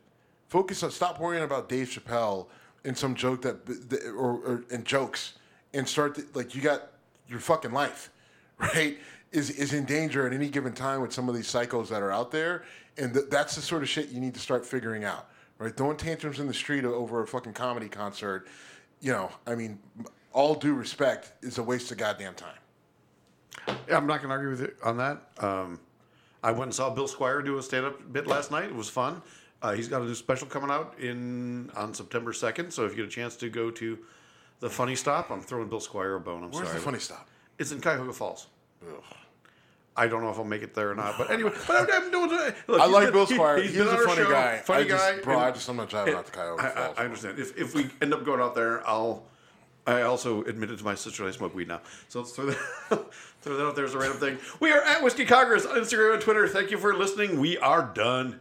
Focus 0.48 0.82
on 0.82 0.92
stop 0.92 1.20
worrying 1.20 1.44
about 1.44 1.68
Dave 1.68 1.90
Chappelle 1.90 2.48
and 2.86 2.98
some 2.98 3.16
joke 3.16 3.42
that 3.42 4.04
or, 4.16 4.40
or 4.40 4.64
and 4.72 4.86
jokes 4.86 5.34
and 5.74 5.88
start 5.88 6.16
to, 6.16 6.26
like 6.34 6.56
you 6.56 6.62
got 6.62 6.92
your 7.28 7.40
fucking 7.40 7.72
life, 7.72 8.10
right? 8.60 8.98
Is 9.32 9.52
is 9.52 9.74
in 9.74 9.86
danger 9.86 10.26
at 10.26 10.34
any 10.34 10.50
given 10.50 10.74
time 10.74 11.02
with 11.02 11.14
some 11.14 11.30
of 11.30 11.36
these 11.36 11.48
cycles 11.48 11.90
that 11.90 12.02
are 12.02 12.12
out 12.12 12.32
there, 12.32 12.64
and 12.98 13.14
th- 13.14 13.26
that's 13.30 13.56
the 13.56 13.62
sort 13.62 13.84
of 13.84 13.90
shit 13.90 14.10
you 14.10 14.20
need 14.20 14.34
to 14.34 14.40
start 14.40 14.66
figuring 14.66 15.04
out, 15.04 15.30
right? 15.60 15.76
Throwing 15.76 15.98
tantrums 15.98 16.40
in 16.40 16.48
the 16.48 16.54
street 16.54 16.84
over 16.84 17.22
a 17.22 17.28
fucking 17.28 17.54
comedy 17.54 17.88
concert, 17.88 18.48
you 19.02 19.12
know, 19.12 19.32
I 19.46 19.54
mean, 19.54 19.80
all 20.34 20.56
due 20.56 20.74
respect, 20.74 21.32
is 21.44 21.60
a 21.60 21.64
waste 21.64 21.92
of 21.92 21.98
goddamn 21.98 22.34
time. 22.34 22.58
Yeah, 23.88 23.98
I'm 23.98 24.08
not 24.08 24.18
going 24.18 24.30
to 24.30 24.36
argue 24.36 24.50
with 24.50 24.62
you 24.62 24.74
on 24.84 24.98
that. 24.98 25.22
Um, 25.40 25.80
I 26.44 26.52
went 26.52 26.64
and 26.64 26.74
saw 26.74 26.90
Bill 26.90 27.08
Squire 27.08 27.42
do 27.42 27.58
a 27.58 27.64
stand-up 27.64 28.12
bit 28.12 28.26
last 28.26 28.52
night. 28.52 28.66
It 28.66 28.76
was 28.76 28.90
fun. 28.90 29.22
Uh, 29.62 29.74
he's 29.74 29.88
got 29.88 30.02
a 30.02 30.06
new 30.06 30.16
special 30.16 30.48
coming 30.48 30.70
out 30.70 30.96
in 31.00 31.70
on 31.76 31.94
September 31.94 32.32
2nd. 32.32 32.72
So 32.72 32.86
if 32.86 32.92
you 32.92 32.98
get 32.98 33.06
a 33.06 33.10
chance 33.10 33.36
to 33.38 33.50
go 33.50 33.70
to 33.72 33.98
the 34.62 34.70
Funny 34.70 34.96
Stop, 34.96 35.32
I'm 35.32 35.42
throwing 35.42 35.68
Bill 35.68 35.80
Squire 35.82 36.16
a 36.16 36.20
bone. 36.20 36.44
I'm 36.44 36.54
sorry. 36.54 36.64
Where's 36.66 36.68
sorry. 36.70 36.80
the 36.80 36.86
funny 36.86 37.00
stop? 37.00 37.28
It's 37.58 37.72
in 37.72 37.82
Cuyahoga 37.82 38.14
Falls. 38.14 38.48
I 39.98 40.08
don't 40.08 40.22
know 40.22 40.30
if 40.30 40.38
I'll 40.38 40.46
make 40.46 40.62
it 40.64 40.74
there 40.74 40.92
or 40.92 40.96
not, 40.96 41.18
but 41.18 41.30
anyway. 41.30 41.52
But 41.68 41.92
I'm, 41.92 42.04
I'm 42.06 42.12
doing 42.12 42.30
it. 42.32 42.56
Look, 42.68 42.80
I 42.80 42.86
like 42.86 43.06
been- 43.06 43.14
Bill 43.14 43.26
he- 43.26 43.34
Squire. 43.36 43.62
he's 43.62 43.72
He's, 43.72 43.82
a 43.82 43.98
funny 43.98 44.16
show, 44.24 44.32
guy. 44.32 44.58
Funny 44.60 44.86
I 44.86 44.88
just, 44.88 45.04
guy. 45.16 45.22
bro, 45.22 45.34
and- 45.36 45.44
I 45.44 45.52
just 45.52 45.68
I'm 45.68 45.76
not 45.76 45.90
driving 45.90 46.14
out 46.14 46.26
to 46.26 46.32
Cuyahoga 46.32 46.64
I, 46.64 46.70
Falls. 46.70 46.98
I, 46.98 47.02
I 47.02 47.06
understand. 47.06 47.40
If, 47.40 47.58
if 47.58 47.76
we 47.76 47.90
end 48.02 48.14
up 48.14 48.24
going 48.24 48.40
out 48.40 48.56
there, 48.56 48.88
I'll. 48.88 49.24
I 49.88 50.04
also 50.04 50.44
admitted 50.44 50.78
to 50.78 50.84
my 50.86 50.94
sister 50.94 51.28
I 51.28 51.32
smoke 51.32 51.56
weed 51.56 51.68
now. 51.68 51.82
So 52.10 52.20
let's 52.20 52.32
throw 52.32 52.46
that, 52.46 52.58
throw 53.42 53.58
that 53.58 53.66
out 53.66 53.76
there 53.76 53.86
as 53.86 53.96
a 53.96 53.98
random 53.98 54.20
thing. 54.20 54.38
We 54.60 54.72
are 54.72 54.82
at 54.84 55.04
Whiskey 55.04 55.26
Congress 55.26 55.66
on 55.66 55.76
Instagram 55.78 56.14
and 56.14 56.22
Twitter. 56.22 56.48
Thank 56.48 56.70
you 56.70 56.78
for 56.78 56.96
listening. 56.96 57.40
We 57.40 57.58
are 57.58 57.82
done. 57.94 58.40